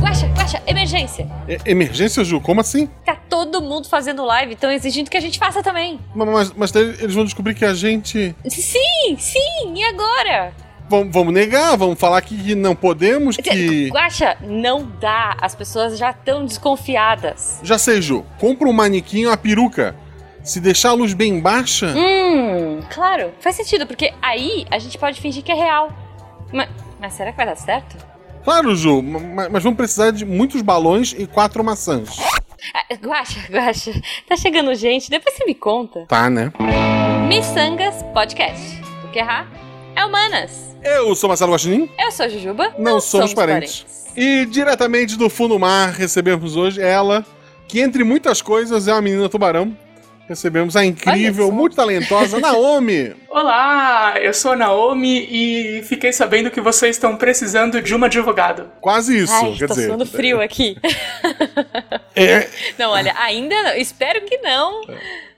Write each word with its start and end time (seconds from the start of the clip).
Guaxa, 0.00 0.26
Guaxa, 0.28 0.62
emergência. 0.66 1.28
E- 1.48 1.58
emergência, 1.70 2.24
Ju? 2.24 2.40
Como 2.40 2.60
assim? 2.60 2.86
Tá 3.04 3.16
todo 3.28 3.60
mundo 3.62 3.88
fazendo 3.88 4.24
live, 4.24 4.54
estão 4.54 4.70
exigindo 4.70 5.10
que 5.10 5.16
a 5.16 5.20
gente 5.20 5.38
faça 5.38 5.62
também. 5.62 5.98
Mas, 6.14 6.28
mas, 6.28 6.52
mas 6.52 6.70
daí 6.72 6.84
eles 7.00 7.14
vão 7.14 7.24
descobrir 7.24 7.54
que 7.54 7.64
a 7.64 7.74
gente. 7.74 8.34
Sim, 8.48 9.16
sim, 9.18 9.74
e 9.74 9.84
agora? 9.84 10.52
Vamos, 10.88 11.12
vamos 11.12 11.34
negar, 11.34 11.76
vamos 11.76 11.98
falar 11.98 12.20
que 12.22 12.54
não 12.54 12.76
podemos, 12.76 13.36
que. 13.36 13.88
Guaxa, 13.88 14.36
não 14.40 14.86
dá. 15.00 15.36
As 15.40 15.54
pessoas 15.54 15.98
já 15.98 16.10
estão 16.10 16.44
desconfiadas. 16.44 17.58
Já 17.62 17.76
sei, 17.78 18.00
Ju. 18.00 18.24
Compra 18.38 18.68
um 18.68 18.72
manequim 18.72 19.26
uma 19.26 19.36
peruca. 19.36 19.96
Se 20.44 20.60
deixar 20.60 20.90
a 20.90 20.92
luz 20.92 21.12
bem 21.12 21.40
baixa. 21.40 21.92
Hum, 21.96 22.80
claro. 22.94 23.32
Faz 23.40 23.56
sentido, 23.56 23.84
porque 23.84 24.12
aí 24.22 24.64
a 24.70 24.78
gente 24.78 24.96
pode 24.96 25.20
fingir 25.20 25.42
que 25.42 25.50
é 25.50 25.56
real. 25.56 25.90
Mas, 26.52 26.68
mas 27.06 27.14
será 27.14 27.30
que 27.30 27.36
vai 27.36 27.46
dar 27.46 27.54
certo? 27.56 27.96
Claro, 28.42 28.74
Ju, 28.74 29.00
ma- 29.00 29.48
mas 29.48 29.62
vamos 29.62 29.76
precisar 29.76 30.10
de 30.10 30.24
muitos 30.24 30.60
balões 30.60 31.14
e 31.16 31.24
quatro 31.24 31.62
maçãs. 31.62 32.16
Ah, 32.74 32.94
Guaxa, 32.94 33.40
Guaxa, 33.48 33.92
tá 34.28 34.36
chegando 34.36 34.74
gente, 34.74 35.08
depois 35.08 35.36
você 35.36 35.44
me 35.44 35.54
conta. 35.54 36.04
Tá, 36.08 36.28
né? 36.28 36.52
Missangas 37.28 37.94
Podcast. 38.12 38.80
Porque 39.02 39.20
errar 39.20 39.46
é 39.94 40.04
humanas. 40.04 40.76
Eu 40.82 41.14
sou 41.14 41.28
Marcelo 41.28 41.52
Guaxinim. 41.52 41.88
Eu 41.96 42.10
sou 42.10 42.28
Jujuba. 42.28 42.74
Não, 42.76 43.00
somos, 43.00 43.32
parentes. 43.32 43.86
E 44.16 44.44
diretamente 44.46 45.16
do 45.16 45.30
fundo 45.30 45.54
do 45.54 45.60
mar 45.60 45.90
recebemos 45.90 46.56
hoje 46.56 46.80
ela, 46.82 47.24
que 47.68 47.80
entre 47.80 48.02
muitas 48.02 48.42
coisas 48.42 48.88
é 48.88 48.92
uma 48.92 49.02
menina 49.02 49.28
tubarão. 49.28 49.76
Recebemos 50.28 50.74
a 50.74 50.84
incrível, 50.84 51.52
muito 51.52 51.76
talentosa 51.76 52.40
Naomi. 52.40 53.14
Olá, 53.30 54.14
eu 54.20 54.34
sou 54.34 54.52
a 54.52 54.56
Naomi 54.56 55.28
e 55.30 55.82
fiquei 55.84 56.12
sabendo 56.12 56.50
que 56.50 56.60
vocês 56.60 56.96
estão 56.96 57.16
precisando 57.16 57.80
de 57.80 57.94
uma 57.94 58.06
advogada. 58.06 58.66
Quase 58.80 59.16
isso, 59.16 59.32
Ai, 59.32 59.54
quer 59.56 59.68
tô 59.68 59.74
dizer. 59.74 59.86
suando 59.86 60.04
frio 60.04 60.40
aqui. 60.40 60.76
É, 62.16 62.48
Não, 62.76 62.90
olha, 62.90 63.14
ainda 63.18 63.54
não. 63.62 63.76
Espero 63.76 64.20
que 64.22 64.38
não. 64.38 64.82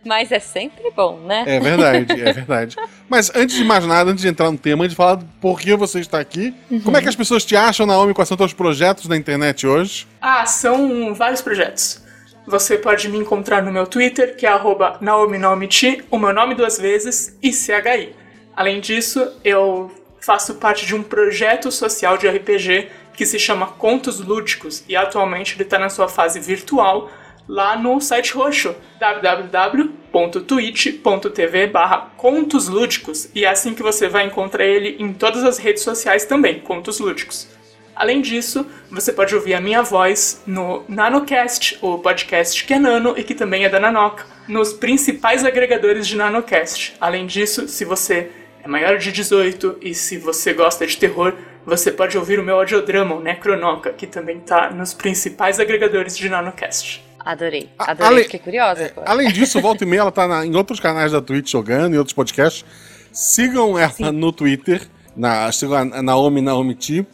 Mas 0.04 0.32
é 0.32 0.38
sempre 0.38 0.90
bom, 0.96 1.18
né? 1.18 1.44
é 1.46 1.60
verdade, 1.60 2.12
é 2.22 2.32
verdade. 2.32 2.76
Mas 3.10 3.30
antes 3.34 3.56
de 3.56 3.64
mais 3.64 3.84
nada, 3.84 4.10
antes 4.10 4.22
de 4.22 4.28
entrar 4.28 4.50
no 4.50 4.56
tema, 4.56 4.84
antes 4.84 4.92
de 4.92 4.96
falar 4.96 5.16
do 5.16 5.26
porquê 5.38 5.74
você 5.76 5.98
está 6.00 6.18
aqui, 6.18 6.54
como 6.82 6.96
é 6.96 7.02
que 7.02 7.08
as 7.08 7.16
pessoas 7.16 7.44
te 7.44 7.54
acham, 7.56 7.84
Naomi? 7.84 8.14
Quais 8.14 8.28
são 8.28 8.36
teus 8.38 8.54
projetos 8.54 9.06
na 9.06 9.16
internet 9.16 9.66
hoje? 9.66 10.06
Ah, 10.20 10.46
são 10.46 11.12
vários 11.14 11.42
projetos. 11.42 12.07
Você 12.48 12.76
pode 12.78 13.10
me 13.10 13.18
encontrar 13.18 13.62
no 13.62 13.70
meu 13.70 13.86
Twitter, 13.86 14.34
que 14.34 14.46
é 14.46 14.48
arroba 14.48 14.96
naominaomiti, 15.02 16.02
o 16.10 16.18
meu 16.18 16.32
nome 16.32 16.54
duas 16.54 16.78
vezes, 16.78 17.36
e 17.42 17.52
CHI. 17.52 18.16
Além 18.56 18.80
disso, 18.80 19.30
eu 19.44 19.90
faço 20.18 20.54
parte 20.54 20.86
de 20.86 20.94
um 20.94 21.02
projeto 21.02 21.70
social 21.70 22.16
de 22.16 22.26
RPG 22.26 22.88
que 23.12 23.26
se 23.26 23.38
chama 23.38 23.66
Contos 23.66 24.18
Lúdicos, 24.20 24.82
e 24.88 24.96
atualmente 24.96 25.56
ele 25.56 25.64
está 25.64 25.78
na 25.78 25.90
sua 25.90 26.08
fase 26.08 26.40
virtual 26.40 27.10
lá 27.46 27.76
no 27.76 28.00
site 28.00 28.32
roxo, 28.32 28.74
www.twitch.tv 28.98 31.66
barra 31.66 32.12
Contos 32.16 32.66
Lúdicos, 32.66 33.28
e 33.34 33.44
é 33.44 33.50
assim 33.50 33.74
que 33.74 33.82
você 33.82 34.08
vai 34.08 34.24
encontrar 34.24 34.64
ele 34.64 34.96
em 34.98 35.12
todas 35.12 35.44
as 35.44 35.58
redes 35.58 35.82
sociais 35.82 36.24
também, 36.24 36.60
Contos 36.60 36.98
Lúdicos. 36.98 37.57
Além 37.98 38.22
disso, 38.22 38.64
você 38.90 39.12
pode 39.12 39.34
ouvir 39.34 39.54
a 39.54 39.60
minha 39.60 39.82
voz 39.82 40.40
no 40.46 40.84
NanoCast, 40.88 41.78
o 41.82 41.98
podcast 41.98 42.64
que 42.64 42.72
é 42.72 42.78
nano 42.78 43.14
e 43.16 43.24
que 43.24 43.34
também 43.34 43.64
é 43.64 43.68
da 43.68 43.80
Nanoca, 43.80 44.24
nos 44.46 44.72
principais 44.72 45.44
agregadores 45.44 46.06
de 46.06 46.16
NanoCast. 46.16 46.94
Além 47.00 47.26
disso, 47.26 47.66
se 47.66 47.84
você 47.84 48.30
é 48.62 48.68
maior 48.68 48.98
de 48.98 49.10
18 49.10 49.78
e 49.82 49.94
se 49.94 50.16
você 50.16 50.52
gosta 50.52 50.86
de 50.86 50.96
terror, 50.96 51.34
você 51.66 51.90
pode 51.90 52.16
ouvir 52.16 52.38
o 52.38 52.42
meu 52.44 52.54
audiodrama, 52.56 53.16
o 53.16 53.20
Necronoca, 53.20 53.90
que 53.92 54.06
também 54.06 54.38
está 54.38 54.70
nos 54.70 54.94
principais 54.94 55.58
agregadores 55.58 56.16
de 56.16 56.28
NanoCast. 56.28 57.04
Adorei, 57.18 57.68
A- 57.78 57.90
adorei. 57.90 58.12
ale- 58.12 58.22
Fiquei 58.24 58.38
curiosa. 58.40 58.82
É, 58.84 58.92
além 59.04 59.28
disso, 59.32 59.58
volta 59.60 59.82
e 59.82 59.86
meia, 59.86 60.00
ela 60.02 60.12
tá 60.12 60.28
na- 60.28 60.46
em 60.46 60.54
outros 60.54 60.78
canais 60.78 61.10
da 61.10 61.20
Twitch 61.20 61.50
jogando, 61.50 61.94
em 61.94 61.98
outros 61.98 62.14
podcasts. 62.14 62.64
Sigam 63.12 63.76
ela 63.78 64.12
no 64.12 64.30
Twitter, 64.32 64.82
na, 65.16 65.50
sigam 65.50 65.76
a 65.76 66.00
Naomi 66.02 66.40
Naomi 66.40 66.74
T, 66.76 67.04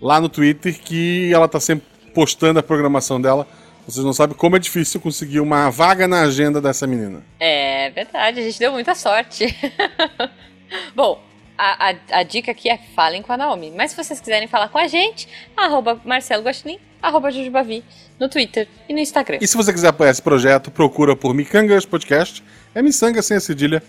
lá 0.00 0.20
no 0.20 0.28
Twitter, 0.28 0.78
que 0.80 1.32
ela 1.32 1.48
tá 1.48 1.60
sempre 1.60 1.86
postando 2.14 2.58
a 2.58 2.62
programação 2.62 3.20
dela. 3.20 3.46
Vocês 3.86 4.04
não 4.04 4.12
sabem 4.12 4.36
como 4.36 4.56
é 4.56 4.58
difícil 4.58 5.00
conseguir 5.00 5.40
uma 5.40 5.68
vaga 5.70 6.06
na 6.06 6.22
agenda 6.22 6.60
dessa 6.60 6.86
menina. 6.86 7.22
É 7.38 7.90
verdade, 7.90 8.40
a 8.40 8.42
gente 8.42 8.58
deu 8.58 8.72
muita 8.72 8.94
sorte. 8.94 9.46
Bom, 10.94 11.20
a, 11.58 11.90
a, 11.90 12.20
a 12.20 12.22
dica 12.22 12.52
aqui 12.52 12.70
é 12.70 12.78
falem 12.94 13.20
com 13.20 13.32
a 13.32 13.36
Naomi. 13.36 13.72
Mas 13.76 13.90
se 13.90 13.96
vocês 13.96 14.20
quiserem 14.20 14.48
falar 14.48 14.68
com 14.68 14.78
a 14.78 14.86
gente, 14.86 15.28
arroba 15.56 16.00
Marcelo 16.04 16.42
Guaxinim, 16.42 16.78
arroba 17.02 17.30
Jujubavi, 17.30 17.84
no 18.18 18.28
Twitter 18.28 18.68
e 18.88 18.94
no 18.94 19.00
Instagram. 19.00 19.38
E 19.40 19.46
se 19.46 19.56
você 19.56 19.72
quiser 19.72 19.88
apoiar 19.88 20.10
esse 20.10 20.22
projeto, 20.22 20.70
procura 20.70 21.16
por 21.16 21.34
Micangas 21.34 21.84
Podcast. 21.84 22.42
É 22.74 22.80
Missanga 22.80 23.20
sem 23.22 23.36
a 23.36 23.40
cedilha. 23.40 23.82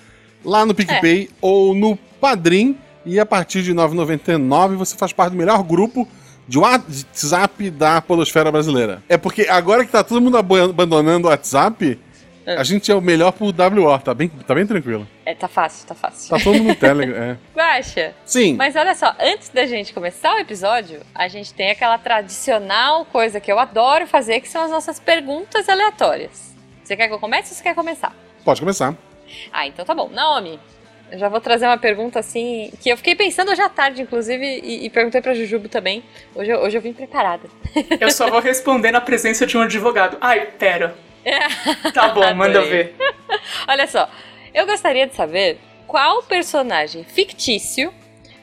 Lá 0.43 0.65
no 0.65 0.73
PicPay 0.73 1.29
ou 1.39 1.75
no 1.75 1.95
Padrim. 2.19 2.77
E 3.05 3.19
a 3.19 3.25
partir 3.25 3.63
de 3.63 3.71
R$ 3.71 3.77
9,99 3.77 4.75
você 4.75 4.95
faz 4.97 5.11
parte 5.11 5.31
do 5.31 5.37
melhor 5.37 5.63
grupo 5.63 6.07
de 6.47 6.57
WhatsApp 6.59 7.69
da 7.69 8.01
Polosfera 8.01 8.51
Brasileira. 8.51 9.01
É 9.07 9.17
porque 9.17 9.47
agora 9.49 9.85
que 9.85 9.91
tá 9.91 10.03
todo 10.03 10.21
mundo 10.21 10.37
abandonando 10.37 11.27
o 11.27 11.31
WhatsApp, 11.31 11.99
a 12.45 12.63
gente 12.63 12.91
é 12.91 12.95
o 12.95 13.01
melhor 13.01 13.31
por 13.31 13.47
WO, 13.47 13.99
tá 13.99 14.13
bem, 14.13 14.27
tá 14.27 14.55
bem 14.55 14.65
tranquilo. 14.65 15.07
É, 15.25 15.33
tá 15.35 15.47
fácil, 15.47 15.87
tá 15.87 15.95
fácil. 15.95 16.29
Tá 16.29 16.43
todo 16.43 16.57
mundo 16.57 16.69
no 16.69 16.75
Telegram. 16.75 17.15
É. 17.15 17.37
Guaxa, 17.55 18.13
Sim. 18.25 18.55
mas 18.55 18.75
olha 18.75 18.95
só, 18.95 19.15
antes 19.19 19.49
da 19.49 19.65
gente 19.65 19.93
começar 19.93 20.35
o 20.35 20.39
episódio, 20.39 21.01
a 21.13 21.27
gente 21.27 21.53
tem 21.53 21.71
aquela 21.71 21.97
tradicional 21.97 23.05
coisa 23.05 23.39
que 23.39 23.51
eu 23.51 23.59
adoro 23.59 24.07
fazer, 24.07 24.41
que 24.41 24.49
são 24.49 24.63
as 24.63 24.71
nossas 24.71 24.99
perguntas 24.99 25.69
aleatórias. 25.69 26.53
Você 26.83 26.95
quer 26.95 27.07
que 27.07 27.13
eu 27.13 27.19
comece 27.19 27.51
ou 27.51 27.55
você 27.55 27.63
quer 27.63 27.75
começar? 27.75 28.13
Pode 28.43 28.59
começar. 28.59 28.95
Ah, 29.53 29.67
então 29.67 29.85
tá 29.85 29.93
bom. 29.93 30.09
Naomi, 30.09 30.59
eu 31.11 31.19
já 31.19 31.27
vou 31.29 31.41
trazer 31.41 31.65
uma 31.65 31.77
pergunta 31.77 32.19
assim, 32.19 32.71
que 32.81 32.89
eu 32.89 32.97
fiquei 32.97 33.15
pensando 33.15 33.51
hoje 33.51 33.61
à 33.61 33.69
tarde, 33.69 34.01
inclusive, 34.01 34.43
e, 34.63 34.85
e 34.85 34.89
perguntei 34.89 35.21
pra 35.21 35.33
Jujubo 35.33 35.67
também. 35.67 36.03
Hoje, 36.33 36.49
eu- 36.51 36.59
hoje 36.59 36.77
eu 36.77 36.81
vim 36.81 36.93
preparada. 36.93 37.49
Eu 37.99 38.09
só 38.11 38.29
vou 38.29 38.39
responder 38.39 38.91
na 38.91 39.01
presença 39.01 39.45
de 39.45 39.57
um 39.57 39.61
advogado. 39.61 40.17
Ai, 40.21 40.45
pera. 40.57 40.95
Tá 41.93 42.09
bom, 42.09 42.33
manda 42.33 42.61
ver. 42.61 42.95
Olha 43.67 43.85
só, 43.87 44.09
eu 44.53 44.65
gostaria 44.65 45.05
de 45.05 45.13
saber 45.15 45.59
qual 45.85 46.23
personagem 46.23 47.03
fictício 47.03 47.93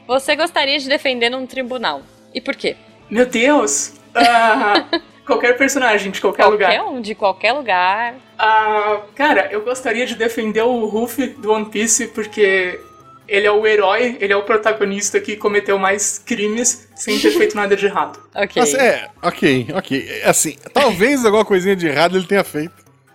você 0.06 0.36
gostaria 0.36 0.78
de 0.78 0.88
defender 0.88 1.28
num 1.30 1.46
tribunal. 1.46 2.02
E 2.32 2.40
por 2.40 2.54
quê? 2.54 2.76
Meu 3.10 3.26
Deus! 3.26 3.94
Ah, 4.14 4.84
qualquer 5.26 5.56
personagem 5.56 6.10
de 6.12 6.20
qualquer, 6.20 6.44
lugar. 6.46 6.72
Qualquer 6.72 6.82
um, 6.90 7.00
de 7.00 7.14
qualquer 7.14 7.52
lugar. 7.52 8.14
Ah, 8.38 9.00
cara, 9.14 9.48
eu 9.50 9.62
gostaria 9.62 10.06
de 10.06 10.14
defender 10.14 10.62
o 10.62 10.86
Ruffy 10.86 11.28
do 11.28 11.50
One 11.52 11.66
Piece 11.66 12.06
porque 12.08 12.78
ele 13.26 13.46
é 13.46 13.50
o 13.50 13.66
herói, 13.66 14.16
ele 14.20 14.32
é 14.32 14.36
o 14.36 14.42
protagonista 14.44 15.20
que 15.20 15.36
cometeu 15.36 15.78
mais 15.78 16.18
crimes 16.24 16.88
sem 16.94 17.18
ter 17.18 17.32
feito 17.32 17.56
nada 17.56 17.76
de 17.76 17.86
errado. 17.86 18.18
Ok. 18.34 18.52
Mas 18.62 18.72
é, 18.74 19.08
ok, 19.20 19.66
ok. 19.74 20.22
Assim, 20.24 20.56
talvez 20.72 21.24
alguma 21.24 21.44
coisinha 21.44 21.74
de 21.74 21.88
errado 21.88 22.16
ele 22.16 22.26
tenha 22.26 22.44
feito, 22.44 22.72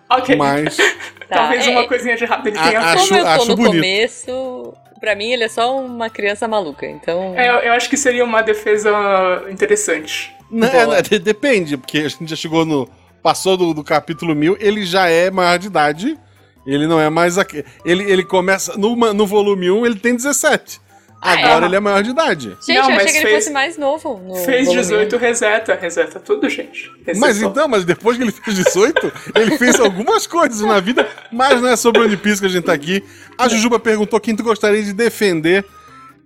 Ok. 0.09 0.35
mas 0.35 0.75
Tá, 1.29 1.37
Talvez 1.37 1.65
é, 1.65 1.69
uma 1.71 1.87
coisinha 1.87 2.15
de 2.17 2.23
errado 2.25 2.45
ele 2.45 2.57
tenha 2.59 2.79
acho- 2.81 3.07
feito. 3.07 3.07
Como 3.07 3.19
eu 3.19 3.23
tô 3.23 3.29
acho 3.41 3.49
no 3.49 3.55
bonito. 3.55 3.71
começo, 3.75 4.73
pra 4.99 5.15
mim 5.15 5.31
ele 5.31 5.45
é 5.45 5.47
só 5.47 5.79
uma 5.79 6.09
criança 6.09 6.47
maluca, 6.47 6.85
então... 6.85 7.33
É, 7.35 7.49
eu, 7.49 7.53
eu 7.55 7.73
acho 7.73 7.89
que 7.89 7.95
seria 7.97 8.23
uma 8.25 8.41
defesa 8.43 8.91
interessante. 9.49 10.31
Né, 10.51 10.69
Boa. 10.69 10.95
né, 10.97 11.01
de- 11.01 11.17
depende, 11.19 11.77
porque 11.77 11.99
a 11.99 12.07
gente 12.09 12.27
já 12.29 12.35
chegou 12.35 12.65
no. 12.65 12.87
Passou 13.23 13.55
do, 13.57 13.73
do 13.73 13.83
capítulo 13.83 14.35
1000, 14.35 14.57
ele 14.59 14.85
já 14.85 15.07
é 15.09 15.31
maior 15.31 15.57
de 15.57 15.67
idade. 15.67 16.19
Ele 16.67 16.85
não 16.87 16.99
é 16.99 17.09
mais. 17.09 17.37
aqui- 17.37 17.63
Ele, 17.85 18.03
ele 18.03 18.23
começa. 18.23 18.77
No, 18.77 18.95
no 19.13 19.25
volume 19.25 19.71
1, 19.71 19.85
ele 19.85 19.95
tem 19.99 20.15
17. 20.15 20.81
Ah, 21.25 21.39
é? 21.39 21.43
Agora 21.45 21.65
ele 21.67 21.75
é 21.77 21.79
maior 21.79 22.03
de 22.03 22.09
idade. 22.09 22.49
Gente, 22.65 22.67
Não, 22.67 22.75
eu 22.75 22.81
achei 22.81 22.95
mas 22.95 23.11
que 23.11 23.17
ele 23.17 23.25
fez- 23.27 23.43
fosse 23.45 23.53
mais 23.53 23.77
novo. 23.77 24.17
No 24.19 24.35
Fez 24.35 24.65
volume 24.65 24.81
18, 24.83 25.15
reseta. 25.17 25.73
Reseta 25.75 26.19
tudo, 26.19 26.49
gente. 26.49 26.91
Resetou. 27.05 27.21
Mas 27.21 27.41
então, 27.41 27.67
mas 27.69 27.85
depois 27.85 28.17
que 28.17 28.23
ele 28.23 28.31
fez 28.33 28.57
18, 28.57 29.11
ele 29.35 29.57
fez 29.57 29.79
algumas 29.79 30.27
coisas 30.27 30.59
na 30.59 30.81
vida, 30.81 31.07
mas 31.31 31.61
não 31.61 31.69
é 31.69 31.77
sobre 31.77 32.01
o 32.01 32.03
One 32.05 32.17
Piece 32.17 32.41
que 32.41 32.47
a 32.47 32.49
gente 32.49 32.65
tá 32.65 32.73
aqui. 32.73 33.01
A 33.37 33.47
Jujuba 33.47 33.79
perguntou 33.79 34.19
quem 34.19 34.35
tu 34.35 34.43
gostaria 34.43 34.83
de 34.83 34.91
defender. 34.91 35.65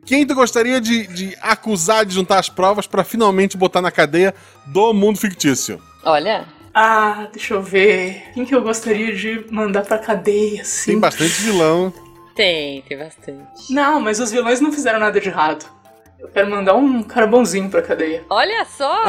Quem 0.04 0.26
tu 0.26 0.34
gostaria 0.34 0.82
de, 0.82 1.06
de 1.08 1.38
acusar 1.42 2.04
de 2.06 2.16
juntar 2.16 2.40
as 2.40 2.50
provas 2.50 2.88
pra 2.88 3.04
finalmente 3.04 3.56
botar 3.56 3.82
na 3.84 3.92
cadeia 3.92 4.34
do 4.66 4.94
mundo 4.94 5.20
fictício? 5.20 5.80
Olha, 6.04 6.46
Ah, 6.80 7.28
deixa 7.34 7.56
eu 7.56 7.62
ver. 7.62 8.22
Quem 8.36 8.46
que 8.46 8.54
eu 8.54 8.62
gostaria 8.62 9.12
de 9.16 9.46
mandar 9.50 9.84
pra 9.84 9.98
cadeia, 9.98 10.62
assim? 10.62 10.92
Tem 10.92 11.00
bastante 11.00 11.32
vilão. 11.42 11.92
tem, 12.36 12.84
tem 12.84 12.96
bastante. 12.98 13.74
Não, 13.74 14.00
mas 14.00 14.20
os 14.20 14.32
vilões 14.32 14.62
não 14.62 14.72
fizeram 14.72 15.00
nada 15.00 15.20
de 15.20 15.28
errado. 15.28 15.66
Eu 16.20 16.28
quero 16.28 16.50
mandar 16.52 16.76
um 16.76 17.02
cara 17.02 17.26
bonzinho 17.26 17.68
pra 17.70 17.82
cadeia. 17.82 18.24
Olha 18.30 18.64
só! 18.66 19.04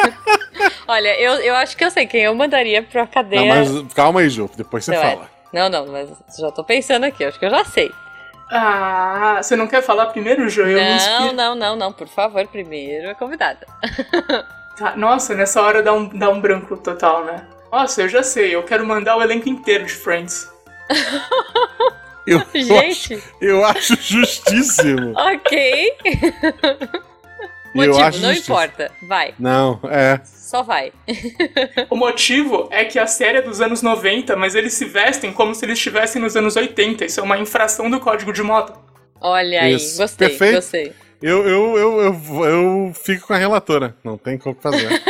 Olha, 0.88 1.20
eu, 1.20 1.34
eu 1.40 1.54
acho 1.56 1.76
que 1.76 1.84
eu 1.84 1.90
sei 1.90 2.06
quem 2.06 2.22
eu 2.22 2.34
mandaria 2.34 2.82
pra 2.82 3.02
Não, 3.02 3.08
cadeia. 3.08 3.54
mas 3.54 3.92
calma 3.94 4.20
aí, 4.20 4.30
Ju, 4.30 4.50
depois 4.56 4.84
você 4.84 4.92
Não, 4.92 4.98
é. 4.98 5.10
fala. 5.10 5.30
Não, 5.52 5.68
não, 5.68 5.86
mas 5.88 6.08
já 6.38 6.50
tô 6.50 6.64
pensando 6.64 7.04
aqui, 7.04 7.22
acho 7.24 7.38
que 7.38 7.44
eu 7.44 7.50
já 7.50 7.64
sei. 7.66 7.90
Ah, 8.50 9.38
você 9.42 9.56
não 9.56 9.66
quer 9.66 9.82
falar 9.82 10.06
primeiro, 10.06 10.48
Jo? 10.48 10.62
Eu 10.62 10.80
Não, 10.80 11.32
não, 11.32 11.54
não, 11.54 11.76
não. 11.76 11.92
Por 11.92 12.08
favor, 12.08 12.46
primeiro 12.46 13.10
a 13.10 13.14
convidada. 13.14 13.66
Tá, 14.82 14.96
Nossa, 14.96 15.34
nessa 15.34 15.62
hora 15.62 15.80
dá 15.82 15.92
um, 15.92 16.08
dá 16.08 16.28
um 16.28 16.40
branco 16.40 16.76
total, 16.76 17.24
né? 17.24 17.46
Nossa, 17.70 18.02
eu 18.02 18.08
já 18.08 18.22
sei, 18.22 18.52
eu 18.54 18.62
quero 18.64 18.84
mandar 18.84 19.16
o 19.16 19.22
elenco 19.22 19.48
inteiro 19.48 19.84
de 19.86 19.92
Friends. 19.92 20.50
Eu, 22.24 22.38
eu, 22.38 22.78
acho, 22.78 23.08
Gente, 23.08 23.22
eu 23.40 23.64
acho 23.64 23.96
justíssimo. 24.00 25.12
ok. 25.18 25.92
eu 26.04 27.74
Motivo, 27.74 27.98
acho 28.00 28.20
não 28.20 28.28
justíssimo. 28.28 28.54
importa. 28.54 28.92
Vai, 29.08 29.34
Não, 29.40 29.80
é. 29.90 30.20
só 30.24 30.62
vai. 30.62 30.92
O 31.90 31.96
motivo 31.96 32.68
é 32.70 32.84
que 32.84 32.96
a 32.96 33.08
série 33.08 33.38
é 33.38 33.42
dos 33.42 33.60
anos 33.60 33.82
90, 33.82 34.36
mas 34.36 34.54
eles 34.54 34.72
se 34.74 34.84
vestem 34.84 35.32
como 35.32 35.52
se 35.52 35.64
eles 35.64 35.78
estivessem 35.78 36.22
nos 36.22 36.36
anos 36.36 36.54
80. 36.54 37.04
Isso 37.06 37.18
é 37.18 37.24
uma 37.24 37.38
infração 37.38 37.90
do 37.90 37.98
código 37.98 38.32
de 38.32 38.40
moda. 38.44 38.74
Olha 39.20 39.62
aí, 39.62 39.74
Isso. 39.74 39.98
gostei, 40.00 40.28
Perfeito. 40.28 40.54
gostei. 40.54 40.92
Eu, 41.22 41.46
eu, 41.48 41.78
eu, 41.78 42.00
eu, 42.02 42.44
eu 42.44 42.92
fico 42.94 43.26
com 43.28 43.32
a 43.32 43.38
relatora. 43.38 43.94
Não 44.02 44.18
tem 44.18 44.36
como 44.36 44.56
fazer. 44.60 44.88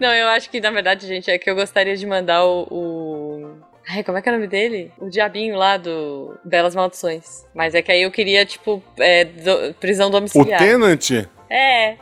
Não, 0.00 0.14
eu 0.14 0.28
acho 0.28 0.48
que 0.50 0.60
na 0.60 0.70
verdade, 0.70 1.06
gente, 1.06 1.28
é 1.30 1.36
que 1.38 1.50
eu 1.50 1.54
gostaria 1.56 1.96
de 1.96 2.06
mandar 2.06 2.44
o. 2.44 2.62
o... 2.70 3.56
Ai, 3.90 4.04
como 4.04 4.16
é 4.18 4.22
que 4.22 4.28
é 4.28 4.32
o 4.32 4.34
nome 4.36 4.46
dele? 4.46 4.92
O 4.98 5.08
diabinho 5.10 5.56
lá 5.56 5.76
do 5.76 6.38
Belas 6.44 6.74
Maldições. 6.76 7.44
Mas 7.54 7.74
é 7.74 7.82
que 7.82 7.90
aí 7.90 8.02
eu 8.02 8.10
queria, 8.10 8.44
tipo, 8.44 8.82
é, 8.98 9.24
do- 9.24 9.74
prisão 9.80 10.08
O 10.08 10.10
domiciliar. 10.12 10.58
Tenant? 10.60 11.10
É, 11.50 11.96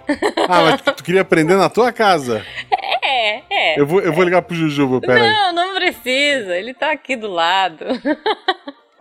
Ah, 0.48 0.62
mas 0.62 0.82
tu 0.96 1.04
queria 1.04 1.24
prender 1.24 1.56
na 1.56 1.70
tua 1.70 1.92
casa. 1.92 2.44
é, 3.02 3.36
é. 3.48 3.80
Eu 3.80 3.86
vou, 3.86 4.00
eu 4.00 4.12
vou 4.12 4.24
ligar 4.24 4.42
pro 4.42 4.56
Jujuba, 4.56 5.00
pera 5.00 5.22
aí. 5.22 5.32
Não, 5.32 5.52
não 5.52 5.74
precisa. 5.76 6.56
Ele 6.58 6.74
tá 6.74 6.90
aqui 6.90 7.14
do 7.16 7.28
lado. 7.28 7.84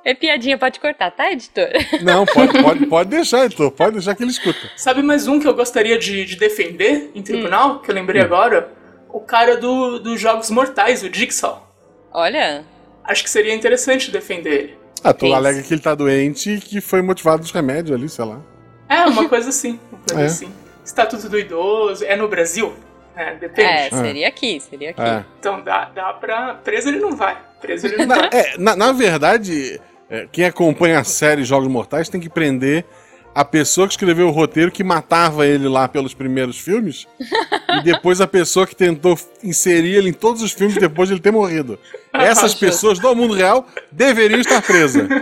É 0.06 0.14
piadinha, 0.14 0.56
pode 0.58 0.80
cortar, 0.80 1.10
tá, 1.12 1.32
editor? 1.32 1.68
Não, 2.04 2.26
pode, 2.28 2.54
pode, 2.62 2.86
pode 2.86 3.10
deixar, 3.10 3.46
editor. 3.46 3.72
Pode 3.72 3.94
deixar 3.94 4.14
que 4.16 4.22
ele 4.24 4.30
escuta. 4.30 4.70
Sabe 4.78 5.02
mais 5.02 5.28
um 5.28 5.40
que 5.40 5.48
eu 5.48 5.54
gostaria 5.56 5.98
de, 5.98 6.24
de 6.26 6.36
defender 6.36 7.10
em 7.16 7.24
tribunal, 7.24 7.80
que 7.80 7.90
eu 7.90 7.96
lembrei 7.96 8.22
agora? 8.22 8.70
O 9.10 9.20
cara 9.20 9.58
do, 9.58 9.98
dos 10.00 10.22
Jogos 10.22 10.52
Mortais, 10.52 11.02
o 11.04 11.12
Jigsaw. 11.12 11.68
Olha, 12.14 12.64
Acho 13.04 13.24
que 13.24 13.30
seria 13.30 13.54
interessante 13.54 14.10
defender 14.12 14.54
ele. 14.54 14.78
Ah, 15.04 15.14
tu 15.14 15.26
Isso. 15.28 15.36
alega 15.36 15.62
que 15.62 15.72
ele 15.74 15.82
tá 15.82 15.94
doente 15.94 16.52
e 16.56 16.60
que 16.60 16.82
foi 16.82 17.02
motivado 17.04 17.42
dos 17.44 17.52
remédios 17.52 17.96
ali, 17.96 18.10
sei 18.10 18.26
lá. 18.26 18.42
É, 18.90 19.02
uma 19.06 19.30
coisa 19.30 19.50
assim. 19.50 19.80
Uma 19.92 20.00
coisa 20.08 20.22
É. 20.22 20.26
assim. 20.26 20.52
Estatuto 20.84 21.30
do 21.30 21.38
idoso. 21.38 22.04
É 22.04 22.16
no 22.16 22.28
Brasil? 22.28 22.74
É, 23.16 23.36
depende. 23.36 23.70
é, 23.70 23.90
seria 23.92 24.28
aqui, 24.28 24.60
seria 24.60 24.90
aqui. 24.90 25.02
É. 25.02 25.24
Então 25.40 25.62
dá, 25.62 25.86
dá 25.86 26.14
pra. 26.14 26.56
Preso 26.56 26.90
ele 26.90 27.00
não 27.00 27.16
vai. 27.16 27.38
Preso 27.62 27.86
ele 27.86 27.98
não 27.98 28.08
Na, 28.08 28.16
vai. 28.16 28.30
é, 28.34 28.58
na, 28.58 28.76
na 28.76 28.92
verdade, 28.92 29.80
é, 30.10 30.28
quem 30.32 30.46
acompanha 30.46 31.00
a 31.00 31.04
série 31.04 31.44
Jogos 31.44 31.68
Mortais 31.68 32.10
tem 32.10 32.22
que 32.22 32.30
prender 32.30 32.86
a 33.34 33.44
pessoa 33.44 33.86
que 33.86 33.94
escreveu 33.94 34.30
o 34.30 34.32
roteiro 34.32 34.72
que 34.72 34.84
matava 34.84 35.46
ele 35.46 35.68
lá 35.68 35.90
pelos 35.90 36.14
primeiros 36.14 36.58
filmes 36.58 37.06
e 37.80 37.84
depois 37.84 38.22
a 38.22 38.28
pessoa 38.28 38.66
que 38.66 38.76
tentou 38.76 39.20
inserir 39.44 39.96
ele 39.96 40.10
em 40.10 40.14
todos 40.14 40.42
os 40.42 40.54
filmes 40.54 40.78
depois 40.78 41.10
de 41.10 41.16
ele 41.16 41.22
ter 41.22 41.32
morrido. 41.32 41.78
Essas 42.14 42.54
pessoas 42.54 42.98
do 42.98 43.14
mundo 43.14 43.34
real 43.34 43.68
deveriam 43.92 44.40
estar 44.40 44.62
presas. 44.62 45.08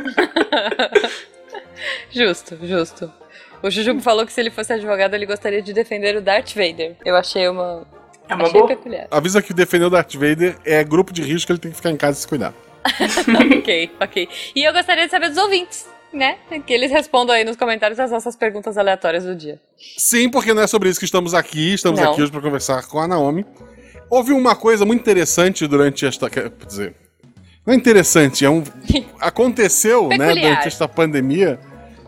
Justo, 2.10 2.58
justo. 2.62 3.12
O 3.62 3.70
Jujubo 3.70 4.00
falou 4.00 4.26
que 4.26 4.32
se 4.32 4.40
ele 4.40 4.52
fosse 4.52 4.72
advogado, 4.72 5.16
ele 5.16 5.26
gostaria 5.26 5.62
de 5.62 5.74
defender 5.74 6.16
o 6.16 6.22
Darth 6.22 6.54
Vader. 6.54 6.96
Eu 7.04 7.16
achei 7.16 7.48
uma. 7.48 7.86
É 8.30 8.36
uma 8.36 8.44
achei 8.44 8.54
boa. 8.54 8.68
peculiar. 8.68 9.08
Avisa 9.10 9.42
que 9.42 9.54
defender 9.54 9.86
o 9.86 9.90
Darth 9.90 10.14
Vader 10.14 10.56
é 10.64 10.84
grupo 10.84 11.12
de 11.12 11.22
risco, 11.22 11.52
ele 11.52 11.60
tem 11.60 11.72
que 11.72 11.78
ficar 11.78 11.90
em 11.90 11.98
casa 11.98 12.18
e 12.18 12.22
se 12.22 12.28
cuidar. 12.28 12.54
ok, 13.58 13.92
ok. 14.00 14.30
E 14.56 14.64
eu 14.64 14.74
gostaria 14.74 15.06
de 15.06 15.12
saber 15.12 15.30
dos 15.30 15.38
ouvintes, 15.38 15.88
né? 16.12 16.38
Que 16.66 16.74
eles 16.74 16.92
respondam 16.92 17.36
aí 17.36 17.44
nos 17.44 17.56
comentários 17.56 18.00
as 18.00 18.12
nossas 18.12 18.36
perguntas 18.36 18.78
aleatórias 18.78 19.24
do 19.24 19.36
dia. 19.36 19.60
Sim, 19.98 20.30
porque 20.30 20.54
não 20.54 20.62
é 20.62 20.68
sobre 20.68 20.90
isso 20.90 21.00
que 21.00 21.06
estamos 21.06 21.34
aqui. 21.34 21.74
Estamos 21.74 22.00
Não. 22.00 22.12
aqui 22.12 22.22
hoje 22.22 22.32
para 22.32 22.42
conversar 22.42 22.86
com 22.88 23.00
a 23.00 23.08
Naomi. 23.08 23.46
Houve 24.10 24.34
uma 24.34 24.56
coisa 24.56 24.86
muito 24.86 25.02
interessante 25.02 25.66
durante 25.68 26.06
esta. 26.06 26.30
Quer 26.30 26.52
dizer. 26.68 26.96
Não 27.66 27.74
é 27.74 27.78
interessante, 27.78 28.44
é 28.44 28.50
um. 28.50 28.64
Aconteceu, 29.20 30.10
né, 30.10 30.34
durante 30.36 30.68
esta 30.68 30.88
pandemia, 30.88 31.60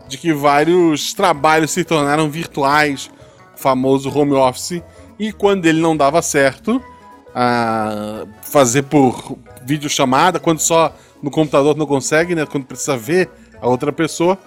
de 0.06 0.18
que 0.18 0.32
vários 0.32 1.14
trabalhos 1.14 1.70
se 1.70 1.82
tornaram 1.82 2.30
virtuais, 2.30 3.10
o 3.54 3.58
famoso 3.58 4.10
home 4.10 4.34
office, 4.34 4.82
e 5.18 5.32
quando 5.32 5.64
ele 5.64 5.80
não 5.80 5.96
dava 5.96 6.20
certo, 6.20 6.82
a 7.38 8.24
fazer 8.40 8.84
por 8.84 9.36
videochamada, 9.62 10.40
quando 10.40 10.58
só 10.60 10.90
no 11.22 11.30
computador 11.30 11.76
não 11.76 11.84
consegue, 11.84 12.34
né? 12.34 12.46
Quando 12.46 12.64
precisa 12.64 12.96
ver 12.96 13.28
a 13.60 13.68
outra 13.68 13.92
pessoa. 13.92 14.38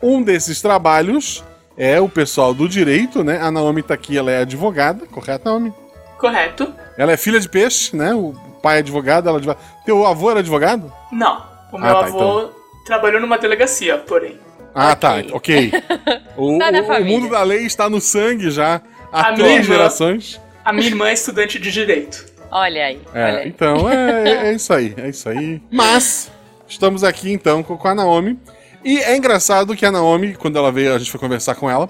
Um 0.00 0.22
desses 0.22 0.62
trabalhos 0.62 1.42
é 1.76 2.00
o 2.00 2.08
pessoal 2.08 2.54
do 2.54 2.68
direito, 2.68 3.24
né? 3.24 3.40
A 3.42 3.50
Naomi 3.50 3.82
tá 3.82 3.94
aqui, 3.94 4.16
ela 4.16 4.30
é 4.30 4.42
advogada, 4.42 5.04
correto, 5.06 5.44
Naomi? 5.46 5.72
Correto? 6.18 6.72
Ela 6.96 7.12
é 7.12 7.16
filha 7.16 7.40
de 7.40 7.48
peixe, 7.48 7.96
né? 7.96 8.14
O 8.14 8.32
pai 8.62 8.76
é 8.76 8.78
advogado, 8.78 9.28
ela 9.28 9.38
é 9.38 9.40
advogada. 9.40 9.66
Teu 9.84 10.06
avô 10.06 10.30
era 10.30 10.38
advogado? 10.40 10.92
Não. 11.10 11.42
O 11.72 11.78
meu 11.78 11.88
Ah, 11.96 12.00
tá, 12.00 12.06
avô 12.06 12.50
trabalhou 12.86 13.20
numa 13.20 13.38
delegacia, 13.38 13.98
porém. 13.98 14.38
Ah, 14.72 14.92
Ok. 14.92 14.96
tá, 15.00 15.36
ok. 15.36 15.72
O, 16.36 16.58
Tá 16.58 16.70
o- 16.70 17.00
o 17.02 17.04
mundo 17.04 17.28
da 17.30 17.42
lei 17.42 17.64
está 17.64 17.88
no 17.90 17.98
sangue 18.00 18.50
já 18.50 18.80
há 19.10 19.20
A 19.30 19.32
três 19.32 19.52
irmã- 19.62 19.62
gerações. 19.74 20.40
A 20.62 20.70
minha 20.72 20.86
irmã 20.86 21.08
é 21.08 21.14
estudante 21.14 21.58
de 21.58 21.70
direito. 21.72 22.26
Olha 22.58 22.86
aí, 22.86 23.00
olha 23.12 23.18
É, 23.20 23.36
aí. 23.42 23.48
então 23.48 23.90
é, 23.90 24.48
é 24.48 24.52
isso 24.54 24.72
aí, 24.72 24.94
é 24.96 25.08
isso 25.10 25.28
aí. 25.28 25.60
Mas 25.70 26.30
estamos 26.66 27.04
aqui 27.04 27.30
então 27.30 27.62
com 27.62 27.86
a 27.86 27.94
Naomi. 27.94 28.38
E 28.82 28.98
é 29.00 29.14
engraçado 29.16 29.76
que 29.76 29.84
a 29.84 29.92
Naomi, 29.92 30.34
quando 30.34 30.56
ela 30.56 30.72
veio, 30.72 30.94
a 30.94 30.98
gente 30.98 31.10
foi 31.10 31.20
conversar 31.20 31.54
com 31.56 31.68
ela, 31.68 31.88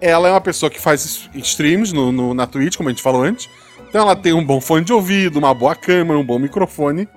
ela 0.00 0.28
é 0.28 0.30
uma 0.30 0.40
pessoa 0.40 0.70
que 0.70 0.78
faz 0.80 1.28
streams 1.34 1.92
no, 1.92 2.12
no- 2.12 2.34
na 2.34 2.46
Twitch, 2.46 2.76
como 2.76 2.88
a 2.88 2.92
gente 2.92 3.02
falou 3.02 3.22
antes. 3.22 3.48
Então 3.88 4.02
ela 4.02 4.14
tem 4.14 4.32
um 4.32 4.44
bom 4.44 4.60
fone 4.60 4.84
de 4.84 4.92
ouvido, 4.92 5.38
uma 5.38 5.52
boa 5.54 5.74
câmera, 5.74 6.18
um 6.18 6.24
bom 6.24 6.38
microfone. 6.38 7.08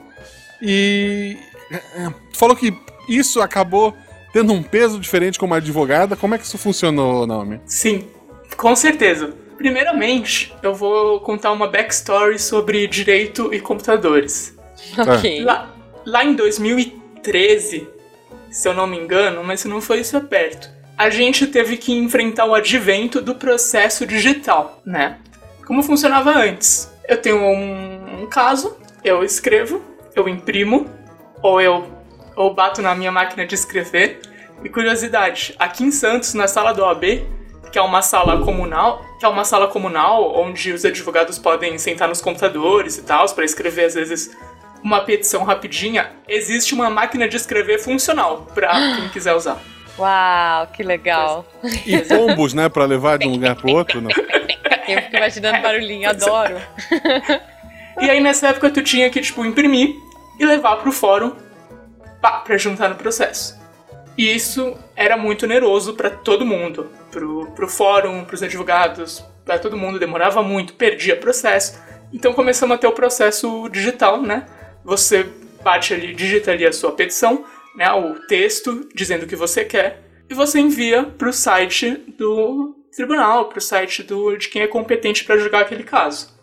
E 0.61 1.37
é, 1.71 1.75
é, 1.75 2.09
tu 2.31 2.37
falou 2.39 2.55
que 2.55 2.73
isso 3.07 3.41
acabou 3.41 3.93
tendo 4.33 4.51
um 4.53 4.63
peso 4.63 4.99
diferente 4.99 5.37
como 5.37 5.53
advogada. 5.53 6.15
Como 6.15 6.33
é 6.33 6.37
que 6.37 6.45
isso 6.45 6.57
funcionou, 6.57 7.27
Naomi? 7.27 7.59
Sim, 7.65 8.07
com 8.57 8.75
certeza. 8.75 9.33
Primeiramente, 9.59 10.55
eu 10.63 10.73
vou 10.73 11.19
contar 11.19 11.51
uma 11.51 11.67
backstory 11.67 12.39
sobre 12.39 12.87
direito 12.87 13.53
e 13.53 13.59
computadores. 13.59 14.57
Ok. 14.97 15.43
Lá, 15.43 15.69
lá 16.05 16.23
em 16.23 16.33
2013, 16.33 17.85
se 18.49 18.67
eu 18.67 18.73
não 18.73 18.87
me 18.87 18.97
engano, 18.97 19.43
mas 19.43 19.59
se 19.59 19.67
não 19.67 19.81
foi 19.81 19.99
isso 19.99 20.15
é 20.15 20.21
perto, 20.21 20.69
a 20.97 21.09
gente 21.09 21.45
teve 21.45 21.75
que 21.75 21.91
enfrentar 21.91 22.45
o 22.45 22.55
advento 22.55 23.21
do 23.21 23.35
processo 23.35 24.05
digital, 24.07 24.81
né? 24.85 25.17
Como 25.67 25.83
funcionava 25.83 26.31
antes? 26.31 26.89
Eu 27.07 27.21
tenho 27.21 27.37
um, 27.41 28.23
um 28.23 28.25
caso, 28.27 28.77
eu 29.03 29.21
escrevo, 29.21 29.83
eu 30.15 30.29
imprimo, 30.29 30.89
ou 31.43 31.59
eu 31.59 31.85
ou 32.37 32.53
bato 32.53 32.81
na 32.81 32.95
minha 32.95 33.11
máquina 33.11 33.45
de 33.45 33.53
escrever. 33.53 34.21
E 34.63 34.69
curiosidade, 34.69 35.53
aqui 35.59 35.83
em 35.83 35.91
Santos, 35.91 36.33
na 36.33 36.47
sala 36.47 36.73
do 36.73 36.81
OAB, 36.81 37.25
que 37.71 37.77
é 37.77 37.81
uma 37.81 38.01
sala 38.01 38.43
comunal, 38.43 39.05
que 39.19 39.25
é 39.25 39.27
uma 39.27 39.43
sala 39.43 39.67
comunal 39.67 40.35
onde 40.39 40.71
os 40.71 40.83
advogados 40.85 41.37
podem 41.37 41.77
sentar 41.77 42.07
nos 42.07 42.21
computadores 42.21 42.97
e 42.97 43.03
tal, 43.03 43.27
para 43.29 43.45
escrever 43.45 43.85
às 43.85 43.93
vezes 43.93 44.35
uma 44.83 45.01
petição 45.01 45.43
rapidinha, 45.43 46.11
existe 46.27 46.73
uma 46.73 46.89
máquina 46.89 47.27
de 47.27 47.35
escrever 47.35 47.79
funcional 47.79 48.47
para 48.53 48.71
quem 48.95 49.09
quiser 49.09 49.35
usar. 49.35 49.57
Uau, 49.97 50.67
que 50.67 50.81
legal. 50.81 51.45
E 51.85 51.97
pombos, 51.99 52.53
né, 52.53 52.69
pra 52.69 52.85
levar 52.85 53.17
de 53.17 53.27
um 53.27 53.31
lugar 53.31 53.57
pro 53.57 53.71
outro? 53.71 53.99
Não. 54.01 54.09
Eu 54.87 55.01
fico 55.01 55.17
imaginando 55.17 55.61
barulhinho, 55.61 56.09
adoro. 56.09 56.55
E 57.99 58.09
aí 58.09 58.21
nessa 58.21 58.47
época 58.47 58.69
tu 58.69 58.81
tinha 58.81 59.09
que 59.09 59.19
tipo 59.19 59.43
imprimir 59.45 59.93
e 60.39 60.45
levar 60.45 60.77
pro 60.77 60.93
fórum 60.93 61.33
pá, 62.21 62.39
pra 62.39 62.57
juntar 62.57 62.87
no 62.87 62.95
processo. 62.95 63.58
E 64.19 64.35
isso 64.35 64.77
era 64.97 65.15
muito 65.15 65.45
oneroso 65.45 65.93
pra 65.93 66.09
todo 66.09 66.45
mundo, 66.45 66.91
pro, 67.09 67.49
pro 67.51 67.69
fórum, 67.69 68.25
pros 68.25 68.43
advogados, 68.43 69.23
pra 69.45 69.57
todo 69.57 69.77
mundo, 69.77 69.97
demorava 69.97 70.43
muito, 70.43 70.73
perdia 70.73 71.15
processo. 71.15 71.81
Então 72.11 72.33
começamos 72.33 72.75
a 72.75 72.77
ter 72.77 72.87
o 72.87 72.91
processo 72.91 73.69
digital, 73.69 74.21
né? 74.21 74.45
Você 74.83 75.25
bate 75.63 75.93
ali, 75.93 76.13
digita 76.13 76.51
ali 76.51 76.65
a 76.65 76.73
sua 76.73 76.91
petição, 76.91 77.45
né, 77.77 77.89
o 77.93 78.15
texto 78.27 78.89
dizendo 78.93 79.23
o 79.23 79.25
que 79.25 79.37
você 79.37 79.63
quer, 79.63 80.01
e 80.29 80.33
você 80.33 80.59
envia 80.59 81.05
pro 81.05 81.31
site 81.31 81.91
do 82.17 82.75
tribunal, 82.93 83.45
pro 83.45 83.61
site 83.61 84.03
do, 84.03 84.35
de 84.35 84.49
quem 84.49 84.63
é 84.63 84.67
competente 84.67 85.23
para 85.23 85.37
julgar 85.37 85.61
aquele 85.61 85.83
caso. 85.83 86.37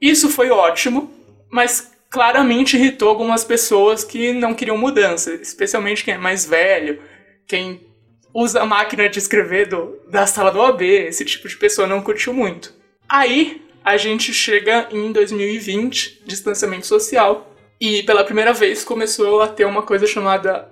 Isso 0.00 0.28
foi 0.28 0.50
ótimo, 0.50 1.08
mas 1.48 1.92
claramente 2.10 2.76
irritou 2.76 3.08
algumas 3.08 3.44
pessoas 3.44 4.04
que 4.04 4.32
não 4.32 4.54
queriam 4.54 4.78
mudança, 4.78 5.34
especialmente 5.34 6.04
quem 6.04 6.14
é 6.14 6.18
mais 6.18 6.44
velho, 6.44 7.02
quem 7.46 7.86
usa 8.34 8.62
a 8.62 8.66
máquina 8.66 9.08
de 9.08 9.18
escrever 9.18 9.68
do, 9.68 10.00
da 10.08 10.26
sala 10.26 10.50
do 10.50 10.58
OAB, 10.58 10.82
esse 10.82 11.24
tipo 11.24 11.48
de 11.48 11.56
pessoa 11.56 11.86
não 11.86 12.02
curtiu 12.02 12.32
muito. 12.32 12.72
Aí 13.08 13.62
a 13.84 13.96
gente 13.96 14.32
chega 14.32 14.88
em 14.90 15.12
2020, 15.12 16.22
distanciamento 16.26 16.86
social, 16.86 17.54
e 17.80 18.02
pela 18.02 18.24
primeira 18.24 18.52
vez 18.52 18.84
começou 18.84 19.40
a 19.40 19.48
ter 19.48 19.64
uma 19.64 19.82
coisa 19.82 20.06
chamada 20.06 20.70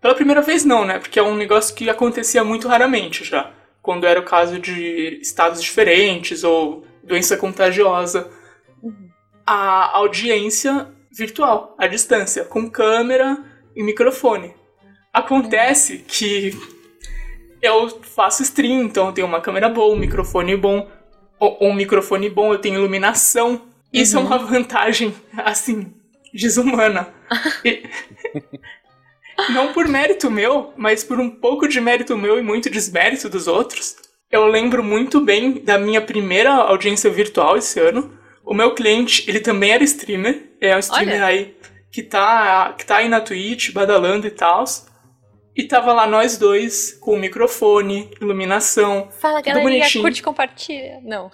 Pela 0.00 0.14
primeira 0.14 0.42
vez 0.42 0.64
não, 0.64 0.84
né? 0.84 0.98
Porque 0.98 1.18
é 1.18 1.22
um 1.22 1.34
negócio 1.34 1.74
que 1.74 1.88
acontecia 1.88 2.44
muito 2.44 2.68
raramente 2.68 3.24
já. 3.24 3.52
Quando 3.80 4.06
era 4.06 4.20
o 4.20 4.24
caso 4.24 4.58
de 4.58 5.18
estados 5.22 5.62
diferentes 5.62 6.44
ou 6.44 6.86
doença 7.02 7.36
contagiosa. 7.36 8.30
A 9.46 9.96
audiência 9.96 10.88
virtual, 11.12 11.74
à 11.78 11.86
distância, 11.86 12.44
com 12.44 12.68
câmera 12.70 13.38
e 13.74 13.82
microfone. 13.82 14.54
Acontece 15.12 15.98
que 16.06 16.52
eu 17.62 17.88
faço 18.02 18.42
stream, 18.42 18.82
então 18.82 19.06
eu 19.06 19.12
tenho 19.12 19.26
uma 19.26 19.40
câmera 19.40 19.68
boa, 19.68 19.94
um 19.94 19.98
microfone 19.98 20.56
bom, 20.56 20.88
um 21.60 21.72
microfone 21.72 22.28
bom, 22.28 22.52
eu 22.52 22.58
tenho 22.58 22.76
iluminação. 22.76 23.62
Isso 23.92 24.16
é 24.16 24.20
uma 24.20 24.36
vantagem, 24.38 25.14
assim, 25.38 25.94
desumana. 26.34 27.08
E- 27.64 27.82
Não 29.52 29.72
por 29.72 29.86
mérito 29.86 30.30
meu, 30.30 30.72
mas 30.76 31.04
por 31.04 31.20
um 31.20 31.28
pouco 31.28 31.68
de 31.68 31.78
mérito 31.80 32.16
meu 32.16 32.38
e 32.38 32.42
muito 32.42 32.70
desmérito 32.70 33.28
dos 33.28 33.46
outros. 33.46 33.94
Eu 34.30 34.46
lembro 34.46 34.82
muito 34.82 35.20
bem 35.20 35.62
da 35.62 35.78
minha 35.78 36.00
primeira 36.00 36.52
audiência 36.54 37.10
virtual 37.10 37.56
esse 37.56 37.78
ano. 37.78 38.18
O 38.46 38.54
meu 38.54 38.74
cliente, 38.74 39.28
ele 39.28 39.40
também 39.40 39.72
era 39.72 39.82
streamer. 39.82 40.52
É 40.60 40.76
um 40.76 40.78
streamer 40.78 41.16
Olha. 41.16 41.26
aí 41.26 41.56
que 41.90 42.02
tá, 42.02 42.72
que 42.78 42.86
tá 42.86 42.98
aí 42.98 43.08
na 43.08 43.20
Twitch, 43.20 43.72
badalando 43.72 44.26
e 44.26 44.30
tal. 44.30 44.64
E 45.56 45.64
tava 45.64 45.92
lá 45.92 46.06
nós 46.06 46.36
dois, 46.36 46.92
com 47.00 47.16
microfone, 47.16 48.10
iluminação. 48.20 49.08
Fala, 49.18 49.38
Tudo 49.42 49.46
galerinha, 49.54 49.78
bonitinho. 49.80 50.04
curte 50.04 50.20
e 50.20 50.22
compartilha. 50.22 51.00
Não. 51.02 51.30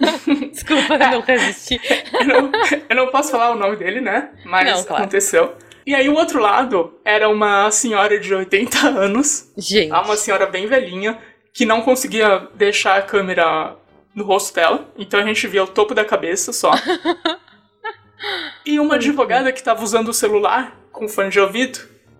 Desculpa, 0.52 0.96
não 1.10 1.20
resisti. 1.20 1.80
Eu 2.20 2.24
não, 2.24 2.52
eu 2.88 2.96
não 2.96 3.08
posso 3.08 3.32
falar 3.32 3.50
o 3.50 3.56
nome 3.56 3.76
dele, 3.76 4.00
né? 4.00 4.30
Mas 4.44 4.70
Não, 4.70 4.84
claro. 4.84 5.02
aconteceu. 5.02 5.54
E 5.84 5.94
aí 5.94 6.08
o 6.08 6.14
outro 6.14 6.38
lado 6.40 6.98
era 7.04 7.28
uma 7.28 7.70
senhora 7.70 8.18
de 8.18 8.32
80 8.32 8.78
anos, 8.88 9.52
Gente. 9.58 9.90
tá? 9.90 10.00
uma 10.02 10.16
senhora 10.16 10.46
bem 10.46 10.66
velhinha, 10.66 11.18
que 11.52 11.66
não 11.66 11.82
conseguia 11.82 12.48
deixar 12.54 12.96
a 12.96 13.02
câmera 13.02 13.76
no 14.14 14.24
rosto 14.24 14.54
dela, 14.54 14.88
então 14.96 15.18
a 15.20 15.24
gente 15.24 15.46
via 15.46 15.64
o 15.64 15.66
topo 15.66 15.94
da 15.94 16.04
cabeça 16.04 16.52
só. 16.52 16.70
e 18.64 18.78
uma 18.78 18.94
advogada 18.94 19.52
que 19.52 19.62
tava 19.62 19.82
usando 19.82 20.08
o 20.08 20.14
celular 20.14 20.78
com 20.92 21.08
fone 21.08 21.30
de 21.30 21.40
ouvido. 21.40 21.78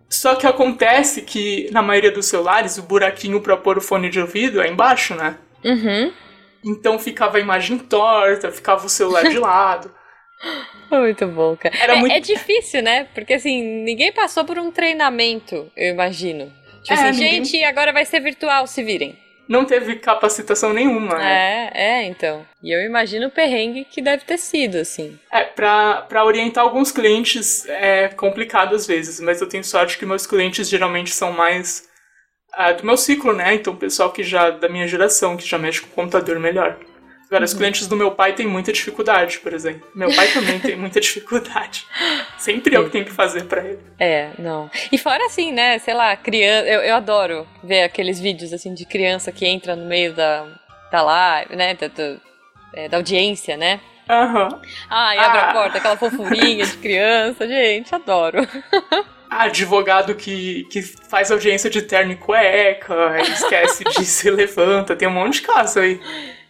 Só 0.09 0.35
que 0.37 0.47
acontece 0.47 1.23
que 1.23 1.69
na 1.73 1.83
maioria 1.83 2.11
dos 2.13 2.27
celulares 2.27 2.79
o 2.79 2.83
buraquinho 2.83 3.41
pra 3.41 3.57
pôr 3.57 3.79
o 3.79 3.81
fone 3.81 4.09
de 4.11 4.21
ouvido 4.21 4.61
é 4.61 4.69
embaixo, 4.69 5.15
né? 5.15 5.37
Uhum. 5.65 6.13
Então 6.65 6.99
ficava 6.99 7.37
a 7.39 7.41
imagem 7.41 7.79
torta, 7.79 8.51
ficava 8.51 8.87
o 8.87 8.89
celular 8.89 9.25
de 9.29 9.39
lado. 9.39 9.93
Muito 10.91 11.27
bom, 11.27 11.57
cara. 11.57 11.75
Era 11.81 11.95
é, 11.95 12.01
muito- 12.01 12.13
é 12.15 12.21
difícil, 12.21 12.83
né? 12.83 13.05
Porque 13.15 13.33
assim, 13.35 13.63
ninguém 13.83 14.13
passou 14.13 14.45
por 14.45 14.59
um 14.59 14.71
treinamento, 14.71 15.71
eu 15.77 15.93
imagino. 15.93 16.53
Tipo 16.83 17.01
É, 17.01 17.09
assim, 17.09 17.21
ninguém- 17.25 17.45
gente, 17.45 17.65
agora 17.65 17.93
vai 17.93 18.05
ser 18.05 18.21
virtual, 18.21 18.67
se 18.67 18.83
virem. 18.83 19.19
Não 19.49 19.65
teve 19.65 19.97
capacitação 19.97 20.73
nenhuma, 20.73 21.19
né? 21.19 21.71
É, 21.75 22.01
é, 22.01 22.05
então. 22.05 22.47
E 22.63 22.73
eu 22.73 22.81
imagino 22.85 23.27
o 23.27 23.31
perrengue 23.31 23.85
que 23.85 24.01
deve 24.01 24.25
ter 24.25 24.39
sido, 24.39 24.79
assim. 24.79 25.19
É, 25.31 25.45
pra, 25.45 26.03
pra 26.03 26.25
orientar 26.25 26.65
alguns 26.65 26.91
clientes 26.91 27.67
é 27.69 28.09
complicado 28.09 28.75
às 28.75 28.87
vezes, 28.87 29.21
mas 29.21 29.41
eu 29.41 29.49
tenho 29.49 29.65
sorte 29.65 29.99
que 29.99 30.07
meus 30.07 30.27
clientes 30.27 30.69
geralmente 30.69 31.11
são 31.11 31.33
mais 31.33 31.89
ah, 32.53 32.73
do 32.73 32.87
meu 32.87 32.97
ciclo, 32.97 33.35
né? 33.35 33.55
Então, 33.55 33.77
pessoal 33.77 34.13
que 34.13 34.23
já 34.23 34.51
da 34.51 34.69
minha 34.69 34.87
geração, 34.87 35.37
que 35.37 35.47
já 35.47 35.59
mexe 35.59 35.81
com 35.83 35.89
computador 35.89 36.39
melhor. 36.39 36.79
Agora, 37.27 37.45
os 37.45 37.55
clientes 37.55 37.87
do 37.89 37.97
meu 37.97 38.13
pai 38.13 38.33
têm 38.35 38.47
muita 38.47 38.73
dificuldade, 38.73 39.39
por 39.39 39.53
exemplo. 39.53 39.89
Meu 39.95 40.15
pai 40.15 40.29
também 40.29 40.59
tem 40.61 40.77
muita 40.77 41.01
dificuldade. 41.01 41.85
Sempre 42.39 42.77
eu 42.77 42.85
que 42.85 42.91
tenho 42.91 43.05
que 43.05 43.11
fazer 43.11 43.45
pra 43.45 43.65
ele. 43.65 43.81
É, 43.99 44.31
não. 44.39 44.71
E 44.93 44.99
fora 44.99 45.25
assim, 45.27 45.51
né? 45.51 45.79
Sei 45.79 45.95
lá, 45.95 46.17
criança. 46.17 46.69
Eu, 46.69 46.81
eu 46.83 46.95
adoro 46.95 47.47
ver 47.63 47.83
aqueles 47.83 48.21
vídeos 48.21 48.53
assim 48.53 48.73
de 48.75 48.85
criança 48.85 49.33
que 49.33 49.47
entra 49.47 49.75
no 49.75 49.87
meio 49.87 50.13
da, 50.15 50.47
da 50.93 51.03
live, 51.03 51.57
né? 51.57 51.75
Da, 51.75 51.89
do- 51.89 52.21
é, 52.75 52.89
da 52.89 52.99
audiência, 52.99 53.57
né? 53.57 53.81
Aham. 54.09 54.61
Ah, 54.91 55.17
e 55.17 55.19
abre 55.19 55.39
Ah. 55.39 55.51
a 55.51 55.53
porta, 55.55 55.79
aquela 55.79 55.97
fofurinha 55.97 56.67
de 56.67 56.77
criança. 56.77 57.49
Gente, 57.49 57.95
adoro. 57.95 58.47
Advogado 59.31 60.15
que, 60.15 60.65
que 60.71 60.83
faz 60.83 61.31
audiência 61.33 61.69
de 61.69 61.83
terno 61.83 62.13
e 62.13 62.17
cueca, 62.17 63.19
esquece 63.23 63.83
de 63.85 64.05
se 64.05 64.31
levanta, 64.31 64.95
tem 64.95 65.09
um 65.09 65.13
monte 65.13 65.41
de 65.41 65.43
caso 65.43 65.81
aí. 65.81 66.01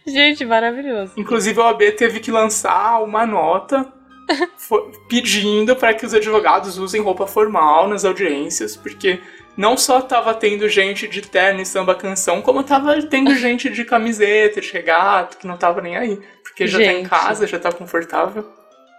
Gente, 0.05 0.45
maravilhoso. 0.45 1.13
Inclusive, 1.17 1.59
a 1.59 1.65
OAB 1.65 1.91
teve 1.97 2.19
que 2.19 2.31
lançar 2.31 3.01
uma 3.01 3.25
nota 3.25 3.91
pedindo 5.09 5.75
para 5.75 5.93
que 5.93 6.05
os 6.05 6.13
advogados 6.13 6.77
usem 6.77 7.01
roupa 7.01 7.25
formal 7.25 7.87
nas 7.87 8.05
audiências, 8.05 8.75
porque 8.75 9.19
não 9.57 9.77
só 9.77 10.01
tava 10.01 10.33
tendo 10.33 10.67
gente 10.67 11.07
de 11.07 11.21
terno 11.21 11.61
e 11.61 11.65
samba 11.65 11.95
canção, 11.95 12.41
como 12.41 12.63
tava 12.63 13.01
tendo 13.03 13.33
gente 13.35 13.69
de 13.69 13.85
camiseta, 13.85 14.61
de 14.61 14.71
regata, 14.71 15.37
que 15.37 15.47
não 15.47 15.57
tava 15.57 15.81
nem 15.81 15.97
aí. 15.97 16.21
Porque 16.43 16.67
já 16.67 16.77
tá 16.77 16.85
em 16.85 16.97
Gente. 16.97 17.09
casa, 17.09 17.47
já 17.47 17.59
tá 17.59 17.71
confortável. 17.71 18.49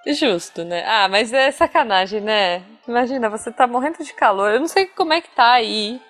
Justo, 0.06 0.62
né? 0.64 0.84
Ah, 0.86 1.08
mas 1.08 1.32
é 1.32 1.50
sacanagem, 1.50 2.20
né? 2.20 2.62
Imagina, 2.86 3.28
você 3.28 3.50
tá 3.50 3.66
morrendo 3.66 4.04
de 4.04 4.12
calor. 4.12 4.52
Eu 4.52 4.60
não 4.60 4.68
sei 4.68 4.86
como 4.86 5.12
é 5.12 5.20
que 5.20 5.30
tá 5.34 5.52
aí. 5.52 6.00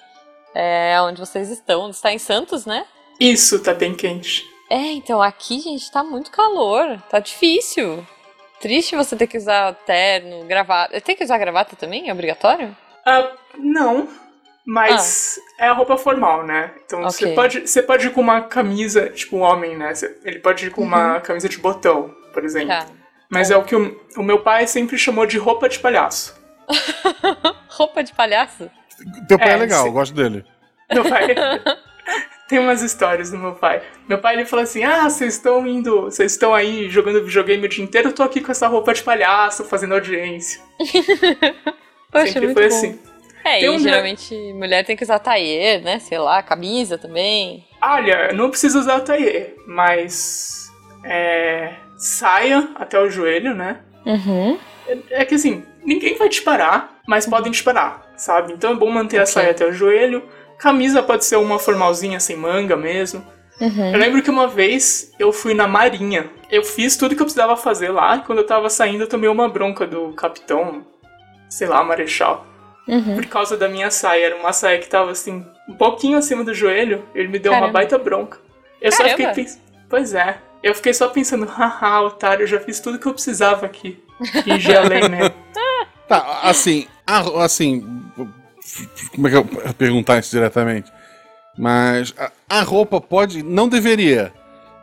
É, 0.55 1.01
onde 1.03 1.21
vocês 1.21 1.51
estão. 1.51 1.93
Você 1.93 2.03
tá 2.03 2.13
em 2.13 2.19
Santos, 2.19 2.67
né? 2.67 2.85
Isso 3.19 3.63
tá 3.63 3.73
bem 3.73 3.95
quente. 3.95 4.45
É, 4.69 4.93
então 4.93 5.23
aqui, 5.23 5.61
gente, 5.61 5.91
tá 5.91 6.03
muito 6.03 6.31
calor. 6.31 7.01
Tá 7.11 7.19
difícil. 7.21 8.05
Triste 8.61 8.97
você 8.97 9.15
ter 9.17 9.27
que 9.27 9.37
usar 9.39 9.75
terno, 9.87 10.45
gravata. 10.47 11.01
Tem 11.01 11.15
que 11.15 11.23
usar 11.25 11.39
gravata 11.39 11.77
também? 11.77 12.09
É 12.09 12.13
obrigatório? 12.13 12.77
Ah, 13.05 13.33
não. 13.59 14.09
Mas 14.65 15.39
é 15.61 15.69
a 15.69 15.73
roupa 15.73 15.97
formal, 15.97 16.45
né? 16.45 16.73
Então 16.85 17.03
você 17.03 17.25
Ok. 17.27 17.35
pode, 17.37 17.61
você 17.69 17.81
pode 17.83 18.07
ir 18.09 18.11
com 18.11 18.21
uma 18.21 18.41
camisa, 18.43 19.09
tipo 19.11 19.37
um 19.37 19.43
homem, 19.43 19.77
né? 19.77 19.95
Você- 19.95 20.19
Ele 20.25 20.41
pode 20.41 20.67
ir 20.67 20.71
com 20.71 20.83
uma 20.83 21.21
camisa 21.21 21.49
de 21.49 21.59
botão, 21.59 22.13
por 22.33 22.45
exemplo. 22.45 22.69
Tá. 22.69 22.87
Mas 23.31 23.51
é 23.51 23.57
o 23.57 23.63
que 23.63 23.77
o, 23.77 24.01
o 24.17 24.23
meu 24.23 24.41
pai 24.41 24.67
sempre 24.67 24.99
chamou 24.99 25.25
de 25.27 25.39
roupa 25.39 25.69
de 25.69 25.79
palhaço. 25.79 26.35
Roupa 27.69 28.03
de 28.03 28.13
palhaço? 28.13 28.69
Teu 29.29 29.39
pai 29.39 29.51
é, 29.51 29.53
É, 29.53 29.57
legal, 29.57 29.83
sim. 29.83 29.89
eu 29.89 29.93
gosto 29.93 30.15
dele. 30.15 30.45
Meu 30.93 31.05
pai. 31.09 31.27
Tem 32.49 32.59
umas 32.61 32.81
histórias 32.83 33.31
do 33.31 33.39
meu 33.39 33.55
pai. 33.55 33.83
Meu 34.09 34.19
pai 34.19 34.35
ele 34.35 34.45
fala 34.45 34.63
assim: 34.63 34.85
Ah, 34.85 35.09
vocês 35.11 35.35
estão 35.35 35.67
indo. 35.67 36.03
Vocês 36.03 36.33
estão 36.33 36.55
aí 36.55 36.89
jogando 36.89 37.25
videogame 37.25 37.67
o 37.67 37.69
dia 37.69 37.85
inteiro, 37.85 38.09
eu 38.09 38.13
tô 38.13 38.23
aqui 38.23 38.41
com 38.41 38.53
essa 38.53 38.69
roupa 38.69 38.95
de 38.95 39.03
palhaço, 39.03 39.65
fazendo 39.65 39.95
audiência. 39.95 40.61
Poxa, 42.11 42.33
sempre 42.33 42.53
foi 42.55 42.69
bom. 42.69 42.77
assim. 42.77 42.99
É, 43.45 43.59
Tem 43.61 43.65
e 43.65 43.71
um- 43.71 43.79
geralmente 43.79 44.35
mulher 44.55 44.85
tem 44.85 44.97
que 44.97 45.05
usar 45.05 45.19
taier, 45.19 45.83
né? 45.83 45.99
Sei 45.99 46.19
lá, 46.19 46.43
camisa 46.43 46.99
também. 46.99 47.65
Olha, 47.83 48.33
não 48.33 48.51
precisa 48.51 48.79
usar 48.79 49.01
taillé, 49.01 49.55
mas. 49.67 50.71
É. 51.05 51.75
Saia 51.99 52.69
até 52.75 53.01
o 53.01 53.09
joelho, 53.09 53.55
né? 53.55 53.81
Uhum. 54.05 54.59
É 55.11 55.25
que 55.25 55.35
assim, 55.35 55.65
ninguém 55.85 56.17
vai 56.17 56.29
te 56.29 56.43
parar, 56.43 56.99
mas 57.09 57.27
podem 57.27 57.51
te 57.51 57.63
parar, 57.65 58.13
sabe? 58.17 58.53
Então 58.53 58.73
é 58.73 58.75
bom 58.77 58.91
manter 58.91 59.17
a 59.19 59.23
Ok. 59.23 59.33
saia 59.33 59.51
até 59.53 59.65
o 59.67 59.73
joelho. 59.73 60.23
Camisa 60.59 61.03
pode 61.03 61.25
ser 61.25 61.37
uma 61.37 61.59
formalzinha 61.59 62.19
sem 62.21 62.37
manga 62.37 62.77
mesmo. 62.77 63.25
Uhum. 63.61 63.93
Eu 63.93 63.99
lembro 63.99 64.23
que 64.23 64.31
uma 64.31 64.47
vez 64.47 65.13
eu 65.19 65.33
fui 65.33 65.55
na 65.55 65.67
Marinha. 65.67 66.31
Eu 66.51 66.63
fiz 66.65 66.97
tudo 66.97 67.15
que 67.15 67.23
eu 67.23 67.27
precisava 67.27 67.57
fazer 67.57 67.91
lá. 67.91 68.17
E 68.17 68.21
quando 68.23 68.39
eu 68.39 68.47
tava 68.47 68.69
saindo, 68.69 69.05
eu 69.05 69.09
tomei 69.09 69.29
uma 69.29 69.49
bronca 69.49 69.87
do 69.87 70.13
capitão, 70.13 70.87
sei 71.49 71.67
lá, 71.67 71.83
marechal. 71.83 72.47
Uhum. 72.87 73.15
Por 73.17 73.27
causa 73.27 73.57
da 73.57 73.69
minha 73.69 73.91
saia. 73.91 74.27
Era 74.27 74.37
uma 74.37 74.53
saia 74.53 74.79
que 74.79 74.89
tava 74.89 75.11
assim, 75.11 75.45
um 75.69 75.75
pouquinho 75.75 76.19
acima 76.19 76.45
do 76.45 76.53
joelho. 76.55 77.05
Ele 77.15 77.29
me 77.29 77.39
deu 77.39 77.53
uma 77.53 77.61
Caramba. 77.61 77.79
baita 77.79 77.99
bronca. 77.99 78.39
Eu 78.81 78.93
só 78.93 78.99
Caramba. 78.99 79.17
fiquei 79.17 79.35
pensando. 79.45 79.63
Pois 79.89 80.15
é. 80.15 80.39
Eu 80.63 80.75
fiquei 80.75 80.93
só 80.93 81.09
pensando, 81.09 81.47
haha, 81.47 82.03
otário, 82.03 82.43
eu 82.43 82.47
já 82.47 82.59
fiz 82.61 82.81
tudo 82.81 82.99
que 82.99 83.07
eu 83.07 83.13
precisava 83.13 83.65
aqui. 83.67 84.03
Fingi 84.43 84.75
a 84.77 84.81
lei 84.83 85.09
mesmo. 85.09 85.35
Tá, 86.09 86.41
assim, 86.43 86.87
a- 87.07 87.45
assim. 87.45 87.85
Como 89.15 89.29
é 89.29 89.31
que 89.31 89.37
eu 89.37 89.45
perguntar 89.75 90.19
isso 90.19 90.31
diretamente? 90.31 90.91
Mas 91.59 92.15
a, 92.19 92.31
a 92.49 92.63
roupa 92.63 93.01
pode. 93.01 93.43
Não 93.43 93.69
deveria. 93.69 94.33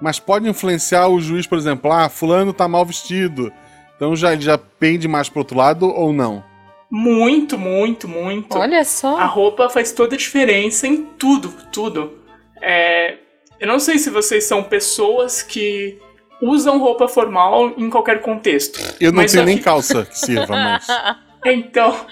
Mas 0.01 0.19
pode 0.19 0.47
influenciar 0.49 1.07
o 1.07 1.21
juiz, 1.21 1.47
por 1.47 1.57
exemplo, 1.57 1.91
ah, 1.91 2.09
fulano 2.09 2.51
tá 2.51 2.67
mal 2.67 2.85
vestido. 2.85 3.51
Então 3.95 4.15
já, 4.15 4.35
já 4.35 4.57
pende 4.57 5.07
mais 5.07 5.29
pro 5.29 5.39
outro 5.39 5.57
lado 5.57 5.87
ou 5.87 6.11
não? 6.11 6.43
Muito, 6.89 7.57
muito, 7.57 8.07
muito. 8.07 8.57
Olha 8.57 8.83
só. 8.83 9.17
A 9.17 9.25
roupa 9.25 9.69
faz 9.69 9.91
toda 9.91 10.15
a 10.15 10.17
diferença 10.17 10.85
em 10.87 11.03
tudo, 11.17 11.53
tudo. 11.71 12.19
É, 12.61 13.15
eu 13.59 13.67
não 13.67 13.79
sei 13.79 13.97
se 13.97 14.09
vocês 14.09 14.43
são 14.43 14.61
pessoas 14.63 15.41
que 15.41 15.97
usam 16.41 16.77
roupa 16.79 17.07
formal 17.07 17.73
em 17.77 17.89
qualquer 17.89 18.21
contexto. 18.21 18.79
Eu 18.99 19.11
não 19.11 19.21
Mas 19.21 19.31
tenho 19.31 19.43
aqui- 19.43 19.53
nem 19.53 19.63
calça 19.63 20.05
que 20.05 20.19
sirva, 20.19 20.53
mas. 20.55 20.85
Então, 21.45 22.05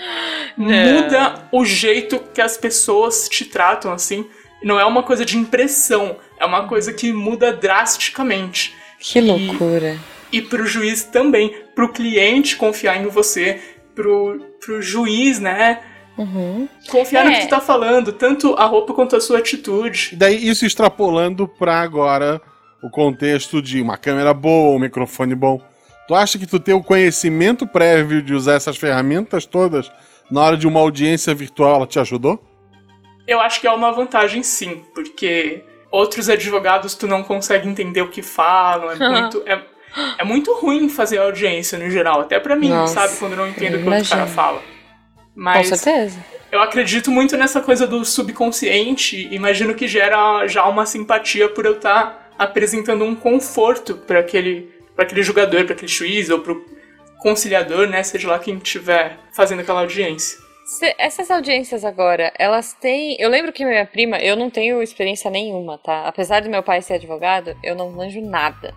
Não. 0.57 0.67
muda 0.67 1.47
o 1.51 1.63
jeito 1.65 2.19
que 2.33 2.41
as 2.41 2.57
pessoas 2.57 3.29
te 3.29 3.45
tratam, 3.45 3.91
assim. 3.93 4.25
Não 4.63 4.79
é 4.79 4.85
uma 4.85 5.03
coisa 5.03 5.25
de 5.25 5.38
impressão, 5.38 6.17
é 6.39 6.45
uma 6.45 6.67
coisa 6.67 6.93
que 6.93 7.11
muda 7.11 7.51
drasticamente. 7.53 8.75
Que 9.00 9.19
loucura. 9.21 9.97
E 10.31 10.41
pro 10.41 10.65
juiz 10.67 11.03
também, 11.03 11.53
pro 11.73 11.89
cliente 11.91 12.55
confiar 12.55 12.97
em 13.01 13.07
você, 13.07 13.59
pro, 13.95 14.39
pro 14.63 14.81
juiz, 14.81 15.39
né, 15.39 15.79
Uhum. 16.17 16.67
Confiar 16.89 17.23
no 17.23 17.31
É. 17.31 17.35
que 17.39 17.47
tu 17.47 17.50
tá 17.50 17.61
falando, 17.61 18.11
tanto 18.11 18.53
a 18.55 18.65
roupa 18.65 18.93
quanto 18.93 19.15
a 19.15 19.21
sua 19.21 19.39
atitude. 19.39 20.09
E 20.11 20.15
daí 20.15 20.47
isso 20.47 20.65
extrapolando 20.65 21.47
pra 21.47 21.79
agora 21.81 22.39
o 22.83 22.89
contexto 22.91 23.61
de 23.61 23.81
uma 23.81 23.97
câmera 23.97 24.33
boa, 24.33 24.75
um 24.75 24.79
microfone 24.79 25.33
bom. 25.33 25.59
Tu 26.12 26.15
acha 26.15 26.38
que 26.38 26.46
tu 26.46 26.60
ter 26.60 26.74
o 26.74 26.84
conhecimento 26.84 27.65
prévio 27.65 28.22
de 28.22 28.34
usar 28.34 28.56
essas 28.56 28.75
ferramentas 28.75 29.46
todas 29.46 29.89
na 30.30 30.41
hora 30.41 30.58
de 30.58 30.68
uma 30.68 30.82
audiência 30.82 31.34
virtual 31.34 31.75
ela 31.77 31.88
te 31.88 32.00
ajudou? 32.00 32.44
Eu 33.25 33.39
acho 33.39 33.62
que 33.62 33.65
é 33.65 33.72
uma 33.72 33.94
vantagem 33.94 34.44
sim, 34.44 34.84
porque 34.94 35.63
outros 35.89 36.27
advogados 36.27 36.96
tu 36.96 37.08
não 37.08 37.24
consegue 37.24 37.65
entender 37.65 38.01
o 38.01 38.10
que 38.10 38.22
falam, 38.22 38.91
é 38.91 38.98
muito. 39.10 39.41
É, 39.46 39.62
é 40.18 40.24
muito 40.25 40.53
ruim 40.53 40.89
fazer 40.89 41.18
audiência 41.18 41.80
no 41.80 41.89
geral, 41.89 42.20
até 42.20 42.41
pra 42.41 42.58
mim, 42.58 42.68
Nossa, 42.68 42.94
sabe? 42.94 43.18
Quando 43.18 43.32
eu 43.32 43.38
não 43.38 43.48
entendo 43.48 43.75
o 43.75 43.89
que 43.89 44.01
o 44.01 44.10
cara 44.10 44.27
fala. 44.27 44.60
Com 44.60 44.65
Mas 45.34 45.70
certeza. 45.70 46.20
eu 46.51 46.62
acredito 46.62 47.10
muito 47.10 47.38
nessa 47.38 47.62
coisa 47.62 47.88
do 47.88 48.03
subconsciente, 48.03 49.34
imagino 49.34 49.74
que 49.74 49.88
gera 49.88 50.46
já 50.46 50.65
uma 50.65 50.86
simpatia 50.86 51.48
por 51.48 51.65
eu 51.65 51.77
estar 51.77 52.34
apresentando 52.38 53.06
um 53.06 53.15
conforto 53.15 53.96
para 53.96 54.20
aquele, 54.20 54.80
pra 54.95 55.05
aquele 55.05 55.24
jogador, 55.24 55.63
para 55.65 55.74
aquele 55.74 55.91
juiz 55.91 56.29
ou 56.29 56.39
pro 56.39 56.63
conciliador, 57.19 57.88
né? 57.88 58.01
Seja 58.03 58.27
lá 58.27 58.39
quem 58.39 58.57
estiver 58.57 59.17
fazendo 59.36 59.62
aquela 59.62 59.81
audiência. 59.81 60.39
Se- 60.63 60.95
essas 60.98 61.29
audiências 61.29 61.83
agora, 61.83 62.31
elas 62.39 62.71
têm. 62.74 63.17
Eu 63.19 63.29
lembro 63.29 63.51
que 63.51 63.65
minha 63.65 63.86
prima, 63.86 64.17
eu 64.19 64.36
não 64.38 64.50
tenho 64.50 64.81
experiência 64.81 65.29
nenhuma, 65.29 65.77
tá? 65.77 66.07
Apesar 66.07 66.41
do 66.41 66.50
meu 66.50 66.63
pai 66.63 66.81
ser 66.81 66.93
advogado, 66.93 67.55
eu 67.63 67.75
não 67.75 67.91
manjo 67.91 68.21
nada. 68.21 68.74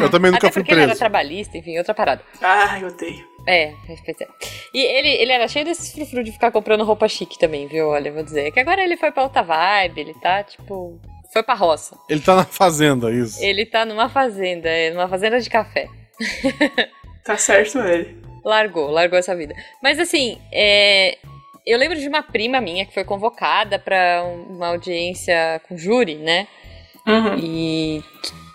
Eu 0.00 0.10
também 0.10 0.30
nunca 0.32 0.46
Até 0.48 0.52
fui 0.52 0.62
porque 0.62 0.72
ele 0.72 0.80
era 0.80 0.88
preso. 0.88 0.98
trabalhista, 0.98 1.56
enfim, 1.58 1.78
outra 1.78 1.94
parada. 1.94 2.22
Ai, 2.40 2.82
eu 2.82 2.88
odeio. 2.88 3.24
É, 3.46 3.72
pois 3.86 4.00
é. 4.20 4.26
E 4.74 4.80
ele, 4.82 5.08
ele 5.08 5.30
era 5.32 5.46
cheio 5.46 5.64
desses 5.64 5.92
frufru 5.92 6.24
de 6.24 6.32
ficar 6.32 6.50
comprando 6.50 6.82
roupa 6.82 7.06
chique 7.08 7.38
também, 7.38 7.68
viu? 7.68 7.88
Olha, 7.88 8.10
vou 8.12 8.24
dizer. 8.24 8.48
É 8.48 8.50
que 8.50 8.58
agora 8.58 8.82
ele 8.82 8.96
foi 8.96 9.12
pra 9.12 9.22
outra 9.22 9.42
vibe, 9.42 10.00
ele 10.00 10.14
tá, 10.14 10.42
tipo. 10.42 10.98
Foi 11.32 11.42
pra 11.42 11.54
roça. 11.54 11.96
Ele 12.08 12.20
tá 12.20 12.34
na 12.36 12.44
fazenda, 12.44 13.10
isso. 13.10 13.42
Ele 13.42 13.66
tá 13.66 13.84
numa 13.84 14.08
fazenda, 14.08 14.68
é, 14.68 14.90
numa 14.90 15.08
fazenda 15.08 15.40
de 15.40 15.48
café. 15.50 15.88
Tá 17.24 17.36
certo 17.36 17.78
ele. 17.80 18.22
Largou, 18.44 18.88
largou 18.88 19.18
essa 19.18 19.34
vida. 19.34 19.52
Mas 19.82 19.98
assim, 19.98 20.38
é, 20.52 21.18
eu 21.66 21.76
lembro 21.76 21.98
de 21.98 22.06
uma 22.06 22.22
prima 22.22 22.60
minha 22.60 22.86
que 22.86 22.94
foi 22.94 23.02
convocada 23.02 23.80
pra 23.80 24.22
um- 24.24 24.54
uma 24.56 24.68
audiência 24.68 25.60
com 25.68 25.76
júri, 25.76 26.14
né? 26.14 26.46
Uhum. 27.04 27.36
E 27.40 28.04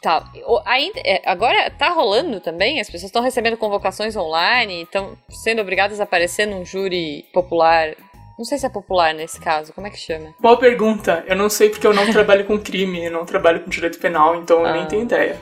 tal. 0.01 0.24
Ainda, 0.66 1.01
é, 1.04 1.22
agora 1.25 1.70
tá 1.72 1.90
rolando 1.90 2.40
também, 2.40 2.80
as 2.80 2.88
pessoas 2.88 3.10
estão 3.10 3.22
recebendo 3.22 3.58
convocações 3.58 4.16
online, 4.16 4.84
estão 4.84 5.18
sendo 5.30 5.62
obrigadas 5.62 6.00
a 6.00 6.04
aparecer 6.06 6.46
num 6.48 6.63
júri 6.63 7.25
popular. 7.34 7.94
Não 8.42 8.46
sei 8.46 8.58
se 8.58 8.66
é 8.66 8.70
popular 8.70 9.14
nesse 9.14 9.40
caso, 9.40 9.72
como 9.72 9.86
é 9.86 9.92
que 9.92 10.00
chama? 10.00 10.34
Boa 10.40 10.58
pergunta. 10.58 11.24
Eu 11.28 11.36
não 11.36 11.48
sei 11.48 11.70
porque 11.70 11.86
eu 11.86 11.94
não 11.94 12.12
trabalho 12.12 12.44
com 12.44 12.58
crime, 12.58 13.06
eu 13.06 13.12
não 13.12 13.24
trabalho 13.24 13.60
com 13.60 13.70
direito 13.70 14.00
penal, 14.00 14.36
então 14.36 14.62
eu 14.62 14.66
Ah. 14.66 14.74
nem 14.74 14.88
tenho 14.88 15.04
ideia. 15.04 15.40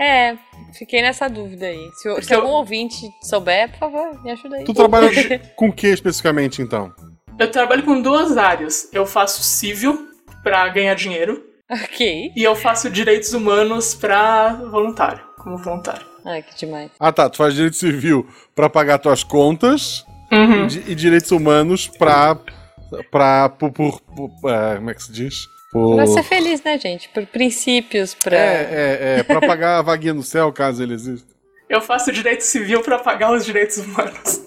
É, 0.00 0.38
fiquei 0.72 1.02
nessa 1.02 1.28
dúvida 1.28 1.66
aí. 1.66 1.86
Se, 2.00 2.08
o- 2.08 2.22
se 2.22 2.32
eu- 2.32 2.40
algum 2.40 2.52
ouvinte 2.54 2.96
souber, 3.22 3.68
por 3.72 3.78
favor, 3.80 4.22
me 4.24 4.30
ajuda 4.30 4.56
aí. 4.56 4.64
Tu 4.64 4.72
trabalha 4.72 5.10
com 5.54 5.68
o 5.68 5.72
que 5.72 5.88
especificamente, 5.88 6.62
então? 6.62 6.90
Eu 7.38 7.50
trabalho 7.50 7.82
com 7.82 8.00
duas 8.00 8.38
áreas. 8.38 8.88
Eu 8.90 9.04
faço 9.04 9.42
civil 9.42 10.08
pra 10.42 10.66
ganhar 10.70 10.94
dinheiro 10.94 11.44
ok. 11.70 12.32
e 12.34 12.42
eu 12.42 12.56
faço 12.56 12.88
direitos 12.88 13.34
humanos 13.34 13.94
pra 13.94 14.54
voluntário, 14.70 15.20
como 15.36 15.58
voluntário. 15.58 16.06
Ai, 16.24 16.42
que 16.42 16.56
demais. 16.56 16.90
Ah, 16.98 17.12
tá. 17.12 17.28
Tu 17.28 17.36
faz 17.36 17.52
direito 17.54 17.76
civil 17.76 18.26
pra 18.54 18.70
pagar 18.70 18.96
tuas 18.98 19.22
contas 19.22 20.06
Uhum. 20.32 20.66
e, 20.86 20.92
e 20.92 20.94
direitos 20.94 21.30
humanos 21.30 21.86
pra. 21.86 22.36
pra. 23.10 23.48
por. 23.48 23.72
por- 23.72 24.00
por- 24.00 24.50
é, 24.50 24.76
como 24.76 24.90
é 24.90 24.94
que 24.94 25.02
se 25.02 25.12
diz? 25.12 25.46
Por. 25.72 25.96
Pra 25.96 26.06
ser 26.06 26.22
feliz, 26.22 26.62
né, 26.62 26.78
gente? 26.78 27.08
Por 27.08 27.26
princípios, 27.26 28.14
pra. 28.14 28.36
É, 28.36 28.68
é, 28.70 29.18
é. 29.18 29.22
Pra 29.22 29.40
pagar 29.40 29.78
a 29.78 29.82
vaguinha 29.82 30.14
no 30.14 30.22
céu, 30.22 30.52
caso 30.52 30.82
ele 30.82 30.94
exista. 30.94 31.28
Eu 31.68 31.80
faço 31.80 32.10
direito 32.10 32.40
civil 32.42 32.82
pra 32.82 32.98
pagar 32.98 33.32
os 33.32 33.44
direitos 33.44 33.78
humanos. 33.78 34.40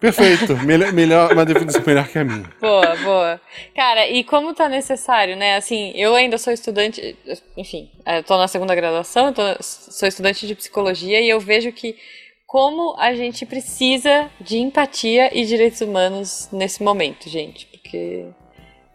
Perfeito. 0.00 0.56
Melhor, 0.58 0.92
melhor, 0.92 1.32
uma 1.32 1.44
definição 1.44 1.82
melhor 1.84 2.06
que 2.06 2.16
a 2.20 2.24
minha. 2.24 2.48
Boa, 2.60 2.94
boa. 3.02 3.40
Cara, 3.74 4.06
e 4.08 4.22
como 4.22 4.54
tá 4.54 4.68
necessário, 4.68 5.34
né? 5.36 5.56
Assim, 5.56 5.90
eu 5.96 6.14
ainda 6.14 6.38
sou 6.38 6.52
estudante, 6.52 7.16
enfim, 7.56 7.90
eu 8.06 8.22
tô 8.22 8.38
na 8.38 8.46
segunda 8.46 8.76
graduação, 8.76 9.26
eu 9.26 9.32
tô- 9.32 9.56
sou 9.60 10.08
estudante 10.08 10.46
de 10.46 10.54
psicologia 10.54 11.20
e 11.20 11.28
eu 11.28 11.40
vejo 11.40 11.72
que 11.72 11.96
como 12.48 12.96
a 12.98 13.14
gente 13.14 13.44
precisa 13.44 14.30
de 14.40 14.56
empatia 14.56 15.38
e 15.38 15.44
direitos 15.44 15.82
humanos 15.82 16.48
nesse 16.50 16.82
momento, 16.82 17.28
gente, 17.28 17.66
porque 17.66 18.24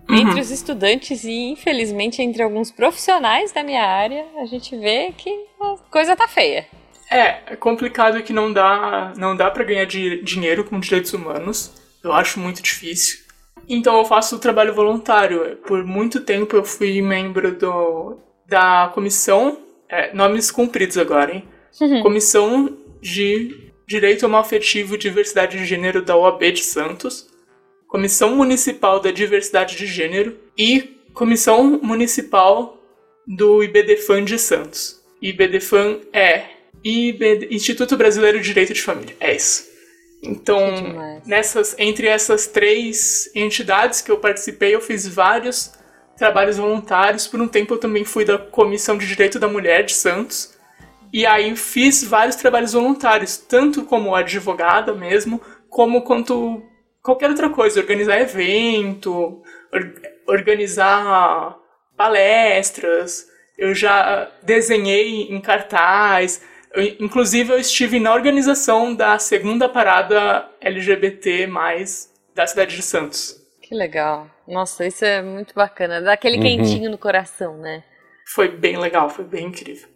entre 0.09 0.41
os 0.41 0.49
estudantes 0.49 1.23
e 1.23 1.51
infelizmente 1.51 2.19
entre 2.19 2.41
alguns 2.41 2.71
profissionais 2.71 3.51
da 3.51 3.63
minha 3.63 3.85
área, 3.85 4.25
a 4.41 4.45
gente 4.47 4.75
vê 4.75 5.13
que 5.15 5.29
a 5.61 5.77
coisa 5.91 6.15
tá 6.15 6.27
feia. 6.27 6.65
É, 7.11 7.53
é 7.53 7.55
complicado 7.55 8.23
que 8.23 8.33
não 8.33 8.51
dá, 8.51 9.13
não 9.15 9.35
dá 9.37 9.51
para 9.51 9.63
ganhar 9.63 9.85
di- 9.85 10.23
dinheiro 10.23 10.63
com 10.63 10.79
direitos 10.79 11.13
humanos. 11.13 11.71
Eu 12.03 12.11
acho 12.11 12.39
muito 12.39 12.61
difícil. 12.61 13.19
Então 13.69 13.95
eu 13.99 14.03
faço 14.05 14.39
trabalho 14.39 14.73
voluntário. 14.73 15.57
Por 15.57 15.85
muito 15.85 16.21
tempo 16.21 16.55
eu 16.55 16.63
fui 16.65 17.01
membro 17.03 17.55
do, 17.55 18.17
da 18.47 18.89
comissão, 18.95 19.59
é, 19.87 20.11
nomes 20.11 20.49
cumpridos 20.49 20.97
agora, 20.97 21.35
hein? 21.35 21.47
Comissão 22.01 22.77
de 23.03 23.73
Direito 23.85 24.25
Homoafetivo 24.25 24.95
e 24.95 24.97
Diversidade 24.97 25.57
de 25.57 25.65
Gênero 25.65 26.01
da 26.01 26.15
OAB 26.15 26.53
de 26.53 26.63
Santos, 26.63 27.27
Comissão 27.85 28.35
Municipal 28.35 28.99
da 28.99 29.11
Diversidade 29.11 29.75
de 29.75 29.85
Gênero 29.85 30.37
e 30.57 30.97
Comissão 31.13 31.79
Municipal 31.83 32.81
do 33.27 33.61
IBDFAN 33.61 34.23
de 34.23 34.39
Santos. 34.39 35.01
IBDFAN 35.21 35.99
é 36.11 36.45
IBD 36.83 37.49
Instituto 37.51 37.95
Brasileiro 37.95 38.39
de 38.39 38.45
Direito 38.45 38.73
de 38.73 38.81
Família. 38.81 39.15
É 39.19 39.35
isso. 39.35 39.71
Então, 40.23 40.57
nessas, 41.25 41.75
entre 41.77 42.07
essas 42.07 42.47
três 42.47 43.29
entidades 43.35 44.01
que 44.01 44.09
eu 44.09 44.17
participei, 44.17 44.73
eu 44.73 44.81
fiz 44.81 45.05
vários 45.05 45.73
trabalhos 46.17 46.57
voluntários. 46.57 47.27
Por 47.27 47.41
um 47.41 47.47
tempo 47.47 47.73
eu 47.73 47.77
também 47.77 48.05
fui 48.05 48.23
da 48.23 48.37
Comissão 48.37 48.97
de 48.97 49.05
Direito 49.05 49.39
da 49.39 49.47
Mulher 49.47 49.83
de 49.83 49.93
Santos. 49.93 50.52
E 51.13 51.25
aí 51.27 51.55
fiz 51.55 52.03
vários 52.03 52.35
trabalhos 52.35 52.73
voluntários, 52.73 53.37
tanto 53.37 53.83
como 53.85 54.15
advogada 54.15 54.93
mesmo, 54.95 55.39
como 55.69 56.01
quanto 56.01 56.63
qualquer 57.03 57.29
outra 57.29 57.49
coisa, 57.49 57.79
organizar 57.79 58.19
evento, 58.19 59.43
or- 59.71 59.93
organizar 60.27 61.55
palestras. 61.95 63.27
Eu 63.57 63.75
já 63.75 64.29
desenhei 64.41 65.23
em 65.31 65.39
cartaz. 65.39 66.41
Eu- 66.73 66.95
inclusive 66.99 67.53
eu 67.53 67.59
estive 67.59 67.99
na 67.99 68.11
organização 68.13 68.95
da 68.95 69.19
segunda 69.19 69.69
parada 69.69 70.49
LGBT+ 70.61 71.47
da 72.33 72.47
cidade 72.47 72.75
de 72.75 72.81
Santos. 72.81 73.35
Que 73.61 73.75
legal. 73.75 74.27
Nossa, 74.47 74.85
isso 74.85 75.05
é 75.05 75.21
muito 75.21 75.53
bacana. 75.53 76.01
Dá 76.01 76.13
aquele 76.13 76.37
Uhum. 76.37 76.41
quentinho 76.43 76.89
no 76.89 76.97
coração, 76.97 77.57
né? 77.57 77.83
Foi 78.25 78.47
bem 78.47 78.77
legal, 78.77 79.09
foi 79.09 79.23
bem 79.25 79.45
incrível. 79.47 79.87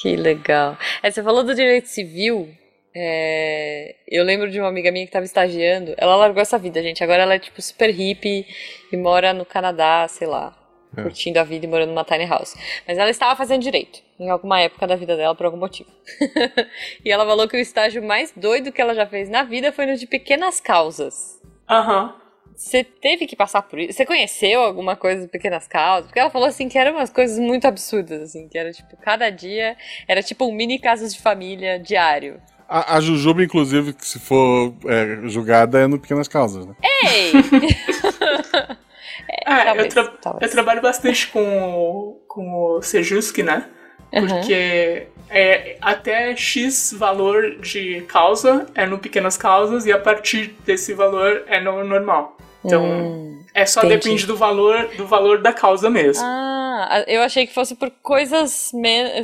Que 0.00 0.16
legal. 0.16 0.76
É, 1.02 1.10
você 1.10 1.22
falou 1.22 1.42
do 1.42 1.54
direito 1.54 1.86
civil. 1.88 2.48
é, 2.94 3.94
Eu 4.08 4.24
lembro 4.24 4.50
de 4.50 4.58
uma 4.60 4.68
amiga 4.68 4.90
minha 4.92 5.04
que 5.04 5.10
estava 5.10 5.24
estagiando. 5.24 5.94
Ela 5.96 6.16
largou 6.16 6.40
essa 6.42 6.58
vida, 6.58 6.82
gente. 6.82 7.02
Agora 7.02 7.22
ela 7.22 7.34
é 7.34 7.38
tipo 7.38 7.60
super 7.62 7.90
hippie 7.90 8.46
e 8.92 8.96
mora 8.96 9.32
no 9.32 9.44
Canadá, 9.44 10.06
sei 10.08 10.26
lá, 10.26 10.54
É. 10.96 11.02
curtindo 11.02 11.38
a 11.38 11.44
vida 11.44 11.66
e 11.66 11.68
morando 11.68 11.88
numa 11.90 12.04
tiny 12.04 12.26
house. 12.26 12.54
Mas 12.86 12.98
ela 12.98 13.10
estava 13.10 13.34
fazendo 13.36 13.62
direito 13.62 14.00
em 14.18 14.30
alguma 14.30 14.60
época 14.60 14.86
da 14.86 14.96
vida 14.96 15.16
dela 15.16 15.34
por 15.34 15.46
algum 15.46 15.58
motivo. 15.58 15.90
e 17.04 17.10
ela 17.10 17.24
falou 17.26 17.46
que 17.48 17.56
o 17.56 17.60
estágio 17.60 18.02
mais 18.02 18.32
doido 18.36 18.72
que 18.72 18.80
ela 18.80 18.94
já 18.94 19.06
fez 19.06 19.28
na 19.28 19.42
vida 19.44 19.72
foi 19.72 19.86
no 19.86 19.96
de 19.96 20.06
pequenas 20.06 20.60
causas. 20.60 21.40
Aham. 21.68 22.14
Você 22.56 22.82
teve 22.82 23.26
que 23.26 23.36
passar 23.36 23.62
por 23.62 23.78
isso? 23.78 23.92
Você 23.92 24.06
conheceu 24.06 24.62
alguma 24.62 24.96
coisa 24.96 25.22
de 25.22 25.28
pequenas 25.28 25.68
causas? 25.68 26.06
Porque 26.06 26.18
ela 26.18 26.30
falou 26.30 26.48
assim 26.48 26.68
que 26.68 26.78
eram 26.78 26.92
umas 26.92 27.10
coisas 27.10 27.38
muito 27.38 27.66
absurdas, 27.66 28.22
assim, 28.22 28.48
que 28.48 28.56
era 28.56 28.72
tipo, 28.72 28.96
cada 28.96 29.28
dia 29.30 29.76
era 30.08 30.22
tipo 30.22 30.46
um 30.46 30.52
mini 30.52 30.78
casos 30.78 31.14
de 31.14 31.20
família 31.20 31.78
diário. 31.78 32.40
A, 32.68 32.96
a 32.96 33.00
Jujuba, 33.00 33.44
inclusive, 33.44 33.92
que 33.92 34.06
se 34.06 34.18
for 34.18 34.74
é, 34.86 35.28
julgada, 35.28 35.80
é 35.80 35.86
no 35.86 36.00
Pequenas 36.00 36.26
Causas, 36.26 36.66
né? 36.66 36.74
Ei! 36.82 37.32
É, 39.46 39.64
talvez, 39.64 39.96
eu, 39.96 40.04
tra- 40.04 40.16
talvez. 40.20 40.50
eu 40.50 40.54
trabalho 40.54 40.82
bastante 40.82 41.28
com 41.28 41.40
o, 41.40 42.20
com 42.28 42.54
o 42.54 42.82
Sejusk, 42.82 43.38
né? 43.38 43.66
Uhum. 44.12 44.26
Porque 44.26 45.06
é, 45.30 45.76
até 45.80 46.36
X 46.36 46.94
valor 46.96 47.56
de 47.60 48.02
causa 48.02 48.66
é 48.74 48.86
no 48.86 48.98
pequenas 48.98 49.36
causas 49.36 49.86
e 49.86 49.92
a 49.92 49.98
partir 49.98 50.54
desse 50.64 50.94
valor 50.94 51.44
é 51.46 51.60
no 51.60 51.84
normal. 51.84 52.35
Então, 52.66 52.84
Hum, 52.84 53.42
é 53.54 53.64
só 53.64 53.80
entendi. 53.80 53.96
depende 53.96 54.26
do 54.26 54.36
valor 54.36 54.88
do 54.96 55.06
valor 55.06 55.40
da 55.40 55.52
causa 55.52 55.88
mesmo. 55.88 56.22
Ah, 56.24 57.04
eu 57.06 57.22
achei 57.22 57.46
que 57.46 57.54
fosse 57.54 57.74
por 57.74 57.90
coisas, 58.02 58.70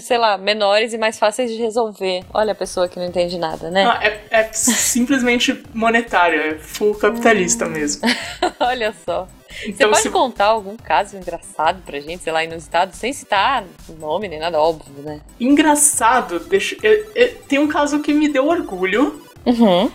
sei 0.00 0.16
lá, 0.18 0.38
menores 0.38 0.92
e 0.94 0.98
mais 0.98 1.18
fáceis 1.18 1.50
de 1.50 1.59
resolver. 1.59 2.24
Olha 2.33 2.52
a 2.52 2.55
pessoa 2.55 2.88
que 2.88 2.98
não 2.98 3.07
entende 3.07 3.37
nada, 3.38 3.70
né? 3.70 3.85
Ah, 3.85 4.00
é, 4.02 4.20
é 4.31 4.50
simplesmente 4.55 5.62
monetário, 5.74 6.40
é 6.40 6.55
full 6.59 6.94
capitalista 6.94 7.66
mesmo. 7.66 8.02
Olha 8.61 8.94
só. 9.05 9.28
Você 9.50 9.68
Então, 9.68 9.90
pode 9.90 10.02
se- 10.02 10.11
contar 10.11 10.46
algum 10.46 10.78
caso 10.78 11.14
engraçado 11.14 11.83
pra 11.85 12.00
gente, 12.00 12.22
sei 12.22 12.33
lá, 12.33 12.42
inusitado, 12.42 12.96
sem 12.96 13.12
citar 13.12 13.62
nome 13.98 14.26
nem 14.26 14.38
nada, 14.38 14.59
óbvio, 14.59 15.02
né? 15.02 15.20
engraçado, 15.38 16.38
deixa, 16.40 16.74
é- 16.83 17.05
é- 17.14 17.26
tem 17.48 17.59
um 17.59 17.68
caso 17.68 18.00
que 18.00 18.14
me 18.14 18.28
deu 18.31 18.46
orgulho, 18.46 19.22
Uhum. 19.44 19.90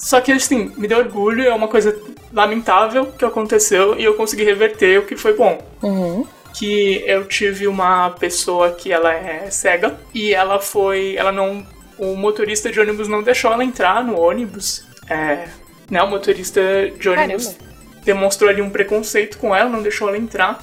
Só 0.00 0.20
que 0.20 0.32
assim, 0.32 0.72
me 0.76 0.88
deu 0.88 0.98
orgulho, 0.98 1.44
é 1.46 1.54
uma 1.54 1.68
coisa 1.68 1.96
lamentável 2.32 3.06
que 3.06 3.24
aconteceu 3.24 3.98
e 3.98 4.04
eu 4.04 4.14
consegui 4.14 4.44
reverter 4.44 4.98
o 4.98 5.06
que 5.06 5.16
foi 5.16 5.34
bom. 5.36 5.58
Uhum. 5.82 6.26
que 6.58 7.02
eu 7.06 7.24
tive 7.26 7.68
uma 7.68 8.10
pessoa 8.10 8.72
que 8.72 8.90
ela 8.92 9.12
é 9.14 9.48
cega 9.50 9.96
e 10.12 10.34
ela 10.34 10.58
foi, 10.58 11.14
ela 11.16 11.30
não, 11.30 11.64
o 11.98 12.16
motorista 12.16 12.70
de 12.72 12.80
ônibus 12.80 13.06
não 13.08 13.22
deixou 13.22 13.52
ela 13.52 13.64
entrar 13.64 14.02
no 14.04 14.18
ônibus. 14.18 14.84
É, 15.08 15.48
né, 15.90 16.02
o 16.02 16.08
motorista 16.08 16.60
de 16.98 17.08
ônibus 17.08 17.46
Caramba. 17.48 17.64
demonstrou 18.04 18.50
ali 18.50 18.60
um 18.62 18.70
preconceito 18.70 19.38
com 19.38 19.54
ela, 19.54 19.68
não 19.70 19.82
deixou 19.82 20.08
ela 20.08 20.16
entrar. 20.18 20.62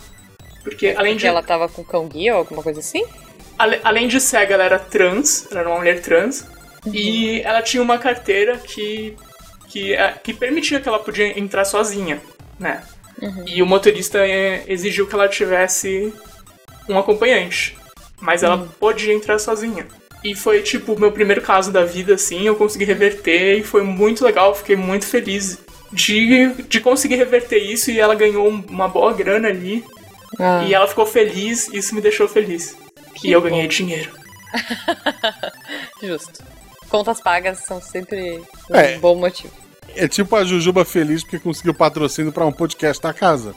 Porque 0.64 0.88
além 0.98 1.14
Porque 1.14 1.20
de 1.20 1.28
ela 1.28 1.42
tava 1.42 1.70
com 1.70 1.84
cão 1.84 2.08
guia 2.08 2.34
ou 2.34 2.40
alguma 2.40 2.62
coisa 2.62 2.80
assim? 2.82 3.04
ale- 3.58 3.80
além 3.84 4.08
de 4.10 4.20
cega, 4.20 4.54
ela 4.56 4.64
era 4.66 4.80
trans, 4.80 5.48
ela 5.50 5.62
era 5.62 5.70
uma 5.70 5.78
mulher 5.78 6.02
trans 6.02 6.46
e 6.94 7.42
ela 7.42 7.62
tinha 7.62 7.82
uma 7.82 7.98
carteira 7.98 8.58
que 8.58 9.16
que, 9.78 9.94
é, 9.94 10.12
que 10.24 10.34
permitia 10.34 10.80
que 10.80 10.88
ela 10.90 11.00
podia 11.00 11.38
entrar 11.40 11.64
sozinha, 11.66 12.20
né? 12.60 12.84
E 13.46 13.62
o 13.62 13.66
motorista 13.66 14.20
é, 14.20 14.64
exigiu 14.68 15.08
que 15.08 15.14
ela 15.16 15.28
tivesse 15.28 16.14
um 16.90 16.98
acompanhante. 16.98 17.78
Mas 18.20 18.42
ela 18.44 18.58
podia 18.80 19.14
entrar 19.14 19.38
sozinha. 19.40 19.88
E 20.24 20.34
foi, 20.36 20.62
tipo, 20.64 20.94
o 20.94 21.00
meu 21.00 21.12
primeiro 21.12 21.42
caso 21.42 21.72
da 21.72 21.84
vida, 21.84 22.16
assim. 22.16 22.44
Eu 22.46 22.56
consegui 22.56 22.86
reverter 22.86 23.58
e 23.60 23.64
foi 23.64 23.84
muito 23.84 24.24
legal. 24.26 24.54
Fiquei 24.56 24.76
muito 24.76 25.06
feliz 25.06 25.60
de, 25.92 26.54
de 26.64 26.80
conseguir 26.80 27.16
reverter 27.16 27.58
isso. 27.60 27.92
E 27.92 28.00
ela 28.00 28.16
ganhou 28.16 28.48
um- 28.50 28.64
uma 28.70 28.88
boa 28.88 29.14
grana 29.14 29.48
ali. 29.50 29.84
Ah. 30.40 30.64
E 30.68 30.74
ela 30.74 30.88
ficou 30.88 31.06
feliz. 31.06 31.68
E 31.70 31.78
isso 31.78 31.94
me 31.94 32.02
deixou 32.02 32.28
feliz. 32.28 32.76
Que 33.16 33.32
eu 33.32 33.42
ganhei 33.42 33.68
dinheiro. 33.68 34.12
Justo. 36.02 36.44
Contas 36.90 37.20
pagas 37.22 37.60
são 37.60 37.82
sempre 37.82 38.42
um 38.70 38.76
É. 38.76 38.98
bom 38.98 39.16
motivo. 39.16 39.54
É 39.98 40.08
tipo 40.08 40.36
a 40.36 40.44
Jujuba 40.44 40.86
feliz 40.86 41.24
porque 41.24 41.40
conseguiu 41.40 41.74
patrocínio 41.74 42.32
pra 42.32 42.46
um 42.46 42.52
podcast 42.52 43.02
da 43.02 43.14
casa. 43.14 43.54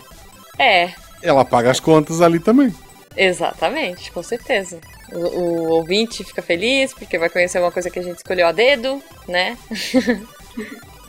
É, 0.58 0.90
Ela 1.22 1.44
paga 1.44 1.70
as 1.70 1.80
contas 1.80 2.20
ali 2.20 2.38
também. 2.38 2.74
exatamente, 3.16 4.10
com 4.12 4.22
certeza. 4.22 4.80
O, 5.12 5.18
o 5.18 5.68
ouvinte 5.72 6.22
fica 6.24 6.40
feliz 6.42 6.92
porque 6.94 7.18
vai 7.18 7.28
conhecer 7.28 7.58
uma 7.58 7.70
coisa 7.72 7.90
que 7.90 7.98
a 7.98 8.02
gente 8.02 8.16
escolheu 8.18 8.46
a 8.46 8.52
dedo, 8.52 9.02
né? 9.28 9.56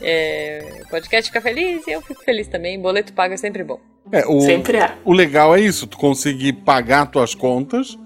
É, 0.04 0.80
o 0.84 0.88
podcast 0.88 1.30
fica 1.30 1.40
feliz 1.40 1.86
e 1.86 1.92
eu 1.92 2.02
fico 2.02 2.24
feliz 2.24 2.48
também. 2.48 2.80
Boleto 2.80 3.12
pago 3.12 3.34
é 3.34 3.36
sempre 3.36 3.62
bom. 3.62 3.78
É, 4.10 4.26
o, 4.26 4.40
Sempre 4.40 4.78
é. 4.78 4.96
o 5.04 5.12
legal 5.12 5.54
é 5.54 5.60
isso, 5.60 5.86
tu 5.86 5.96
conseguir 5.96 6.54
pagar 6.54 7.06
tuas 7.06 7.36
contas 7.36 7.96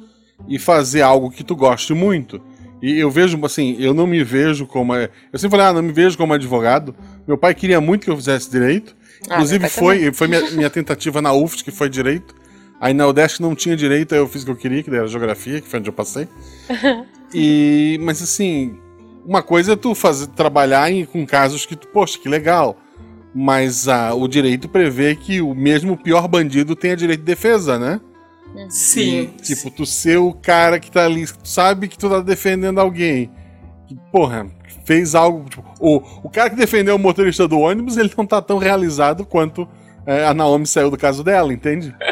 e 0.46 0.58
fazer 0.58 1.00
algo 1.00 1.30
que 1.30 1.42
tu 1.42 1.56
goste 1.56 1.94
muito. 1.94 2.38
E 2.82 2.98
eu 2.98 3.10
vejo, 3.10 3.38
assim, 3.44 3.76
eu 3.78 3.94
não 3.94 4.06
me 4.06 4.22
vejo 4.22 4.66
como. 4.66 4.94
Eu 4.94 5.08
sempre 5.34 5.50
falei, 5.50 5.66
ah, 5.66 5.72
não 5.72 5.82
me 5.82 5.92
vejo 5.92 6.16
como 6.16 6.32
advogado. 6.34 6.94
Meu 7.26 7.38
pai 7.38 7.54
queria 7.54 7.80
muito 7.80 8.04
que 8.04 8.10
eu 8.10 8.16
fizesse 8.16 8.50
direito. 8.50 8.94
Ah, 9.28 9.34
Inclusive, 9.34 9.68
foi, 9.68 10.12
foi 10.12 10.28
minha, 10.28 10.50
minha 10.50 10.70
tentativa 10.70 11.22
na 11.22 11.32
UFSC, 11.32 11.64
que 11.64 11.70
foi 11.70 11.88
direito. 11.88 12.34
Aí 12.80 12.92
na 12.92 13.06
UDESC 13.06 13.40
não 13.40 13.54
tinha 13.54 13.74
direito, 13.74 14.14
aí 14.14 14.20
eu 14.20 14.28
fiz 14.28 14.42
o 14.42 14.44
que 14.44 14.50
eu 14.50 14.56
queria, 14.56 14.82
que 14.82 14.90
era 14.90 15.08
geografia, 15.08 15.60
que 15.60 15.68
foi 15.68 15.80
onde 15.80 15.88
eu 15.88 15.94
passei. 15.94 16.28
e, 17.32 17.98
mas 18.02 18.20
assim, 18.22 18.78
uma 19.24 19.42
coisa 19.42 19.72
é 19.72 19.76
tu 19.76 19.94
fazer, 19.94 20.26
trabalhar 20.28 20.90
em, 20.90 21.04
com 21.04 21.26
casos 21.26 21.64
que 21.64 21.74
tu, 21.74 21.88
poxa, 21.88 22.18
que 22.18 22.28
legal. 22.28 22.76
Mas 23.34 23.88
ah, 23.88 24.14
o 24.14 24.28
direito 24.28 24.68
prevê 24.68 25.14
que 25.14 25.40
o 25.40 25.54
mesmo 25.54 25.96
pior 25.96 26.28
bandido 26.28 26.76
tenha 26.76 26.96
direito 26.96 27.20
de 27.20 27.26
defesa, 27.26 27.78
né? 27.78 28.00
Sim. 28.68 29.20
E, 29.20 29.26
tipo, 29.42 29.70
tu 29.70 29.84
ser 29.86 30.18
o 30.18 30.32
cara 30.32 30.78
que 30.80 30.90
tá 30.90 31.04
ali, 31.04 31.26
tu 31.26 31.48
sabe 31.48 31.88
que 31.88 31.98
tu 31.98 32.08
tá 32.08 32.20
defendendo 32.20 32.80
alguém. 32.80 33.30
Que, 33.86 33.96
porra, 34.10 34.46
fez 34.84 35.14
algo. 35.14 35.48
Tipo, 35.48 35.64
o, 35.80 35.96
o 36.24 36.30
cara 36.30 36.50
que 36.50 36.56
defendeu 36.56 36.96
o 36.96 36.98
motorista 36.98 37.46
do 37.46 37.58
ônibus, 37.58 37.96
ele 37.96 38.12
não 38.16 38.26
tá 38.26 38.40
tão 38.40 38.58
realizado 38.58 39.24
quanto 39.24 39.68
é, 40.06 40.24
a 40.24 40.32
Naomi 40.32 40.66
saiu 40.66 40.90
do 40.90 40.96
caso 40.96 41.22
dela, 41.22 41.52
entende? 41.52 41.94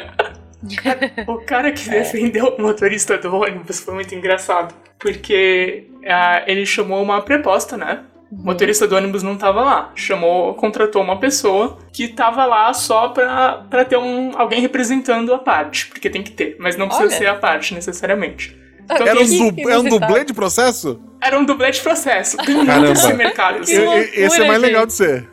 O 1.29 1.45
cara 1.45 1.71
que 1.73 1.91
defendeu 1.91 2.47
o 2.47 2.63
motorista 2.63 3.19
do 3.19 3.35
ônibus 3.35 3.81
foi 3.81 3.93
muito 3.93 4.15
engraçado. 4.15 4.75
Porque 4.99 5.91
ah, 6.07 6.43
ele 6.47 6.65
chamou 6.65 7.03
uma 7.03 7.21
preposta, 7.21 7.77
né? 7.77 8.03
O 8.31 8.45
motorista 8.45 8.87
do 8.89 8.97
ônibus 8.97 9.23
não 9.23 9.37
tava 9.37 9.63
lá. 9.63 9.93
Chamou, 9.95 10.55
contratou 10.55 11.03
uma 11.03 11.19
pessoa 11.19 11.79
que 11.93 12.09
tava 12.09 12.45
lá 12.45 12.73
só 12.73 13.09
pra, 13.09 13.65
pra 13.71 13.85
ter 13.85 13.97
um, 13.97 14.33
alguém 14.37 14.61
representando 14.61 15.33
a 15.33 15.39
parte. 15.39 15.87
Porque 15.87 16.11
tem 16.11 16.23
que 16.23 16.33
ter, 16.33 16.57
mas 16.59 16.77
não 16.77 16.89
precisa 16.89 17.09
Olha. 17.09 17.19
ser 17.19 17.27
a 17.27 17.35
parte 17.35 17.75
necessariamente. 17.75 18.64
Então 18.85 19.07
Era 19.07 19.21
um, 19.21 19.25
du- 19.27 19.55
que 19.55 19.71
é 19.71 19.79
um 19.79 19.85
dublê 19.89 20.25
de 20.25 20.35
processo? 20.35 21.01
era 21.21 21.39
um 21.39 21.45
dublê 21.47 21.71
de 21.71 21.81
processo. 21.81 22.37
Tem 22.37 22.55
muito 22.55 22.93
esse 22.93 23.15
mercado. 23.15 23.61
assim. 23.61 23.79
Loucura, 23.79 24.01
esse 24.13 24.43
é 24.43 24.47
mais 24.47 24.61
legal 24.61 24.83
gente. 24.83 24.91
de 24.91 24.95
ser. 24.97 25.29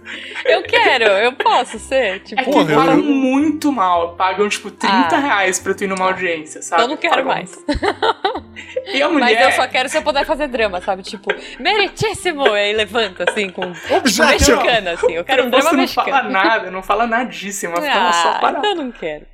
Eu 0.45 0.63
quero, 0.63 1.03
eu 1.03 1.33
posso 1.33 1.77
ser. 1.79 2.21
Tipo, 2.21 2.39
É 2.39 2.45
que 2.45 2.49
Porra, 2.51 2.75
pagam 2.75 2.95
eu- 2.97 3.03
muito 3.03 3.71
mal. 3.73 4.15
Pagam, 4.15 4.47
tipo, 4.47 4.71
30 4.71 5.15
Ah. 5.17 5.19
reais 5.19 5.59
pra 5.59 5.73
tu 5.73 5.83
ir 5.83 5.87
numa 5.87 6.05
audiência, 6.05 6.61
sabe? 6.61 6.83
eu 6.83 6.87
não 6.87 6.95
quero 6.95 7.15
Pagam- 7.15 7.33
mais. 7.33 7.59
E 8.93 9.01
a 9.01 9.09
mulher... 9.09 9.35
Mas 9.35 9.45
eu 9.47 9.51
só 9.63 9.67
quero 9.67 9.89
se 9.89 9.97
eu 9.97 10.01
puder 10.01 10.25
fazer 10.25 10.47
drama, 10.47 10.79
sabe? 10.81 11.03
Tipo, 11.03 11.29
meritíssimo! 11.59 12.47
E 12.47 12.59
aí 12.59 12.73
levanta, 12.73 13.25
assim, 13.29 13.49
com 13.49 13.73
Objeto! 13.93 14.29
mexicana, 14.29 14.91
assim. 14.91 15.11
Eu 15.11 15.25
quero 15.25 15.45
um 15.45 15.49
drama 15.49 15.69
Você 15.71 15.75
não 15.75 15.87
fala 15.89 16.07
mexicano. 16.07 16.29
nada, 16.31 16.71
não 16.71 16.81
fala 16.81 17.05
nadíssima, 17.05 17.81
ficava 17.81 18.13
só 18.13 18.29
Ah, 18.29 18.39
parada. 18.39 18.59
então 18.59 18.71
eu 18.79 18.83
não 18.85 18.91
quero. 18.93 19.25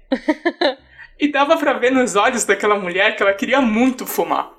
E 1.19 1.31
dava 1.31 1.57
pra 1.57 1.73
ver 1.73 1.91
nos 1.91 2.15
olhos 2.15 2.45
daquela 2.45 2.75
mulher 2.77 3.15
que 3.15 3.23
ela 3.23 3.33
queria 3.33 3.59
muito 3.61 4.05
fumar. 4.05 4.51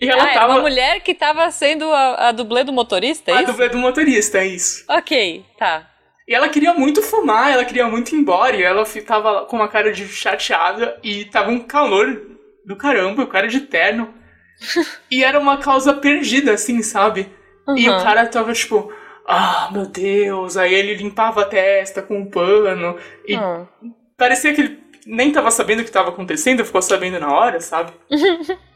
E 0.00 0.08
ela 0.08 0.22
ah, 0.24 0.32
tava. 0.32 0.52
uma 0.54 0.60
mulher 0.62 1.00
que 1.00 1.14
tava 1.14 1.50
sendo 1.50 1.84
a, 1.92 2.28
a 2.28 2.32
dublê 2.32 2.64
do 2.64 2.72
motorista, 2.72 3.30
é 3.30 3.34
a 3.34 3.42
isso? 3.42 3.50
dublê 3.52 3.68
do 3.68 3.78
motorista, 3.78 4.38
é 4.38 4.46
isso. 4.46 4.84
Ok, 4.88 5.44
tá. 5.58 5.86
E 6.26 6.34
ela 6.34 6.48
queria 6.48 6.72
muito 6.72 7.02
fumar, 7.02 7.50
ela 7.52 7.64
queria 7.64 7.86
muito 7.86 8.14
ir 8.14 8.18
embora, 8.18 8.56
e 8.56 8.62
ela 8.62 8.86
fi- 8.86 9.02
tava 9.02 9.44
com 9.44 9.56
uma 9.56 9.68
cara 9.68 9.92
de 9.92 10.06
chateada, 10.08 10.98
e 11.02 11.24
tava 11.26 11.50
um 11.50 11.58
calor 11.60 12.22
do 12.64 12.76
caramba, 12.76 13.22
o 13.24 13.26
cara 13.26 13.46
de 13.48 13.60
terno. 13.60 14.14
e 15.10 15.22
era 15.24 15.38
uma 15.38 15.58
causa 15.58 15.92
perdida, 15.92 16.52
assim, 16.52 16.82
sabe? 16.82 17.28
E 17.76 17.88
o 17.88 17.92
Uhum. 17.92 18.02
cara 18.02 18.26
tava 18.26 18.52
tipo, 18.52 18.92
ah, 19.26 19.68
meu 19.72 19.86
Deus. 19.86 20.56
Aí 20.56 20.72
ele 20.72 20.94
limpava 20.94 21.42
a 21.42 21.46
testa 21.46 22.00
com 22.00 22.16
um 22.18 22.30
pano, 22.30 22.96
e 23.26 23.36
Hum. 23.36 23.66
parecia 24.16 24.54
que 24.54 24.60
ele 24.62 24.80
nem 25.06 25.32
tava 25.32 25.50
sabendo 25.50 25.80
o 25.80 25.84
que 25.84 25.90
tava 25.90 26.10
acontecendo, 26.10 26.64
ficou 26.64 26.82
sabendo 26.82 27.18
na 27.20 27.32
hora, 27.32 27.60
sabe? 27.60 27.92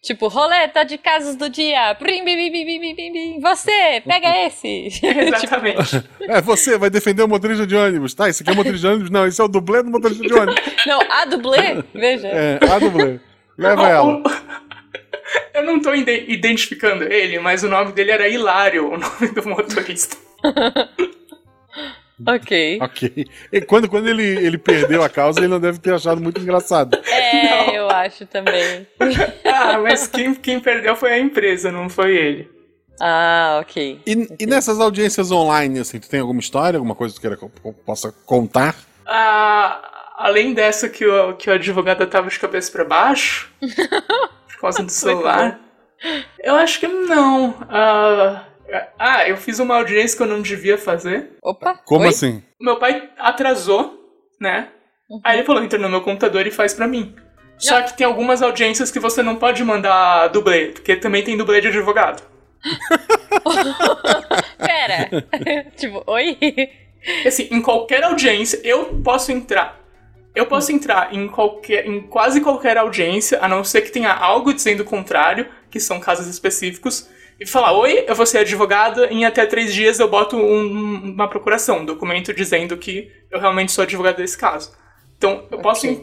Tipo, 0.00 0.28
roleta 0.28 0.84
de 0.84 0.96
casos 0.96 1.34
do 1.34 1.50
dia. 1.50 1.92
Brim, 1.94 2.24
bim, 2.24 2.36
bim, 2.36 2.52
bim, 2.52 2.64
bim, 2.64 2.80
bim, 2.80 2.94
bim, 2.94 3.12
bim. 3.12 3.40
Você, 3.40 4.00
pega 4.06 4.46
esse. 4.46 4.88
tipo, 4.94 5.06
Exatamente. 5.06 6.04
É, 6.28 6.40
você 6.40 6.78
vai 6.78 6.88
defender 6.88 7.22
o 7.22 7.28
motorista 7.28 7.66
de 7.66 7.74
ônibus. 7.74 8.14
Tá, 8.14 8.28
esse 8.28 8.42
aqui 8.42 8.50
é 8.50 8.52
o 8.52 8.56
motorista 8.56 8.86
de 8.86 8.94
ônibus? 8.94 9.10
Não, 9.10 9.26
esse 9.26 9.40
é 9.40 9.44
o 9.44 9.48
dublê 9.48 9.82
do 9.82 9.90
motorista 9.90 10.22
de 10.24 10.32
ônibus. 10.32 10.62
não, 10.86 11.00
a 11.00 11.24
dublê, 11.24 11.82
veja. 11.92 12.28
É, 12.28 12.60
a 12.70 12.78
dublê. 12.78 13.18
Leva 13.58 13.88
ela. 13.88 14.22
Eu 15.52 15.64
não 15.64 15.80
tô 15.80 15.92
ide- 15.92 16.26
identificando 16.28 17.02
ele, 17.04 17.40
mas 17.40 17.64
o 17.64 17.68
nome 17.68 17.92
dele 17.92 18.12
era 18.12 18.28
Hilário, 18.28 18.92
o 18.92 18.96
nome 18.98 19.28
do 19.34 19.48
motorista. 19.48 20.16
Ok. 22.26 22.78
Ok. 22.80 23.26
E 23.52 23.60
quando, 23.60 23.88
quando 23.88 24.08
ele, 24.08 24.22
ele 24.24 24.58
perdeu 24.58 25.02
a 25.02 25.08
causa, 25.08 25.40
ele 25.40 25.48
não 25.48 25.60
deve 25.60 25.78
ter 25.78 25.94
achado 25.94 26.20
muito 26.20 26.40
engraçado. 26.40 26.98
É, 27.06 27.76
eu 27.76 27.88
acho 27.88 28.26
também. 28.26 28.86
Ah, 29.44 29.78
mas 29.78 30.06
quem, 30.06 30.34
quem 30.34 30.60
perdeu 30.60 30.94
foi 30.94 31.12
a 31.12 31.18
empresa, 31.18 31.72
não 31.72 31.88
foi 31.88 32.16
ele. 32.16 32.50
Ah, 33.00 33.58
ok. 33.60 34.00
E, 34.06 34.28
e 34.40 34.46
nessas 34.46 34.78
audiências 34.80 35.30
online, 35.30 35.80
assim, 35.80 35.98
tu 35.98 36.08
tem 36.08 36.20
alguma 36.20 36.40
história, 36.40 36.76
alguma 36.76 36.94
coisa 36.94 37.14
que 37.14 37.20
tu 37.20 37.22
queira 37.22 37.36
que 37.36 37.42
eu 37.42 37.72
possa 37.84 38.12
contar? 38.24 38.76
Ah, 39.06 40.14
além 40.16 40.52
dessa 40.52 40.88
que 40.88 41.06
o, 41.06 41.34
que 41.34 41.48
o 41.48 41.52
advogado 41.52 42.06
tava 42.06 42.28
de 42.28 42.38
cabeça 42.38 42.70
pra 42.70 42.84
baixo, 42.84 43.50
por 43.60 44.60
causa 44.60 44.82
do 44.82 44.92
celular, 44.92 45.58
eu 46.40 46.54
acho 46.56 46.80
que 46.80 46.88
não. 46.88 47.54
Ah, 47.68 48.44
ah, 48.98 49.28
eu 49.28 49.36
fiz 49.36 49.58
uma 49.58 49.76
audiência 49.76 50.16
que 50.16 50.22
eu 50.22 50.26
não 50.26 50.42
devia 50.42 50.76
fazer. 50.76 51.30
Opa. 51.42 51.74
Como 51.84 52.02
oi? 52.02 52.08
assim? 52.08 52.42
Meu 52.60 52.78
pai 52.78 53.10
atrasou, 53.18 53.98
né? 54.40 54.68
Aí 55.24 55.38
ele 55.38 55.46
falou, 55.46 55.62
entra 55.62 55.78
no 55.78 55.88
meu 55.88 56.02
computador 56.02 56.46
e 56.46 56.50
faz 56.50 56.74
pra 56.74 56.86
mim. 56.86 57.14
Só 57.58 57.82
que 57.82 57.96
tem 57.96 58.06
algumas 58.06 58.40
audiências 58.40 58.90
que 58.90 59.00
você 59.00 59.22
não 59.22 59.36
pode 59.36 59.64
mandar 59.64 60.28
dublê, 60.28 60.68
porque 60.68 60.94
também 60.96 61.24
tem 61.24 61.36
dublê 61.36 61.60
de 61.60 61.68
advogado. 61.68 62.22
Pera. 64.58 65.08
tipo, 65.76 66.02
oi? 66.06 66.38
Assim, 67.26 67.48
em 67.50 67.60
qualquer 67.60 68.04
audiência, 68.04 68.60
eu 68.62 69.00
posso 69.02 69.32
entrar. 69.32 69.80
Eu 70.34 70.46
posso 70.46 70.70
entrar 70.70 71.12
em 71.12 71.26
qualquer, 71.26 71.86
em 71.86 72.00
quase 72.00 72.40
qualquer 72.40 72.76
audiência, 72.76 73.38
a 73.42 73.48
não 73.48 73.64
ser 73.64 73.80
que 73.80 73.90
tenha 73.90 74.12
algo 74.12 74.54
dizendo 74.54 74.80
o 74.80 74.84
contrário, 74.84 75.48
que 75.68 75.80
são 75.80 75.98
casos 75.98 76.28
específicos, 76.28 77.08
e 77.40 77.46
falar: 77.46 77.72
Oi, 77.72 78.04
eu 78.06 78.14
vou 78.14 78.26
ser 78.26 78.38
advogada, 78.38 79.06
em 79.12 79.24
até 79.24 79.46
três 79.46 79.72
dias 79.74 79.98
eu 80.00 80.08
boto 80.08 80.36
um- 80.36 81.12
uma 81.14 81.28
procuração, 81.28 81.78
um 81.78 81.84
documento 81.84 82.32
dizendo 82.34 82.76
que 82.76 83.10
eu 83.30 83.38
realmente 83.40 83.72
sou 83.72 83.82
advogada 83.82 84.16
desse 84.18 84.36
caso. 84.36 84.72
Então, 85.16 85.44
eu 85.50 85.58
posso 85.58 85.86
Ok. 85.86 85.96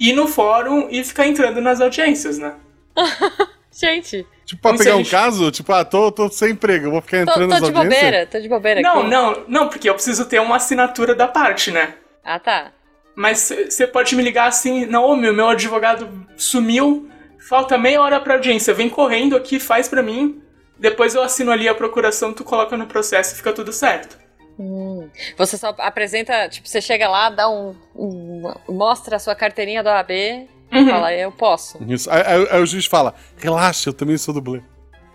in- 0.00 0.08
ir 0.10 0.12
no 0.12 0.26
fórum 0.26 0.88
e 0.90 1.02
ficar 1.04 1.26
entrando 1.26 1.60
nas 1.60 1.80
audiências, 1.80 2.38
né? 2.38 2.54
Gente, 3.70 4.26
Tipo, 4.44 4.62
pra 4.62 4.76
pegar 4.76 4.94
um 4.96 4.98
gente- 4.98 5.10
caso, 5.10 5.50
tipo, 5.52 5.72
ah, 5.72 5.84
tô, 5.84 6.10
tô 6.10 6.28
sem 6.30 6.50
emprego, 6.52 6.86
eu 6.86 6.90
vou 6.90 7.00
ficar 7.02 7.18
tô, 7.24 7.30
entrando 7.32 7.48
tô 7.50 7.54
nas 7.54 7.58
de 7.70 7.76
audiências. 7.76 8.00
bobeira, 8.02 8.26
tô 8.26 8.40
de 8.40 8.48
bobeira 8.48 8.80
Não, 8.80 9.00
aqui. 9.00 9.10
não, 9.10 9.44
não, 9.46 9.68
porque 9.68 9.88
eu 9.88 9.94
preciso 9.94 10.24
ter 10.24 10.40
uma 10.40 10.56
assinatura 10.56 11.14
da 11.14 11.28
parte, 11.28 11.70
né? 11.70 11.94
Ah, 12.24 12.40
tá. 12.40 12.72
Mas 13.14 13.52
você 13.68 13.86
pode 13.86 14.16
me 14.16 14.22
ligar 14.22 14.48
assim, 14.48 14.86
Naomi, 14.86 15.28
o 15.28 15.34
meu 15.34 15.48
advogado 15.48 16.08
sumiu, 16.36 17.08
falta 17.48 17.76
meia 17.78 18.00
hora 18.00 18.18
pra 18.20 18.34
audiência, 18.34 18.72
vem 18.74 18.88
correndo 18.88 19.36
aqui, 19.36 19.60
faz 19.60 19.86
pra 19.86 20.02
mim, 20.02 20.40
depois 20.78 21.14
eu 21.14 21.22
assino 21.22 21.50
ali 21.50 21.68
a 21.68 21.74
procuração, 21.74 22.32
tu 22.32 22.44
coloca 22.44 22.76
no 22.76 22.86
processo 22.86 23.34
e 23.34 23.36
fica 23.36 23.52
tudo 23.52 23.72
certo. 23.72 24.18
Hum. 24.58 25.08
Você 25.36 25.56
só 25.56 25.74
apresenta, 25.78 26.48
tipo, 26.48 26.68
você 26.68 26.80
chega 26.80 27.08
lá, 27.08 27.30
dá 27.30 27.48
um, 27.48 27.74
um- 27.94 28.52
mostra 28.68 29.16
a 29.16 29.18
sua 29.18 29.34
carteirinha 29.34 29.82
da 29.82 29.94
OAB, 29.94 30.48
Uhum. 30.72 30.88
fala, 30.90 31.14
eu 31.14 31.30
posso. 31.32 31.78
Isso. 31.88 32.10
Aí, 32.10 32.22
aí- 32.26 32.48
aí 32.50 32.60
o 32.62 32.66
juiz 32.66 32.84
fala: 32.86 33.14
relaxa, 33.38 33.88
eu 33.88 33.92
também 33.94 34.18
sou 34.18 34.34
dublê. 34.34 34.60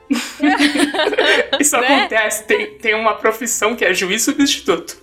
Isso 1.59 1.77
Né? 1.77 1.87
acontece, 1.87 2.43
tem, 2.45 2.77
tem 2.77 2.95
uma 2.95 3.15
profissão 3.15 3.75
que 3.75 3.83
é 3.85 3.93
juiz 3.93 4.23
substituto. 4.23 4.97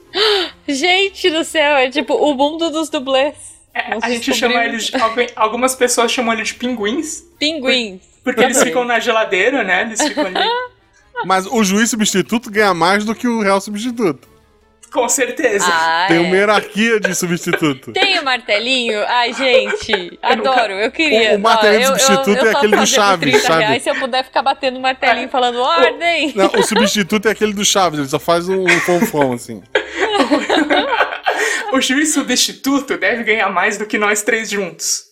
Gente 0.66 1.30
do 1.30 1.44
céu, 1.44 1.76
é 1.76 1.90
tipo 1.90 2.14
o 2.14 2.34
mundo 2.34 2.70
dos 2.70 2.88
dublês. 2.88 3.34
É, 3.72 3.96
a 4.02 4.10
gente 4.10 4.34
chama 4.34 4.64
eles 4.64 4.90
Algumas 5.36 5.74
pessoas 5.76 6.10
chamam 6.10 6.32
ele 6.32 6.42
de 6.42 6.54
pinguins, 6.54 7.22
Pinguins. 7.38 8.02
Porque 8.24 8.42
eles 8.42 8.62
ficam 8.62 8.84
na 8.84 8.98
geladeira, 9.00 9.62
né? 9.64 9.82
Eles 9.82 10.00
ficam 10.02 10.26
ali. 10.26 10.38
Mas 11.24 11.46
o 11.46 11.62
juiz 11.62 11.90
substituto 11.90 12.50
ganha 12.50 12.72
mais 12.72 13.04
do 13.04 13.14
que 13.14 13.28
o 13.28 13.40
réu 13.42 13.60
substituto. 13.60 14.28
Com 14.90 15.08
certeza. 15.08 15.66
Ah, 15.68 16.06
Tem 16.08 16.16
é. 16.16 16.20
uma 16.20 16.34
hierarquia 16.34 16.98
de 16.98 17.14
substituto. 17.14 17.92
Tem 17.94 18.18
o 18.18 18.24
martelinho? 18.24 19.04
Ai, 19.06 19.32
gente, 19.32 20.18
adoro, 20.20 20.72
eu 20.72 20.90
queria. 20.90 21.34
O- 21.34 21.36
o 21.36 21.40
martelinho 21.40 21.92
Ó, 21.92 21.98
substituto 21.98 22.38
eu- 22.38 22.44
eu 22.46 22.50
é 22.50 22.56
aquele 22.56 22.76
do 22.76 22.86
Chaves, 22.86 23.30
30 23.30 23.46
sabe? 23.46 23.64
reais 23.64 23.82
se 23.84 23.88
eu 23.90 23.94
puder 23.96 24.24
ficar 24.24 24.42
batendo 24.42 24.78
o 24.78 24.80
martelinho 24.80 25.28
falando 25.28 25.60
ordem. 25.60 26.32
Não, 26.34 26.46
o 26.46 26.62
substituto 26.64 27.28
é 27.28 27.30
aquele 27.30 27.52
do 27.52 27.64
Chaves, 27.64 28.00
ele 28.00 28.08
só 28.08 28.18
faz 28.18 28.48
um, 28.48 28.64
um 28.64 28.80
fonfon, 28.80 29.32
assim. 29.34 29.62
O 31.72 31.80
juiz 31.80 32.12
substituto 32.12 32.96
deve 32.96 33.22
ganhar 33.22 33.48
mais 33.48 33.78
do 33.78 33.86
que 33.86 33.96
nós 33.96 34.22
três 34.22 34.50
juntos. 34.50 35.04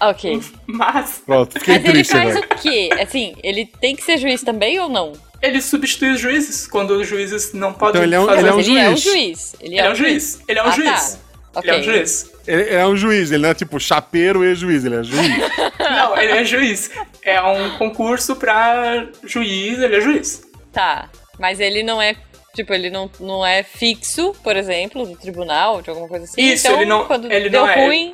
Ok. 0.00 0.40
Mas 0.66 1.22
Pronto, 1.26 1.52
fiquei 1.58 1.74
Mas 1.74 1.84
ele 1.84 1.92
triste 1.92 2.12
faz 2.12 2.36
agora. 2.36 2.46
o 2.46 2.58
quê? 2.60 2.90
Assim, 3.00 3.34
ele 3.42 3.66
tem 3.80 3.96
que 3.96 4.02
ser 4.02 4.18
juiz 4.18 4.42
também 4.42 4.78
ou 4.80 4.88
não? 4.88 5.12
ele 5.40 5.62
substitui 5.62 6.10
os 6.10 6.20
juízes 6.20 6.66
quando 6.66 6.90
os 6.90 7.06
juízes 7.06 7.52
não 7.52 7.72
podem 7.72 7.90
Então 7.90 8.02
ele 8.02 8.14
é 8.16 8.20
um- 8.20 8.26
fazer. 8.26 8.38
ele 8.40 8.48
é 8.48 8.52
um 8.52 8.56
Mas 8.56 8.66
ele 8.66 8.78
é 8.80 8.90
um 8.90 8.96
juiz. 8.96 9.02
juiz. 9.04 9.56
Ele 9.60 9.78
é 9.78 9.90
um 9.90 9.94
juiz. 9.94 10.40
Ele 10.48 10.58
é 10.58 10.62
um 10.62 10.66
Ah, 10.66 10.70
juiz. 10.72 11.18
tá. 11.52 11.60
Ele 11.62 11.70
é 11.70 11.78
um 11.78 11.82
juiz. 11.84 12.30
Ele, 12.46 12.62
ele 12.62 12.74
é 12.74 12.86
um 12.86 12.96
juiz, 12.96 13.30
ele 13.30 13.42
não 13.42 13.48
é 13.50 13.54
tipo 13.54 13.78
chapeiro 13.78 14.44
e 14.44 14.52
juiz, 14.56 14.84
ele 14.84 14.96
é 14.96 15.02
juiz. 15.04 15.28
Não, 15.78 16.16
ele 16.18 16.32
é 16.32 16.44
juiz. 16.44 16.90
É 17.22 17.40
um 17.40 17.76
concurso 17.78 18.34
pra 18.36 19.06
juiz, 19.24 19.78
ele 19.78 19.96
é 19.96 20.00
juiz. 20.00 20.42
Tá. 20.72 21.08
Mas 21.38 21.60
ele 21.60 21.82
não 21.84 22.02
é. 22.02 22.16
Tipo, 22.54 22.74
ele 22.74 22.90
não, 22.90 23.08
não 23.20 23.46
é 23.46 23.62
fixo, 23.62 24.34
por 24.42 24.56
exemplo, 24.56 25.06
do 25.06 25.16
tribunal, 25.16 25.80
de 25.82 25.90
alguma 25.90 26.08
coisa 26.08 26.24
assim. 26.24 26.40
Isso, 26.42 26.66
então, 26.66 26.80
ele 26.80 26.90
não- 26.90 27.06
quando 27.06 27.30
ele 27.30 27.48
deu 27.48 27.60
não 27.64 27.68
é. 27.68 27.86
ruim. 27.86 28.12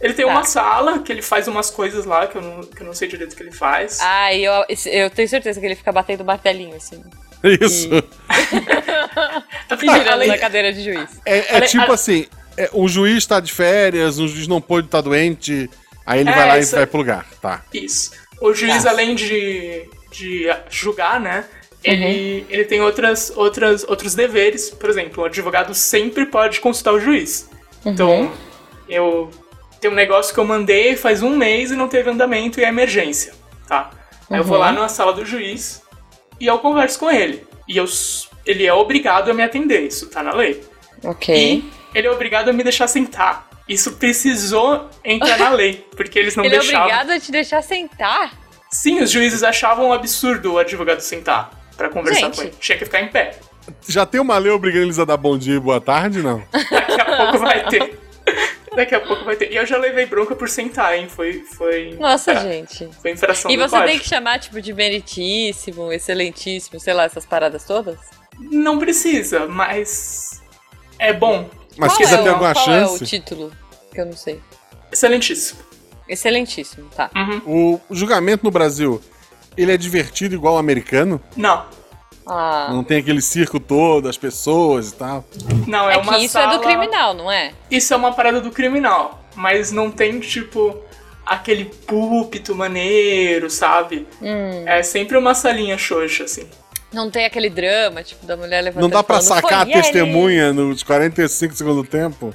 Ele 0.00 0.12
tem 0.14 0.26
Tá. 0.26 0.30
uma 0.32 0.44
sala 0.44 0.98
que 0.98 1.10
ele 1.10 1.22
faz 1.22 1.48
umas 1.48 1.70
coisas 1.70 2.04
lá 2.04 2.26
que 2.26 2.36
eu 2.36 2.42
não, 2.42 2.60
que 2.62 2.82
eu 2.82 2.86
não 2.86 2.92
sei 2.94 3.08
direito 3.08 3.32
o 3.32 3.36
que 3.36 3.42
ele 3.42 3.52
faz. 3.52 3.98
Ah, 4.00 4.34
eu, 4.34 4.52
eu 4.86 5.10
tenho 5.10 5.28
certeza 5.28 5.58
que 5.58 5.66
ele 5.66 5.74
fica 5.74 5.90
batendo 5.92 6.24
martelinho, 6.24 6.76
assim. 6.76 7.02
Isso. 7.42 7.88
Girando 9.80 10.08
Além- 10.08 10.28
na 10.28 10.38
cadeira 10.38 10.72
de 10.72 10.82
juiz. 10.82 11.08
É, 11.24 11.38
é 11.38 11.56
Ale- 11.56 11.66
tipo 11.66 11.82
ale- 11.84 11.92
assim, 11.92 12.26
é, 12.56 12.68
o 12.72 12.88
juiz 12.88 13.24
tá 13.26 13.40
de 13.40 13.52
férias, 13.52 14.18
o 14.18 14.28
juiz 14.28 14.46
não 14.46 14.60
pôde 14.60 14.86
estar 14.86 15.00
doente, 15.00 15.68
aí 16.04 16.20
ele 16.20 16.30
É, 16.30 16.34
vai 16.34 16.48
lá 16.48 16.58
isso 16.58 16.74
e 16.74 16.78
vai 16.78 16.86
pro 16.86 16.98
lugar, 16.98 17.26
tá. 17.40 17.64
Isso. 17.72 18.10
O 18.40 18.52
juiz, 18.52 18.84
Tá. 18.84 18.90
além 18.90 19.14
de, 19.14 19.88
de 20.12 20.46
julgar, 20.70 21.18
né? 21.20 21.44
Ele, 21.84 22.44
ele 22.50 22.64
tem 22.64 22.80
outras, 22.80 23.32
outras, 23.36 23.84
outros 23.84 24.14
deveres. 24.14 24.70
Por 24.70 24.90
exemplo, 24.90 25.22
o 25.22 25.26
advogado 25.26 25.72
sempre 25.74 26.26
pode 26.26 26.60
consultar 26.60 26.92
o 26.92 27.00
juiz. 27.00 27.48
Então, 27.84 28.32
eu 28.88 29.30
tem 29.80 29.90
um 29.90 29.94
negócio 29.94 30.32
que 30.34 30.40
eu 30.40 30.44
mandei 30.44 30.96
faz 30.96 31.22
um 31.22 31.36
mês 31.36 31.70
e 31.70 31.76
não 31.76 31.88
teve 31.88 32.10
andamento 32.10 32.60
e 32.60 32.64
é 32.64 32.68
emergência, 32.68 33.34
tá? 33.68 33.90
Aí 34.30 34.38
eu 34.38 34.44
vou 34.44 34.58
lá 34.58 34.72
na 34.72 34.88
sala 34.88 35.12
do 35.12 35.24
juiz 35.24 35.82
e 36.40 36.46
eu 36.46 36.58
converso 36.58 36.98
com 36.98 37.10
ele. 37.10 37.46
E 37.68 37.76
eu, 37.76 37.84
ele 38.44 38.66
é 38.66 38.72
obrigado 38.72 39.30
a 39.30 39.34
me 39.34 39.42
atender, 39.42 39.82
isso 39.82 40.08
tá 40.08 40.22
na 40.22 40.32
lei. 40.34 40.62
Ok. 41.04 41.34
E 41.34 41.70
ele 41.94 42.06
é 42.06 42.10
obrigado 42.10 42.48
a 42.48 42.52
me 42.52 42.62
deixar 42.62 42.88
sentar. 42.88 43.48
Isso 43.68 43.92
precisou 43.94 44.88
entrar 45.04 45.38
na 45.38 45.50
lei, 45.50 45.86
porque 45.96 46.18
eles 46.18 46.34
não 46.36 46.44
Ele 46.44 46.54
é 46.56 46.58
deixavam. 46.60 46.86
obrigado 46.86 47.10
a 47.10 47.20
te 47.20 47.32
deixar 47.32 47.62
sentar? 47.62 48.32
Sim, 48.70 49.00
os 49.00 49.10
juízes 49.10 49.42
achavam 49.42 49.88
um 49.88 49.92
absurdo 49.92 50.54
o 50.54 50.58
advogado 50.58 51.00
sentar 51.00 51.50
pra 51.76 51.88
conversar 51.88 52.26
Gente. 52.26 52.36
com 52.36 52.42
ele. 52.42 52.54
Tinha 52.60 52.78
que 52.78 52.84
ficar 52.84 53.00
em 53.00 53.08
pé. 53.08 53.38
Já 53.88 54.06
tem 54.06 54.20
uma 54.20 54.38
lei 54.38 54.52
obrigando 54.52 54.84
eles 54.84 54.98
a 54.98 55.04
dar 55.04 55.16
bom 55.16 55.36
dia 55.36 55.56
e 55.56 55.60
boa 55.60 55.80
tarde, 55.80 56.22
não? 56.22 56.42
Daqui 56.70 57.00
a 57.00 57.16
pouco 57.16 57.38
vai 57.38 57.66
ter. 57.68 57.98
Daqui 58.76 58.94
a 58.94 59.00
pouco 59.00 59.24
vai 59.24 59.34
ter. 59.36 59.50
E 59.50 59.56
eu 59.56 59.64
já 59.64 59.78
levei 59.78 60.04
bronca 60.04 60.36
por 60.36 60.48
sentar, 60.48 60.96
hein? 60.96 61.08
Foi. 61.08 61.40
foi 61.40 61.96
Nossa, 61.98 62.32
é, 62.32 62.40
gente. 62.42 62.88
Foi 63.00 63.10
infração 63.10 63.50
E 63.50 63.56
do 63.56 63.62
você 63.62 63.74
tem 63.76 63.84
código. 63.86 64.02
que 64.02 64.08
chamar, 64.08 64.38
tipo, 64.38 64.60
de 64.60 64.72
meritíssimo, 64.74 65.90
excelentíssimo, 65.90 66.78
sei 66.78 66.92
lá, 66.92 67.04
essas 67.04 67.24
paradas 67.24 67.64
todas? 67.64 67.98
Não 68.38 68.78
precisa, 68.78 69.46
mas. 69.46 70.42
É 70.98 71.12
bom. 71.12 71.48
Mas 71.78 71.92
qual 71.92 71.98
quiser 71.98 72.20
é 72.20 72.22
ter 72.22 72.28
alguma 72.28 72.52
qual 72.52 72.64
chance, 72.64 73.02
é 73.02 73.04
o 73.04 73.08
título? 73.08 73.52
Que 73.92 74.00
eu 74.00 74.06
não 74.06 74.12
sei. 74.12 74.40
Excelentíssimo. 74.92 75.60
Excelentíssimo, 76.08 76.88
tá. 76.94 77.10
Uhum. 77.16 77.80
o 77.90 77.94
julgamento 77.94 78.44
no 78.44 78.50
Brasil, 78.50 79.00
ele 79.56 79.72
é 79.72 79.76
divertido 79.76 80.34
igual 80.34 80.54
o 80.54 80.58
americano? 80.58 81.20
Não. 81.36 81.66
Ah, 82.26 82.68
Não 82.70 82.82
tem 82.82 82.98
aquele 82.98 83.22
circo 83.22 83.60
todo, 83.60 84.08
as 84.08 84.16
pessoas 84.16 84.90
e 84.90 84.94
tal. 84.94 85.24
Não, 85.66 85.88
é, 85.88 85.94
é 85.94 85.96
uma 85.98 86.16
que 86.16 86.24
isso 86.24 86.32
sala... 86.32 86.54
é 86.54 86.58
do 86.58 86.62
criminal, 86.62 87.14
não 87.14 87.30
é? 87.30 87.52
Isso 87.70 87.94
é 87.94 87.96
uma 87.96 88.12
parada 88.12 88.40
do 88.40 88.50
criminal. 88.50 89.22
Mas 89.36 89.70
não 89.70 89.90
tem, 89.90 90.18
tipo, 90.18 90.76
aquele 91.24 91.66
púlpito 91.66 92.54
maneiro, 92.54 93.48
sabe? 93.48 94.06
Hum. 94.20 94.64
É 94.66 94.82
sempre 94.82 95.16
uma 95.16 95.34
salinha 95.34 95.78
xoxa, 95.78 96.24
assim. 96.24 96.48
Não 96.92 97.10
tem 97.10 97.24
aquele 97.26 97.50
drama, 97.50 98.02
tipo, 98.02 98.24
da 98.26 98.36
mulher 98.36 98.62
levantando 98.62 98.82
Não 98.82 98.90
dá 98.90 99.02
pra 99.02 99.20
falando, 99.20 99.42
sacar 99.42 99.62
a 99.62 99.66
testemunha 99.66 100.52
nos 100.52 100.82
45 100.82 101.54
segundos 101.54 101.82
do 101.84 101.88
tempo? 101.88 102.32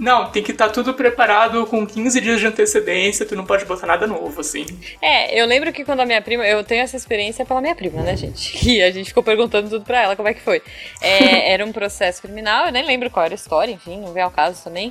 Não, 0.00 0.30
tem 0.30 0.42
que 0.42 0.52
estar 0.52 0.70
tudo 0.70 0.94
preparado 0.94 1.66
com 1.66 1.86
15 1.86 2.22
dias 2.22 2.40
de 2.40 2.46
antecedência, 2.46 3.26
tu 3.26 3.36
não 3.36 3.44
pode 3.44 3.66
botar 3.66 3.86
nada 3.86 4.06
novo, 4.06 4.40
assim. 4.40 4.64
É, 5.02 5.38
eu 5.38 5.44
lembro 5.44 5.70
que 5.74 5.84
quando 5.84 6.00
a 6.00 6.06
minha 6.06 6.22
prima. 6.22 6.42
Eu 6.46 6.64
tenho 6.64 6.82
essa 6.82 6.96
experiência 6.96 7.44
pela 7.44 7.60
minha 7.60 7.74
prima, 7.74 8.00
né, 8.00 8.16
gente? 8.16 8.56
Que 8.56 8.80
a 8.82 8.90
gente 8.90 9.08
ficou 9.08 9.22
perguntando 9.22 9.68
tudo 9.68 9.84
pra 9.84 10.00
ela 10.00 10.16
como 10.16 10.26
é 10.26 10.32
que 10.32 10.40
foi. 10.40 10.62
É, 11.02 11.52
era 11.52 11.66
um 11.66 11.70
processo 11.70 12.22
criminal, 12.22 12.64
eu 12.64 12.72
nem 12.72 12.82
lembro 12.82 13.10
qual 13.10 13.26
era 13.26 13.34
a 13.34 13.36
história, 13.36 13.72
enfim, 13.72 14.00
não 14.00 14.14
vem 14.14 14.22
ao 14.22 14.30
caso 14.30 14.64
também. 14.64 14.90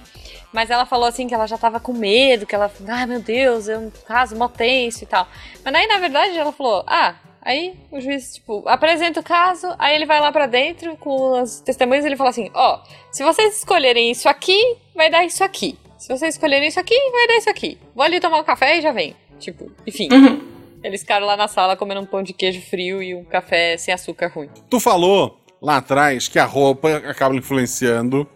Mas 0.53 0.69
ela 0.69 0.85
falou 0.85 1.07
assim 1.07 1.27
que 1.27 1.33
ela 1.33 1.47
já 1.47 1.57
tava 1.57 1.79
com 1.79 1.91
medo, 1.91 2.45
que 2.45 2.53
ela. 2.53 2.71
Ai 2.87 3.07
meu 3.07 3.19
Deus, 3.19 3.67
é 3.67 3.79
um 3.79 3.91
caso 4.07 4.35
mó 4.35 4.47
tenso 4.47 5.03
e 5.03 5.07
tal. 5.07 5.27
Mas 5.65 5.73
daí, 5.73 5.87
na 5.87 5.97
verdade, 5.97 6.37
ela 6.37 6.51
falou: 6.51 6.83
ah. 6.85 7.15
Aí 7.49 7.73
o 7.91 7.99
juiz, 7.99 8.35
tipo, 8.35 8.63
apresenta 8.67 9.19
o 9.19 9.23
caso, 9.23 9.65
aí 9.79 9.95
ele 9.95 10.05
vai 10.05 10.19
lá 10.19 10.31
pra 10.31 10.45
dentro 10.45 10.95
com 10.97 11.33
as 11.33 11.59
testemunhas 11.62 12.05
e 12.05 12.07
ele 12.09 12.15
fala 12.15 12.29
assim: 12.29 12.51
ó, 12.53 12.79
se 13.12 13.23
vocês 13.23 13.57
escolherem 13.57 14.12
isso 14.12 14.29
aqui, 14.29 14.77
vai 14.95 15.09
dar 15.09 15.25
isso 15.25 15.43
aqui. 15.43 15.75
Se 15.97 16.07
vocês 16.07 16.35
escolherem 16.35 16.67
isso 16.69 16.79
aqui, 16.79 16.93
vai 17.12 17.27
dar 17.27 17.38
isso 17.38 17.49
aqui. 17.49 17.79
Vou 17.95 18.03
ali 18.05 18.19
tomar 18.19 18.38
um 18.39 18.43
café 18.43 18.77
e 18.77 18.81
já 18.81 18.91
vem. 18.91 19.15
Tipo, 19.39 19.71
enfim. 19.88 20.07
Uhum. 20.12 20.47
Eles 20.83 21.01
ficaram 21.01 21.25
lá 21.25 21.35
na 21.35 21.47
sala 21.47 21.75
comendo 21.75 22.01
um 22.01 22.05
pão 22.05 22.21
de 22.21 22.33
queijo 22.33 22.62
frio 22.62 23.01
e 23.01 23.15
um 23.15 23.23
café 23.23 23.75
sem 23.77 23.91
açúcar 23.93 24.27
ruim. 24.33 24.49
Tu 24.69 24.79
falou 24.79 25.39
lá 25.59 25.77
atrás 25.77 26.27
que 26.27 26.38
a 26.38 26.45
roupa 26.45 26.97
acaba 26.97 27.35
influenciando, 27.35 28.29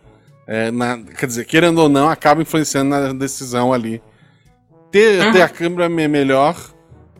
é, 0.47 0.71
na- 0.71 0.97
quer 1.03 1.27
dizer, 1.27 1.45
querendo 1.45 1.77
ou 1.77 1.87
não, 1.87 2.09
acaba 2.09 2.41
influenciando 2.41 2.89
na 2.89 3.13
decisão 3.13 3.71
ali. 3.71 4.01
Ter, 4.91 5.31
ter 5.31 5.41
a 5.43 5.47
câmera 5.49 5.87
me- 5.87 6.07
melhor 6.07 6.72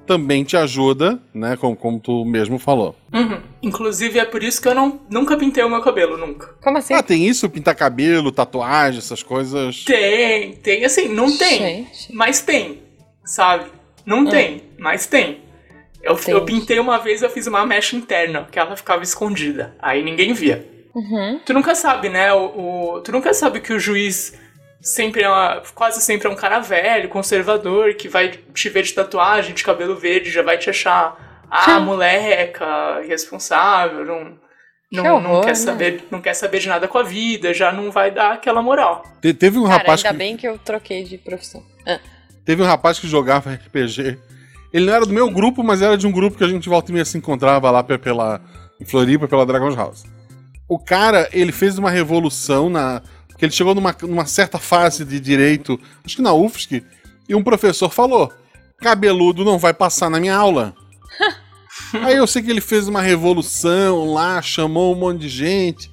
também 0.06 0.44
te 0.44 0.56
ajuda, 0.58 1.20
né? 1.34 1.56
Como, 1.58 1.76
como 1.76 2.00
tu 2.00 2.26
mesmo 2.26 2.60
falou. 2.60 2.96
Uhum. 3.14 3.40
Inclusive, 3.62 4.20
é 4.20 4.26
por 4.26 4.44
isso 4.44 4.62
que 4.62 4.68
eu 4.68 4.76
não, 4.76 5.00
nunca 5.10 5.38
pintei 5.38 5.64
o 5.64 5.70
meu 5.70 5.82
cabelo, 5.82 6.18
nunca. 6.18 6.48
Como 6.62 6.78
assim? 6.78 6.94
Ah, 6.94 7.02
tem 7.04 7.26
isso? 7.28 7.50
Pintar 7.50 7.76
cabelo, 7.76 8.32
tatuagem, 8.32 9.00
essas 9.00 9.24
coisas. 9.24 9.84
Tem, 9.86 10.54
tem, 10.58 10.84
assim, 10.86 11.08
não 11.08 11.36
tem, 11.38 11.58
Gente. 11.60 12.14
mas 12.14 12.42
tem, 12.42 12.82
sabe? 13.26 13.66
Não 14.06 14.26
tem, 14.26 14.64
mas 14.78 15.06
tem. 15.06 15.40
Eu, 16.02 16.20
eu 16.28 16.44
pintei 16.44 16.80
uma 16.80 16.98
vez, 16.98 17.22
eu 17.22 17.30
fiz 17.30 17.48
uma 17.48 17.66
mecha 17.66 17.96
interna, 17.96 18.46
que 18.52 18.60
ela 18.60 18.76
ficava 18.76 19.04
escondida, 19.04 19.74
aí 19.80 20.04
ninguém 20.04 20.34
via. 20.34 20.68
Uhum. 20.94 21.40
Tu 21.46 21.54
nunca 21.54 21.74
sabe, 21.74 22.10
né? 22.10 22.34
O, 22.34 22.96
o- 22.98 23.02
tu 23.02 23.12
nunca 23.14 23.34
sabe 23.34 23.62
que 23.62 23.72
o 23.74 23.80
juiz 23.80 24.34
sempre 24.84 25.24
é 25.24 25.30
uma- 25.30 25.62
quase 25.74 26.02
sempre 26.02 26.28
é 26.28 26.30
um 26.32 26.36
cara 26.36 26.60
velho, 26.60 27.10
conservador, 27.10 27.94
que 27.96 28.08
vai 28.10 28.30
te 28.54 28.70
ver 28.70 28.84
de 28.84 28.94
tatuagem, 28.94 29.56
de 29.56 29.64
cabelo 29.64 29.96
verde, 29.96 30.30
já 30.30 30.42
vai 30.44 30.58
te 30.58 30.70
achar 30.70 31.42
ah, 31.50 31.80
moleca, 31.80 33.02
irresponsável, 33.04 34.06
não, 34.06 34.38
não, 34.92 35.22
não 35.22 35.32
horror, 35.32 35.42
quer 35.42 35.48
né? 35.50 35.56
saber, 35.56 36.04
não 36.12 36.22
quer 36.22 36.34
saber 36.34 36.60
de 36.60 36.68
nada 36.68 36.88
com 36.88 36.98
a 36.98 37.04
vida, 37.04 37.54
já 37.54 37.72
não 37.72 37.92
vai 37.92 38.12
dar 38.12 38.34
aquela 38.34 38.62
moral. 38.62 39.04
Te- 39.22 39.34
teve 39.34 39.58
um 39.58 39.64
Cara, 39.64 39.78
rapaz 39.78 40.04
ainda 40.06 40.12
que, 40.12 40.18
bem 40.18 40.38
que 40.38 40.48
eu 40.48 40.58
troquei 40.58 41.04
de 41.04 41.18
profissão. 41.18 41.64
Ah, 41.88 42.00
teve 42.46 42.62
um 42.62 42.66
rapaz 42.66 43.00
que 43.00 43.08
jogava 43.08 43.52
RPG. 43.54 44.18
Ele 44.74 44.86
não 44.86 44.94
era 44.94 45.06
do 45.06 45.14
meu 45.14 45.30
grupo, 45.30 45.64
mas 45.64 45.82
era 45.82 45.96
de 45.98 46.08
um 46.08 46.12
grupo 46.12 46.38
que 46.38 46.44
a 46.44 46.48
gente 46.48 46.68
volta 46.68 46.90
e 46.90 46.94
meia 46.94 47.06
se 47.06 47.18
encontrava 47.18 47.70
lá 47.70 47.84
pe- 47.84 48.00
pela 48.00 48.42
em 48.82 48.86
Floripa, 48.86 49.28
pela 49.28 49.46
Dragon's 49.46 49.76
House. 49.76 50.04
O 50.68 50.80
cara, 50.80 51.30
ele 51.32 51.52
fez 51.52 51.78
uma 51.78 51.92
revolução 51.92 52.70
na 52.70 53.02
porque 53.44 53.46
ele 53.46 53.52
chegou 53.52 53.76
numa, 53.76 53.96
numa 54.04 54.26
certa 54.26 54.58
fase 54.58 55.04
de 55.04 55.20
direito, 55.20 55.80
acho 56.06 56.16
que 56.16 56.22
na 56.22 56.34
UFSC, 56.34 56.84
e 57.28 57.36
um 57.36 57.44
professor 57.44 57.90
falou: 57.90 58.32
"Cabeludo 58.80 59.44
não 59.44 59.60
vai 59.60 59.74
passar 59.74 60.10
na 60.10 60.20
minha 60.20 60.36
aula". 60.36 60.74
Aí 62.06 62.16
eu 62.16 62.26
sei 62.26 62.42
que 62.42 62.50
ele 62.50 62.62
fez 62.62 62.88
uma 62.88 63.02
revolução 63.02 64.14
lá, 64.14 64.42
chamou 64.42 64.96
um 64.96 65.00
monte 65.00 65.22
de 65.22 65.30
gente. 65.30 65.92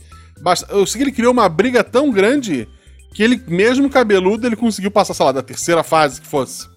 Eu 0.68 0.86
sei 0.86 0.98
que 0.98 1.04
ele 1.04 1.12
criou 1.12 1.32
uma 1.32 1.48
briga 1.48 1.82
tão 1.82 2.10
grande 2.10 2.68
que 3.12 3.22
ele, 3.22 3.42
mesmo 3.48 3.90
cabeludo, 3.90 4.46
ele 4.46 4.56
conseguiu 4.56 4.90
passar, 4.90 5.14
sei 5.14 5.26
lá, 5.26 5.32
da 5.32 5.42
terceira 5.42 5.82
fase 5.82 6.20
que 6.20 6.26
fosse. 6.26 6.68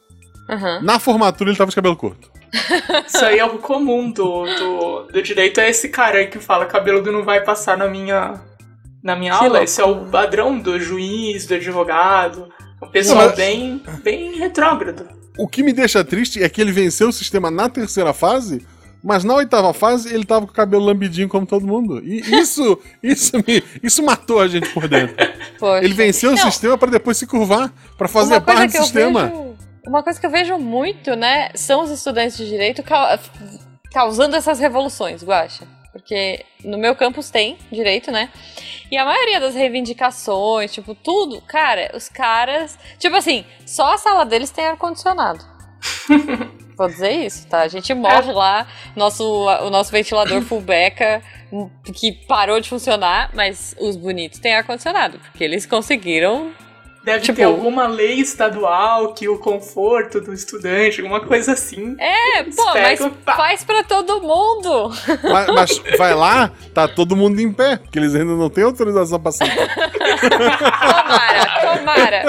aham. 0.49 0.81
Na 0.81 0.99
formatura 0.99 1.49
ele 1.49 1.57
tava 1.57 1.69
de 1.69 1.75
cabelo 1.75 1.95
curto. 1.95 2.31
Isso 3.07 3.23
aí 3.23 3.37
é 3.37 3.41
algo 3.41 3.59
comum 3.59 4.11
do, 4.11 4.45
do, 4.45 5.03
do 5.11 5.21
direito, 5.21 5.59
é 5.59 5.69
esse 5.69 5.89
cara 5.89 6.19
aí 6.19 6.27
que 6.27 6.39
fala 6.39 6.65
cabeludo 6.65 7.11
não 7.11 7.23
vai 7.23 7.41
passar 7.41 7.77
na 7.77 7.87
minha, 7.87 8.39
na 9.03 9.15
minha 9.15 9.33
aula. 9.33 9.63
Esse 9.63 9.81
é 9.81 9.85
o 9.85 10.05
padrão 10.05 10.57
do 10.57 10.79
juiz, 10.79 11.45
do 11.45 11.55
advogado. 11.55 12.49
O 12.81 12.87
pessoal 12.87 13.19
Não, 13.19 13.25
mas- 13.27 13.35
bem, 13.35 13.81
bem 14.03 14.37
retrógrado. 14.37 15.07
O 15.37 15.47
que 15.47 15.63
me 15.63 15.73
deixa 15.73 16.03
triste 16.03 16.41
é 16.43 16.47
que 16.49 16.61
ele 16.61 16.71
venceu 16.71 17.09
o 17.09 17.13
sistema 17.13 17.49
na 17.49 17.67
terceira 17.67 18.13
fase, 18.13 18.65
mas 19.03 19.23
na 19.23 19.33
oitava 19.33 19.73
fase 19.73 20.13
ele 20.13 20.23
tava 20.25 20.45
com 20.45 20.51
o 20.51 20.55
cabelo 20.55 20.85
lambidinho 20.85 21.27
como 21.27 21.45
todo 21.45 21.65
mundo. 21.65 21.99
E 22.03 22.19
isso, 22.39 22.77
isso 23.01 23.35
me, 23.37 23.63
isso 23.81 24.03
matou 24.03 24.39
a 24.39 24.47
gente 24.47 24.69
por 24.69 24.87
dentro. 24.87 25.15
Poxa. 25.59 25.83
Ele 25.83 25.93
venceu 25.93 26.33
o 26.33 26.37
sistema 26.37 26.77
pra 26.77 26.89
depois 26.91 27.17
se 27.17 27.25
curvar, 27.25 27.73
pra 27.97 28.07
fazer 28.07 28.33
uma 28.35 28.41
coisa 28.41 28.59
parte 28.59 28.71
que 28.73 28.77
do 28.77 28.81
eu 28.81 28.83
sistema. 28.85 29.25
vejo- 29.27 29.53
uma 29.87 30.03
coisa 30.03 30.19
que 30.19 30.25
eu 30.25 30.29
vejo 30.31 30.57
muito, 30.57 31.15
né, 31.15 31.49
são 31.55 31.83
os 31.83 31.89
estudantes 31.91 32.37
de 32.37 32.47
direito 32.47 32.81
ca- 32.83 33.19
causando 33.91 34.35
essas 34.35 34.59
revoluções, 34.59 35.23
Guaxa. 35.23 35.65
Porque 35.93 36.43
no 36.63 36.77
meu 36.77 36.95
campus 36.95 37.29
tem 37.29 37.55
direito, 37.71 38.11
né? 38.11 38.29
E 38.91 38.97
a 38.97 39.05
maioria 39.05 39.39
das 39.39 39.53
reivindicações, 39.53 40.73
tipo, 40.73 40.95
tudo, 40.95 41.39
cara, 41.41 41.91
os 41.95 42.09
caras. 42.09 42.77
Tipo 42.97 43.15
assim, 43.15 43.45
só 43.65 43.93
a 43.93 43.97
sala 43.97 44.25
deles 44.25 44.49
tem 44.49 44.65
ar-condicionado. 44.65 45.45
Vou 46.75 46.87
dizer 46.87 47.11
isso, 47.11 47.47
tá? 47.47 47.61
A 47.61 47.67
gente 47.67 47.93
morre 47.93 48.31
lá, 48.31 48.67
nosso, 48.95 49.23
o 49.23 49.69
nosso 49.69 49.91
ventilador 49.91 50.41
fullbeca, 50.43 51.21
que 51.93 52.11
parou 52.11 52.59
de 52.59 52.67
funcionar, 52.67 53.29
mas 53.33 53.75
os 53.79 53.95
bonitos 53.95 54.39
têm 54.39 54.55
ar-condicionado, 54.55 55.19
porque 55.19 55.43
eles 55.43 55.67
conseguiram 55.67 56.51
Deve 57.03 57.19
Tipo- 57.19 57.35
ter 57.35 57.43
alguma 57.43 57.85
lei 57.85 58.13
estadual 58.21 59.13
que 59.13 59.27
o 59.27 59.37
conforto 59.37 60.21
do 60.21 60.33
estudante, 60.33 61.01
alguma 61.01 61.19
coisa 61.19 61.51
assim. 61.51 61.97
É, 61.99 62.43
pô, 62.43 62.63
mas 62.73 62.99
pá. 63.25 63.35
faz 63.35 63.63
pra 63.63 63.83
todo 63.83 64.21
mundo. 64.21 64.89
Mas, 65.21 65.47
mas 65.47 65.97
vai 65.97 66.13
lá, 66.13 66.49
tá 66.73 66.87
todo 66.87 67.13
mundo 67.15 67.41
em 67.41 67.51
pé, 67.51 67.75
porque 67.75 67.99
eles 67.99 68.15
ainda 68.15 68.33
não 68.35 68.49
têm 68.49 68.63
autorização 68.63 69.19
pra 69.19 69.31
sentar. 69.33 69.67
Tomara, 70.79 71.77
tomara. 71.77 72.23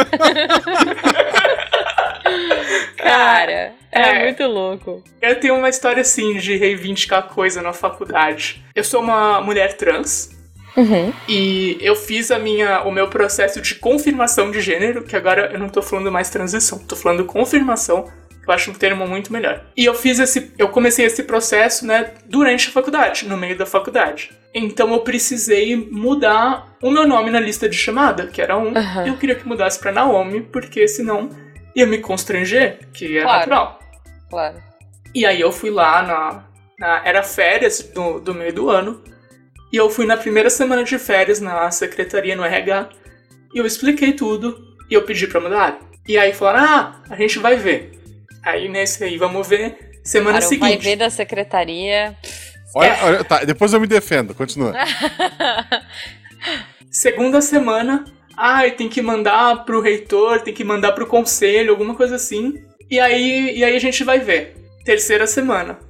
Cara, 2.96 3.72
é, 3.92 4.00
É. 4.00 4.24
muito 4.24 4.42
louco. 4.44 5.02
Eu 5.20 5.38
tenho 5.38 5.56
uma 5.56 5.68
história 5.68 6.00
assim 6.00 6.36
de 6.38 6.56
reivindicar 6.56 7.22
coisa 7.28 7.62
na 7.62 7.72
faculdade. 7.72 8.64
Eu 8.74 8.82
sou 8.82 9.00
uma 9.00 9.40
mulher 9.40 9.76
trans 9.76 10.30
Uhum. 10.76 11.12
e 11.28 11.78
eu 11.80 11.94
fiz 11.94 12.30
a 12.30 12.38
minha, 12.38 12.82
o 12.82 12.90
meu 12.90 13.08
processo 13.08 13.60
de 13.60 13.76
confirmação 13.76 14.50
de 14.50 14.60
gênero, 14.60 15.04
que 15.04 15.14
agora 15.14 15.50
eu 15.52 15.58
não 15.58 15.68
tô 15.68 15.80
falando 15.80 16.10
mais 16.10 16.30
transição, 16.30 16.78
tô 16.78 16.96
falando 16.96 17.24
confirmação, 17.24 18.10
que 18.42 18.50
eu 18.50 18.54
acho 18.54 18.70
um 18.70 18.74
termo 18.74 19.06
muito 19.06 19.32
melhor. 19.32 19.64
E 19.76 19.84
eu 19.84 19.94
fiz 19.94 20.18
esse, 20.18 20.52
eu 20.58 20.68
comecei 20.68 21.06
esse 21.06 21.22
processo, 21.22 21.86
né, 21.86 22.12
durante 22.26 22.68
a 22.68 22.72
faculdade, 22.72 23.26
no 23.28 23.36
meio 23.36 23.56
da 23.56 23.64
faculdade. 23.64 24.30
Então 24.52 24.92
eu 24.92 25.00
precisei 25.00 25.74
mudar 25.76 26.76
o 26.82 26.90
meu 26.90 27.06
nome 27.08 27.30
na 27.30 27.40
lista 27.40 27.68
de 27.68 27.76
chamada, 27.76 28.26
que 28.26 28.40
era 28.42 28.56
um. 28.56 28.76
Aham. 28.76 29.06
Eu 29.06 29.16
queria 29.16 29.34
que 29.34 29.46
mudasse 29.48 29.78
pra 29.80 29.90
Naomi, 29.90 30.42
porque 30.42 30.86
senão 30.86 31.28
ia 31.74 31.86
me 31.86 31.98
constranger, 31.98 32.78
que 32.92 33.18
é 33.18 33.22
Claro. 33.22 33.38
natural. 33.38 33.78
Claro. 34.30 34.56
E 35.14 35.24
aí 35.26 35.40
eu 35.40 35.50
fui 35.50 35.70
lá 35.70 36.02
na. 36.02 36.44
na- 36.78 37.02
era 37.04 37.22
férias 37.22 37.80
do, 37.94 38.20
do 38.20 38.32
meio 38.34 38.52
do 38.52 38.70
ano. 38.70 39.02
E 39.74 39.76
eu 39.76 39.90
fui 39.90 40.06
na 40.06 40.16
primeira 40.16 40.48
semana 40.48 40.84
de 40.84 40.96
férias 41.00 41.40
na 41.40 41.68
secretaria 41.68 42.36
no 42.36 42.44
RH. 42.44 42.90
E 43.52 43.58
eu 43.58 43.66
expliquei 43.66 44.12
tudo. 44.12 44.56
E 44.88 44.94
eu 44.94 45.02
pedi 45.02 45.26
pra 45.26 45.40
mudar. 45.40 45.80
E 46.06 46.16
aí 46.16 46.32
falaram: 46.32 46.64
ah, 46.64 47.02
a 47.10 47.16
gente 47.16 47.40
vai 47.40 47.56
ver. 47.56 47.90
Aí 48.40 48.68
nesse 48.68 49.02
aí, 49.02 49.18
vamos 49.18 49.48
ver. 49.48 49.98
Semana 50.04 50.38
Cara, 50.38 50.46
o 50.46 50.58
vai 50.60 50.68
seguinte. 50.70 50.84
ver 50.84 50.94
da 50.94 51.10
secretaria. 51.10 52.16
Olha, 52.72 52.98
olha, 53.02 53.24
tá, 53.24 53.42
depois 53.42 53.72
eu 53.72 53.80
me 53.80 53.88
defendo, 53.88 54.32
continua. 54.32 54.74
Segunda 56.88 57.40
semana. 57.40 58.04
Ai, 58.36 58.70
tem 58.70 58.88
que 58.88 59.02
mandar 59.02 59.64
pro 59.64 59.80
reitor, 59.80 60.40
tem 60.40 60.54
que 60.54 60.62
mandar 60.62 60.92
pro 60.92 61.08
conselho, 61.08 61.72
alguma 61.72 61.96
coisa 61.96 62.14
assim. 62.14 62.62
E 62.88 63.00
aí, 63.00 63.56
e 63.56 63.64
aí 63.64 63.74
a 63.74 63.80
gente 63.80 64.04
vai 64.04 64.20
ver. 64.20 64.54
Terceira 64.84 65.26
semana. 65.26 65.80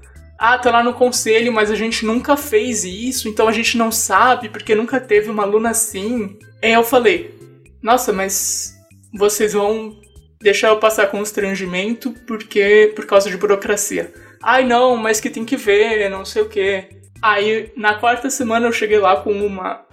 Ah, 0.47 0.59
tá 0.59 0.71
lá 0.71 0.83
no 0.83 0.93
conselho, 0.93 1.51
mas 1.51 1.71
a 1.71 1.75
gente 1.75 2.05
nunca 2.05 2.37
fez 2.37 2.85
isso, 2.85 3.31
então 3.31 3.49
a 3.49 3.53
gente 3.53 3.79
não 3.79 3.91
sabe, 3.91 4.51
porque 4.51 4.75
nunca 4.75 5.01
teve 5.01 5.31
uma 5.31 5.43
aluna 5.43 5.71
assim. 5.71 6.39
Aí 6.63 6.75
eu 6.75 6.85
falei, 6.85 7.35
nossa, 7.83 8.13
mas 8.13 8.75
vocês 9.15 9.55
vão 9.55 9.99
deixar 10.43 10.69
eu 10.69 10.79
passar 10.79 11.07
constrangimento 11.07 12.13
porque 12.27 12.93
por 12.95 13.07
causa 13.07 13.31
de 13.31 13.39
burocracia. 13.39 14.13
Ai 14.43 14.67
não, 14.67 14.99
mas 14.99 15.19
que 15.19 15.31
tem 15.31 15.47
que 15.47 15.57
ver, 15.57 16.11
não 16.11 16.27
sei 16.27 16.43
o 16.43 16.49
quê. 16.51 16.91
Aí 17.23 17.73
na 17.75 17.95
quarta 17.95 18.29
semana 18.29 18.67
eu 18.67 18.73
cheguei 18.73 18.99
lá 18.99 19.17
com 19.17 19.33
uma 19.33 19.87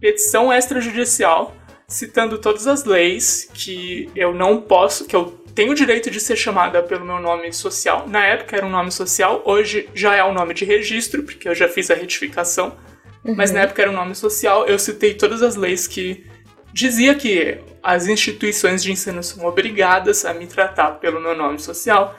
petição 0.00 0.52
extrajudicial 0.52 1.54
citando 1.86 2.38
todas 2.38 2.66
as 2.66 2.84
leis 2.84 3.48
que 3.54 4.10
eu 4.16 4.34
não 4.34 4.60
posso, 4.60 5.06
que 5.06 5.14
eu 5.14 5.41
tenho 5.54 5.72
o 5.72 5.74
direito 5.74 6.10
de 6.10 6.20
ser 6.20 6.36
chamada 6.36 6.82
pelo 6.82 7.04
meu 7.04 7.20
nome 7.20 7.52
social. 7.52 8.08
Na 8.08 8.24
época 8.24 8.56
era 8.56 8.66
um 8.66 8.70
nome 8.70 8.90
social, 8.90 9.42
hoje 9.44 9.88
já 9.94 10.14
é 10.14 10.24
um 10.24 10.32
nome 10.32 10.54
de 10.54 10.64
registro, 10.64 11.22
porque 11.22 11.48
eu 11.48 11.54
já 11.54 11.68
fiz 11.68 11.90
a 11.90 11.94
retificação. 11.94 12.76
Mas 13.24 13.52
na 13.52 13.60
época 13.60 13.82
era 13.82 13.90
um 13.90 13.94
nome 13.94 14.14
social, 14.14 14.66
eu 14.66 14.78
citei 14.78 15.14
todas 15.14 15.42
as 15.42 15.54
leis 15.54 15.86
que 15.86 16.26
dizia 16.72 17.14
que 17.14 17.58
as 17.82 18.08
instituições 18.08 18.82
de 18.82 18.90
ensino 18.90 19.22
são 19.22 19.44
obrigadas 19.46 20.24
a 20.24 20.34
me 20.34 20.46
tratar 20.46 20.92
pelo 20.92 21.20
meu 21.20 21.36
nome 21.36 21.58
social. 21.58 22.18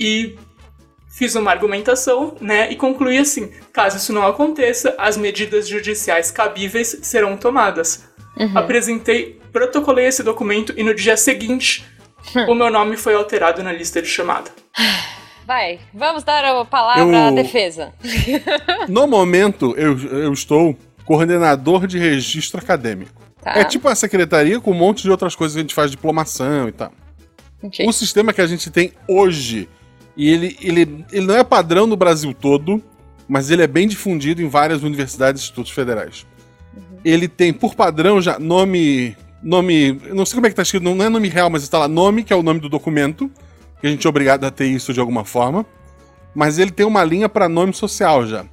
E 0.00 0.36
fiz 1.08 1.36
uma 1.36 1.52
argumentação, 1.52 2.36
né, 2.40 2.70
e 2.72 2.76
concluí 2.76 3.18
assim: 3.18 3.52
caso 3.72 3.96
isso 3.96 4.12
não 4.12 4.26
aconteça, 4.26 4.94
as 4.98 5.16
medidas 5.16 5.68
judiciais 5.68 6.30
cabíveis 6.30 6.98
serão 7.02 7.36
tomadas. 7.36 8.08
Apresentei, 8.56 9.40
protocolei 9.52 10.06
esse 10.06 10.24
documento 10.24 10.74
e 10.76 10.82
no 10.82 10.92
dia 10.92 11.16
seguinte 11.16 11.84
o 12.48 12.54
meu 12.54 12.70
nome 12.70 12.96
foi 12.96 13.14
alterado 13.14 13.62
na 13.62 13.72
lista 13.72 14.00
de 14.00 14.08
chamada. 14.08 14.50
Vai, 15.46 15.78
vamos 15.92 16.24
dar 16.24 16.44
a 16.44 16.64
palavra 16.64 17.02
Eu- 17.02 17.14
à 17.14 17.30
defesa. 17.30 17.92
No 18.88 19.06
momento, 19.06 19.74
eu, 19.76 19.98
eu 19.98 20.32
estou 20.32 20.76
coordenador 21.04 21.86
de 21.86 21.98
registro 21.98 22.58
acadêmico. 22.58 23.22
Tá. 23.42 23.58
É 23.58 23.64
tipo 23.64 23.88
a 23.88 23.94
secretaria 23.94 24.58
com 24.58 24.70
um 24.70 24.74
monte 24.74 25.02
de 25.02 25.10
outras 25.10 25.36
coisas 25.36 25.54
que 25.54 25.60
a 25.60 25.62
gente 25.62 25.74
faz, 25.74 25.90
diplomação 25.90 26.68
e 26.68 26.72
tal. 26.72 26.92
Ok. 27.62 27.86
O 27.86 27.92
sistema 27.92 28.32
que 28.32 28.40
a 28.40 28.46
gente 28.46 28.70
tem 28.70 28.92
hoje, 29.06 29.68
e 30.16 30.30
ele, 30.32 30.56
ele, 30.62 31.04
ele 31.12 31.26
não 31.26 31.36
é 31.36 31.44
padrão 31.44 31.86
no 31.86 31.96
Brasil 31.96 32.32
todo, 32.32 32.82
mas 33.28 33.50
ele 33.50 33.62
é 33.62 33.66
bem 33.66 33.86
difundido 33.86 34.40
em 34.42 34.48
várias 34.48 34.82
universidades 34.82 35.42
e 35.42 35.44
institutos 35.44 35.72
federais. 35.72 36.26
Ele 37.04 37.28
tem, 37.28 37.52
por 37.52 37.74
padrão, 37.74 38.20
já 38.20 38.38
nome. 38.38 39.14
Nome. 39.44 40.00
Não 40.12 40.24
sei 40.24 40.36
como 40.36 40.46
é 40.46 40.50
que 40.50 40.56
tá 40.56 40.62
escrito, 40.62 40.82
não 40.82 41.04
é 41.04 41.08
nome 41.08 41.28
real, 41.28 41.50
mas 41.50 41.62
está 41.62 41.78
lá 41.78 41.86
nome, 41.86 42.24
que 42.24 42.32
é 42.32 42.36
o 42.36 42.42
nome 42.42 42.58
do 42.60 42.68
documento, 42.68 43.30
que 43.80 43.86
a 43.86 43.90
gente 43.90 44.06
é 44.06 44.08
obrigado 44.08 44.44
a 44.44 44.50
ter 44.50 44.66
isso 44.66 44.92
de 44.94 44.98
alguma 45.00 45.24
forma. 45.24 45.66
Mas 46.34 46.58
ele 46.58 46.70
tem 46.70 46.86
uma 46.86 47.04
linha 47.04 47.28
para 47.28 47.48
nome 47.48 47.74
social 47.74 48.26
já. 48.26 48.44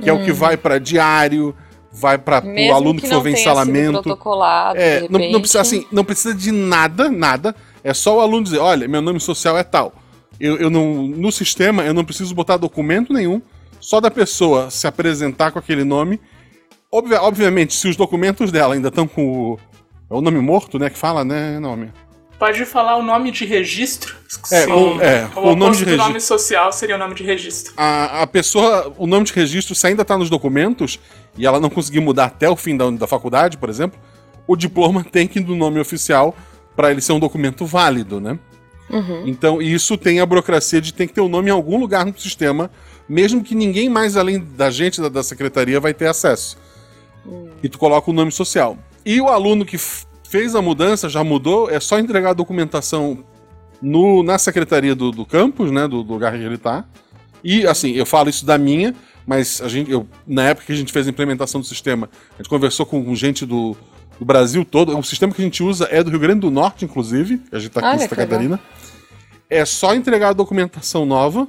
Que 0.00 0.08
é 0.08 0.12
o 0.12 0.24
que 0.24 0.32
vai 0.32 0.56
para 0.56 0.78
diário, 0.78 1.52
vai 1.92 2.16
para 2.16 2.40
o 2.70 2.74
aluno 2.74 3.00
que, 3.00 3.08
não 3.08 3.16
for 3.16 3.24
ver 3.24 3.30
ensalamento. 3.40 4.02
É, 4.80 5.00
não, 5.10 5.18
não 5.32 5.40
precisa 5.40 5.60
assim, 5.60 5.86
não 5.90 6.04
precisa 6.04 6.32
de 6.34 6.52
nada, 6.52 7.10
nada. 7.10 7.54
É 7.82 7.92
só 7.92 8.16
o 8.18 8.20
aluno 8.20 8.44
dizer, 8.44 8.58
olha, 8.58 8.86
meu 8.86 9.02
nome 9.02 9.18
social 9.18 9.58
é 9.58 9.64
tal. 9.64 9.92
Eu, 10.38 10.56
eu 10.58 10.70
não, 10.70 11.02
no 11.02 11.32
sistema 11.32 11.82
eu 11.82 11.92
não 11.92 12.04
preciso 12.04 12.32
botar 12.32 12.56
documento 12.56 13.12
nenhum, 13.12 13.42
só 13.80 14.00
da 14.00 14.08
pessoa 14.10 14.70
se 14.70 14.86
apresentar 14.86 15.50
com 15.50 15.58
aquele 15.58 15.82
nome 15.82 16.20
Obvi- 16.90 17.16
obviamente, 17.16 17.74
se 17.74 17.86
os 17.86 17.96
documentos 17.96 18.50
dela 18.50 18.74
ainda 18.74 18.88
estão 18.88 19.06
com 19.06 19.26
o. 19.26 19.58
É 20.10 20.14
o 20.14 20.20
nome 20.20 20.38
morto, 20.40 20.78
né? 20.78 20.88
Que 20.90 20.98
fala, 20.98 21.24
né? 21.24 21.58
Nome. 21.58 21.92
Pode 22.38 22.64
falar 22.64 22.96
o 22.96 23.02
nome 23.02 23.32
de 23.32 23.44
registro? 23.44 24.14
É, 24.52 24.62
Sim. 24.64 24.70
o- 24.72 25.02
é, 25.02 25.28
o 25.34 25.40
nome 25.56 25.62
oposto 25.64 25.78
de 25.78 25.84
do 25.84 25.90
registro. 25.90 25.96
nome 26.08 26.20
social 26.20 26.72
seria 26.72 26.94
o 26.94 26.98
nome 26.98 27.14
de 27.14 27.24
registro. 27.24 27.72
A, 27.76 28.22
a 28.22 28.26
pessoa, 28.28 28.92
o 28.96 29.06
nome 29.08 29.24
de 29.26 29.32
registro, 29.32 29.74
se 29.74 29.86
ainda 29.88 30.04
tá 30.04 30.16
nos 30.16 30.30
documentos 30.30 31.00
e 31.36 31.44
ela 31.46 31.58
não 31.58 31.68
conseguir 31.68 31.98
mudar 32.00 32.26
até 32.26 32.48
o 32.48 32.54
fim 32.54 32.76
da, 32.76 32.88
da 32.90 33.06
faculdade, 33.08 33.58
por 33.58 33.68
exemplo, 33.68 33.98
o 34.46 34.54
diploma 34.56 35.02
tem 35.04 35.26
que 35.26 35.40
ir 35.40 35.42
do 35.42 35.56
nome 35.56 35.80
oficial 35.80 36.34
para 36.76 36.92
ele 36.92 37.00
ser 37.00 37.12
um 37.12 37.18
documento 37.18 37.66
válido, 37.66 38.20
né? 38.20 38.38
Então, 39.26 39.60
isso 39.60 39.98
tem 39.98 40.18
a 40.18 40.24
burocracia 40.24 40.80
de 40.80 40.94
ter 40.94 41.06
que 41.08 41.12
ter 41.12 41.20
o 41.20 41.28
nome 41.28 41.50
em 41.50 41.52
algum 41.52 41.78
lugar 41.78 42.06
no 42.06 42.18
sistema, 42.18 42.70
mesmo 43.06 43.44
que 43.44 43.54
ninguém 43.54 43.86
mais 43.90 44.16
além 44.16 44.38
da 44.56 44.70
gente 44.70 44.98
da, 44.98 45.10
da 45.10 45.22
secretaria 45.22 45.78
vai 45.78 45.92
ter 45.92 46.06
acesso. 46.06 46.56
E 47.62 47.68
tu 47.68 47.78
coloca 47.78 48.10
o 48.10 48.14
nome 48.14 48.32
social. 48.32 48.78
E 49.04 49.20
o 49.20 49.28
aluno 49.28 49.64
que 49.64 49.78
fez 50.28 50.54
a 50.54 50.62
mudança, 50.62 51.08
já 51.08 51.24
mudou, 51.24 51.70
é 51.70 51.80
só 51.80 51.98
entregar 51.98 52.30
a 52.30 52.34
documentação 52.34 53.24
no, 53.80 54.22
na 54.22 54.38
secretaria 54.38 54.94
do, 54.94 55.10
do 55.10 55.24
campus, 55.24 55.70
né, 55.70 55.88
do, 55.88 56.02
do 56.02 56.12
lugar 56.12 56.32
que 56.32 56.38
ele 56.38 56.58
tá. 56.58 56.84
E, 57.42 57.66
assim, 57.66 57.92
eu 57.92 58.04
falo 58.04 58.28
isso 58.28 58.44
da 58.44 58.58
minha, 58.58 58.94
mas 59.26 59.60
a 59.60 59.68
gente, 59.68 59.90
eu, 59.90 60.06
na 60.26 60.42
época 60.48 60.66
que 60.66 60.72
a 60.72 60.76
gente 60.76 60.92
fez 60.92 61.06
a 61.06 61.10
implementação 61.10 61.60
do 61.60 61.66
sistema, 61.66 62.10
a 62.34 62.42
gente 62.42 62.48
conversou 62.48 62.84
com 62.84 63.14
gente 63.14 63.46
do, 63.46 63.76
do 64.18 64.24
Brasil 64.24 64.64
todo. 64.64 64.96
O 64.96 65.02
sistema 65.02 65.32
que 65.32 65.40
a 65.40 65.44
gente 65.44 65.62
usa 65.62 65.88
é 65.90 66.02
do 66.02 66.10
Rio 66.10 66.18
Grande 66.18 66.40
do 66.40 66.50
Norte, 66.50 66.84
inclusive. 66.84 67.40
A 67.52 67.58
gente 67.58 67.70
tá 67.70 67.80
aqui 67.80 67.88
Olha 67.88 67.96
em 67.96 68.00
Santa. 68.00 68.16
Catarina. 68.16 68.60
É 69.48 69.64
só 69.64 69.94
entregar 69.94 70.30
a 70.30 70.32
documentação 70.32 71.06
nova, 71.06 71.48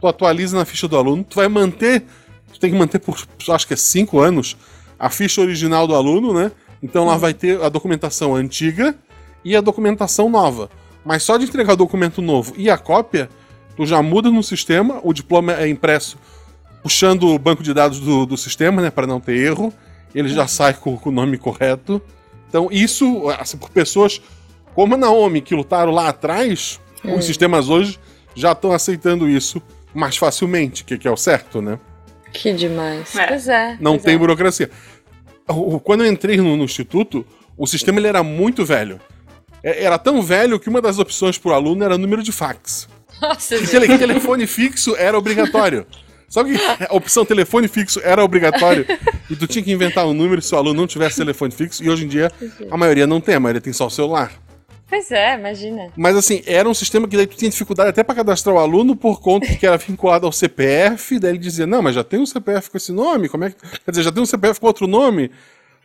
tu 0.00 0.06
atualiza 0.06 0.56
na 0.56 0.64
ficha 0.64 0.88
do 0.88 0.96
aluno, 0.96 1.24
tu 1.24 1.36
vai 1.36 1.48
manter, 1.48 2.04
tu 2.52 2.58
tem 2.58 2.70
que 2.70 2.76
manter 2.76 2.98
por, 2.98 3.16
acho 3.50 3.66
que 3.66 3.74
é 3.74 3.76
cinco 3.76 4.20
anos, 4.20 4.56
a 4.98 5.10
ficha 5.10 5.42
original 5.42 5.86
do 5.86 5.94
aluno, 5.94 6.32
né? 6.32 6.50
Então 6.84 7.06
lá 7.06 7.16
vai 7.16 7.32
ter 7.32 7.62
a 7.62 7.70
documentação 7.70 8.34
antiga 8.34 8.94
e 9.42 9.56
a 9.56 9.62
documentação 9.62 10.28
nova. 10.28 10.68
Mas 11.02 11.22
só 11.22 11.38
de 11.38 11.44
entregar 11.44 11.72
o 11.72 11.76
documento 11.76 12.20
novo 12.20 12.52
e 12.58 12.68
a 12.68 12.76
cópia, 12.76 13.30
tu 13.74 13.86
já 13.86 14.02
muda 14.02 14.30
no 14.30 14.42
sistema, 14.42 15.00
o 15.02 15.14
diploma 15.14 15.54
é 15.54 15.66
impresso 15.66 16.18
puxando 16.82 17.28
o 17.28 17.38
banco 17.38 17.62
de 17.62 17.72
dados 17.72 17.98
do, 18.00 18.26
do 18.26 18.36
sistema, 18.36 18.82
né, 18.82 18.90
para 18.90 19.06
não 19.06 19.18
ter 19.18 19.34
erro. 19.34 19.72
Ele 20.14 20.28
já 20.28 20.46
sai 20.46 20.74
com, 20.74 20.98
com 20.98 21.08
o 21.08 21.12
nome 21.12 21.38
correto. 21.38 22.02
Então, 22.46 22.68
isso, 22.70 23.30
assim, 23.38 23.56
por 23.56 23.70
pessoas 23.70 24.20
como 24.74 24.94
a 24.94 24.98
Naomi, 24.98 25.40
que 25.40 25.54
lutaram 25.54 25.90
lá 25.90 26.10
atrás, 26.10 26.78
os 27.02 27.24
sistemas 27.24 27.70
hoje 27.70 27.98
já 28.34 28.52
estão 28.52 28.72
aceitando 28.72 29.26
isso 29.26 29.62
mais 29.94 30.18
facilmente, 30.18 30.84
que, 30.84 30.98
que 30.98 31.08
é 31.08 31.10
o 31.10 31.16
certo, 31.16 31.62
né? 31.62 31.78
Que 32.30 32.52
demais. 32.52 33.16
É. 33.16 33.26
Pois 33.26 33.48
é. 33.48 33.78
Não 33.80 33.92
pois 33.92 34.02
tem 34.02 34.14
é. 34.16 34.18
burocracia. 34.18 34.70
Quando 35.82 36.04
eu 36.04 36.10
entrei 36.10 36.36
no, 36.36 36.56
no 36.56 36.64
instituto, 36.64 37.24
o 37.56 37.66
sistema 37.66 37.98
ele 37.98 38.08
era 38.08 38.22
muito 38.22 38.64
velho. 38.64 39.00
É- 39.62 39.84
Era 39.84 39.98
tão 39.98 40.22
velho 40.22 40.58
que 40.58 40.68
uma 40.68 40.80
das 40.80 40.98
opções 40.98 41.38
para 41.38 41.50
o 41.50 41.54
aluno 41.54 41.84
era 41.84 41.96
número 41.98 42.22
de 42.22 42.32
fax. 42.32 42.88
Nossa, 43.20 43.56
E 43.56 43.66
tele- 43.66 43.98
telefone 43.98 44.46
fixo 44.46 44.94
era 44.96 45.16
obrigatório. 45.18 45.86
Sabe 46.28 46.56
que 46.56 46.60
a 46.88 46.94
opção 46.94 47.24
telefone 47.24 47.68
fixo 47.68 48.00
era 48.02 48.24
obrigatório? 48.24 48.84
E 49.30 49.36
tu 49.36 49.46
tinha 49.46 49.62
que 49.62 49.70
inventar 49.70 50.04
um 50.06 50.12
número 50.12 50.42
se 50.42 50.52
o 50.54 50.58
aluno 50.58 50.80
não 50.80 50.86
tivesse 50.86 51.16
telefone 51.16 51.52
fixo. 51.52 51.84
E 51.84 51.88
hoje 51.88 52.04
em 52.04 52.08
dia, 52.08 52.32
a 52.70 52.76
maioria 52.76 53.06
não 53.06 53.20
tem, 53.20 53.36
a 53.36 53.40
maioria 53.40 53.60
tem 53.60 53.72
só 53.72 53.86
o 53.86 53.90
celular. 53.90 54.32
Pois 54.94 55.10
é, 55.10 55.34
imagina. 55.34 55.88
Mas 55.96 56.14
assim, 56.14 56.40
era 56.46 56.68
um 56.68 56.72
sistema 56.72 57.08
que 57.08 57.16
daí 57.16 57.26
tu 57.26 57.36
tinha 57.36 57.50
dificuldade 57.50 57.90
até 57.90 58.04
para 58.04 58.14
cadastrar 58.14 58.54
o 58.54 58.60
aluno 58.60 58.94
por 58.94 59.20
conta 59.20 59.44
que 59.56 59.66
era 59.66 59.76
vinculado 59.76 60.24
ao 60.24 60.30
CPF. 60.30 61.18
Daí 61.18 61.32
ele 61.32 61.38
dizia: 61.38 61.66
Não, 61.66 61.82
mas 61.82 61.96
já 61.96 62.04
tem 62.04 62.20
um 62.20 62.26
CPF 62.26 62.70
com 62.70 62.76
esse 62.76 62.92
nome? 62.92 63.28
Como 63.28 63.42
é 63.42 63.50
que. 63.50 63.56
Quer 63.56 63.90
dizer, 63.90 64.04
já 64.04 64.12
tem 64.12 64.22
um 64.22 64.26
CPF 64.26 64.60
com 64.60 64.68
outro 64.68 64.86
nome? 64.86 65.32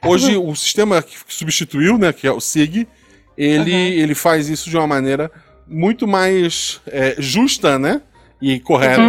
Hoje 0.05 0.37
o 0.37 0.55
sistema 0.55 1.01
que 1.01 1.17
substituiu, 1.27 1.97
né, 1.97 2.13
que 2.13 2.27
é 2.27 2.31
o 2.31 2.39
SIG, 2.39 2.87
ele, 3.35 3.73
ele 3.73 4.13
faz 4.13 4.47
isso 4.47 4.69
de 4.69 4.77
uma 4.77 4.85
maneira 4.85 5.31
muito 5.67 6.07
mais 6.07 6.79
é, 6.85 7.15
justa, 7.17 7.79
né? 7.79 8.03
E 8.41 8.59
correta. 8.59 9.01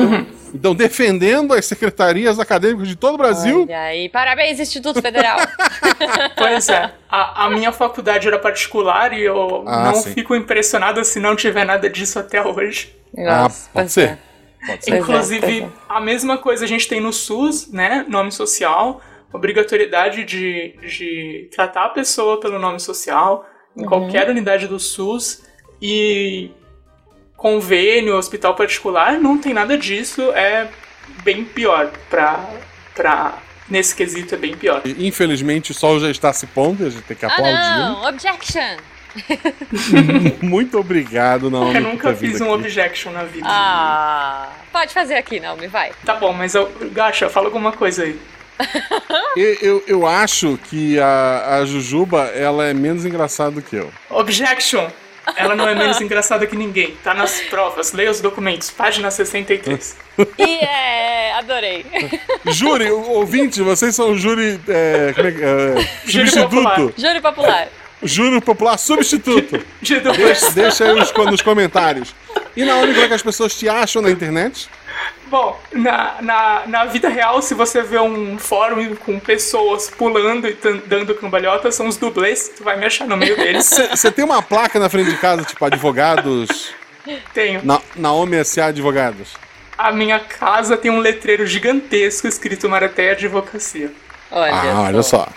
Então, 0.53 0.75
defendendo 0.75 1.55
as 1.55 1.65
secretarias 1.65 2.41
acadêmicas 2.41 2.89
de 2.89 2.97
todo 2.97 3.15
o 3.15 3.19
Brasil. 3.19 3.63
Olha 3.63 3.81
aí, 3.83 4.09
parabéns, 4.09 4.59
Instituto 4.59 5.01
Federal. 5.01 5.39
Pois 6.37 6.69
é, 6.69 6.91
a, 7.09 7.45
a 7.47 7.51
minha 7.51 7.71
faculdade 7.73 8.27
era 8.27 8.39
particular 8.39 9.13
e 9.13 9.23
eu 9.23 9.63
Ah, 9.67 9.85
não 9.85 9.95
sim. 9.95 10.13
fico 10.15 10.35
impressionado 10.35 11.05
se 11.05 11.21
não 11.21 11.37
tiver 11.37 11.65
nada 11.65 11.89
disso 11.89 12.19
até 12.19 12.43
hoje. 12.43 12.95
Ah, 13.19 13.43
Nossa, 13.43 13.69
pode 13.71 13.85
pois 13.85 13.93
ser. 13.93 14.09
é. 14.09 14.19
Pode 14.67 14.85
ser. 14.85 14.95
É, 14.95 14.99
Inclusive, 14.99 15.61
é. 15.63 15.69
a 15.89 16.01
mesma 16.01 16.39
coisa 16.39 16.65
a 16.65 16.69
gente 16.69 16.89
tem 16.89 17.01
no 17.01 17.13
SUS, 17.13 17.71
né? 17.71 18.05
Nome 18.09 18.33
social, 18.33 19.01
obrigatoriedade 19.33 20.25
de, 20.25 20.75
de 20.83 21.49
tratar 21.55 21.85
a 21.87 21.89
pessoa 21.91 22.41
pelo 22.41 22.59
nome 22.59 22.81
social 22.81 23.47
Uhum. 23.77 23.85
em 23.85 23.87
qualquer 23.89 24.29
unidade 24.29 24.67
do 24.67 24.81
SUS 24.81 25.43
e 25.81 26.51
convênio, 27.41 28.17
hospital 28.19 28.55
particular, 28.55 29.15
não 29.19 29.39
tem 29.39 29.55
nada 29.55 29.79
disso, 29.79 30.31
é 30.33 30.69
bem 31.25 31.43
pior 31.43 31.91
pra, 32.11 32.39
pra 32.95 33.39
nesse 33.67 33.95
quesito 33.97 34.35
é 34.35 34.39
bem 34.39 34.55
pior. 34.55 34.83
Infelizmente, 34.85 35.71
o 35.71 35.75
sol 35.75 35.99
já 35.99 36.11
está 36.11 36.35
se 36.35 36.47
pondo, 36.49 36.85
a 36.87 36.91
gente 36.91 37.03
tem 37.05 37.17
que 37.17 37.25
Ah, 37.25 37.29
aplaudir. 37.29 37.79
não! 37.79 38.09
Objection! 38.11 38.77
Muito 40.43 40.79
obrigado, 40.79 41.51
Naomi. 41.51 41.77
Eu 41.77 41.81
nunca 41.81 42.15
fiz 42.15 42.43
um 42.43 42.53
aqui. 42.53 42.53
objection 42.67 43.11
na 43.11 43.25
vida. 43.25 43.47
Ah! 43.49 44.51
Pode 44.71 44.93
fazer 44.93 45.15
aqui, 45.15 45.41
Naomi, 45.41 45.67
vai. 45.67 45.93
Tá 46.05 46.15
bom, 46.17 46.35
mas 46.35 46.55
eu, 46.55 46.71
Gacha, 46.93 47.31
fala 47.31 47.47
alguma 47.47 47.73
coisa 47.73 48.03
aí. 48.05 48.21
Eu, 49.37 49.55
eu, 49.63 49.85
eu 49.87 50.07
acho 50.07 50.59
que 50.65 50.99
a, 50.99 51.59
a 51.61 51.65
Jujuba 51.65 52.25
ela 52.35 52.67
é 52.67 52.75
menos 52.75 53.07
engraçada 53.07 53.53
do 53.53 53.63
que 53.63 53.77
eu. 53.77 53.91
Objection! 54.11 54.89
Ela 55.37 55.55
não 55.55 55.69
é 55.69 55.75
menos 55.75 56.01
engraçada 56.01 56.47
que 56.47 56.57
ninguém. 56.57 56.97
Tá 57.03 57.15
nas 57.15 57.41
provas. 57.43 57.93
Leia 57.93 58.11
os 58.11 58.21
documentos. 58.21 58.71
Página 58.71 59.11
63. 59.11 59.97
E 60.39 60.57
é, 60.65 61.33
adorei. 61.35 61.85
Júri, 62.47 62.91
ouvinte, 62.91 63.63
vocês 63.63 63.95
são 63.95 64.13
o 64.13 64.19
júri. 64.19 64.61
É, 64.69 65.13
como 65.15 65.29
é, 65.29 65.33
que- 65.33 65.43
é, 65.43 65.89
Júri 66.07 66.31
popular. 66.31 66.77
substituto. 66.77 67.01
Júri 67.01 67.21
popular. 67.21 67.69
Júri 68.03 68.41
popular 68.41 68.79
substituto. 68.79 69.65
De. 69.83 70.01
Deixa, 70.01 70.51
deixa 70.53 70.85
aí 70.85 70.95
nos, 70.95 71.13
nos 71.13 71.43
comentários. 71.43 72.15
E 72.57 72.65
Naomi, 72.65 72.93
como 72.93 73.05
é 73.05 73.09
que 73.09 73.15
as 73.15 73.23
pessoas 73.23 73.55
te 73.55 73.69
acham 73.69 74.03
na 74.03 74.11
internet? 74.11 74.69
Bom, 75.31 75.57
na, 75.73 76.17
na, 76.21 76.63
na 76.67 76.85
vida 76.87 77.09
real, 77.09 77.41
se 77.41 77.55
você 77.55 77.83
vê 77.83 78.01
um 78.01 78.37
fórum 78.37 78.97
com 78.97 79.21
pessoas 79.21 79.89
pulando 79.89 80.49
e 80.49 80.59
dando 80.87 81.15
cambalhotas, 81.15 81.77
são 81.77 81.87
os 81.87 81.97
dublês. 81.97 82.51
Tu 82.57 82.65
vai 82.65 82.77
me 82.77 82.85
achar 82.85 83.07
no 83.07 83.17
meio 83.17 83.37
deles. 83.37 83.71
Você 83.91 84.11
tem 84.11 84.25
uma 84.25 84.43
placa 84.43 84.81
na 84.81 84.89
frente 84.89 85.09
de 85.11 85.17
casa, 85.19 85.45
tipo, 85.45 85.65
advogados. 85.65 86.75
Tenho. 87.33 87.61
Na, 87.65 87.81
Naomi 87.95 88.39
S.A. 88.39 88.67
Advogados. 88.67 89.35
A 89.79 89.93
minha 89.93 90.19
casa 90.19 90.77
tem 90.77 90.91
um 90.91 90.99
letreiro 90.99 91.47
gigantesco 91.47 92.27
escrito 92.27 92.69
Maraté 92.69 93.13
Advocacia. 93.13 93.93
Olha, 94.33 94.53
Ah, 94.53 94.83
olha 94.83 95.03
só. 95.03 95.29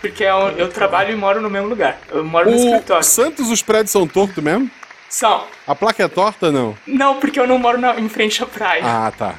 Porque 0.00 0.24
eu, 0.24 0.48
eu 0.56 0.68
trabalho 0.68 1.12
e 1.12 1.16
moro 1.16 1.40
no 1.40 1.48
mesmo 1.48 1.68
lugar. 1.68 1.98
Eu 2.10 2.24
moro 2.24 2.50
no 2.50 2.56
O 2.56 2.58
escritório. 2.58 3.04
Santos, 3.04 3.50
os 3.50 3.62
prédios 3.62 3.92
são 3.92 4.06
tortos 4.08 4.42
mesmo? 4.42 4.68
São. 5.12 5.44
A 5.66 5.74
placa 5.74 6.02
é 6.02 6.08
torta 6.08 6.50
não? 6.50 6.74
Não, 6.86 7.20
porque 7.20 7.38
eu 7.38 7.46
não 7.46 7.58
moro 7.58 7.76
na- 7.78 8.00
em 8.00 8.08
frente 8.08 8.42
à 8.42 8.46
praia. 8.46 8.80
Ah, 8.82 9.12
tá. 9.16 9.34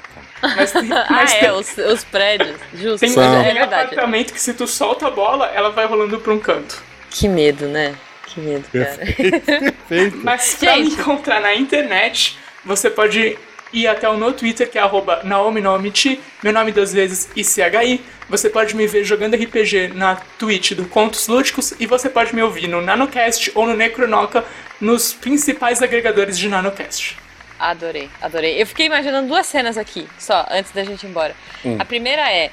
Mas 0.55 0.71
tem, 0.71 0.87
Ah, 0.93 1.07
mas 1.09 1.33
é, 1.33 1.39
tem, 1.39 1.51
os, 1.51 1.77
os 1.79 2.03
prédios. 2.03 2.55
Justo. 2.75 2.99
tem, 2.99 3.09
São. 3.09 3.23
É 3.41 3.43
tem 3.45 3.53
verdade. 3.55 3.73
apartamento 3.85 4.33
que 4.33 4.39
se 4.39 4.53
tu 4.53 4.67
solta 4.67 5.07
a 5.07 5.11
bola, 5.11 5.47
ela 5.47 5.71
vai 5.71 5.87
rolando 5.87 6.19
pra 6.19 6.31
um 6.31 6.37
canto. 6.39 6.79
Que 7.09 7.27
medo, 7.27 7.65
né? 7.67 7.95
Que 8.27 8.39
medo, 8.39 8.65
cara. 8.71 8.97
Perfeito. 8.97 10.17
Mas 10.23 10.55
pra 10.55 10.75
me 10.75 10.83
Gente. 10.83 10.99
encontrar 10.99 11.41
na 11.41 11.55
internet, 11.55 12.37
você 12.63 12.89
pode 12.91 13.35
ir 13.73 13.87
até 13.87 14.07
o 14.07 14.17
meu 14.17 14.31
Twitter, 14.31 14.69
que 14.69 14.77
é 14.77 14.81
arroba 14.81 15.21
Naomi 15.23 15.59
Naomichi, 15.59 16.21
meu 16.41 16.53
nome 16.53 16.71
duas 16.71 16.93
vezes 16.93 17.29
ICHI. 17.35 17.99
Você 18.29 18.49
pode 18.49 18.75
me 18.75 18.87
ver 18.87 19.03
jogando 19.03 19.35
RPG 19.35 19.89
na 19.95 20.15
Twitch 20.37 20.73
do 20.73 20.85
Contos 20.85 21.27
Lúdicos 21.27 21.73
e 21.79 21.85
você 21.85 22.09
pode 22.09 22.33
me 22.33 22.41
ouvir 22.41 22.67
no 22.67 22.81
Nanocast 22.81 23.51
ou 23.55 23.67
no 23.67 23.75
Necronoca, 23.75 24.45
nos 24.79 25.13
principais 25.13 25.81
agregadores 25.81 26.37
de 26.37 26.47
Nanocast. 26.47 27.17
Adorei, 27.59 28.09
adorei. 28.21 28.61
Eu 28.61 28.67
fiquei 28.67 28.85
imaginando 28.85 29.27
duas 29.27 29.45
cenas 29.47 29.77
aqui, 29.77 30.07
só, 30.19 30.45
antes 30.51 30.71
da 30.71 30.83
gente 30.83 31.03
ir 31.03 31.09
embora. 31.09 31.35
A 31.79 31.85
primeira 31.85 32.31
é 32.31 32.51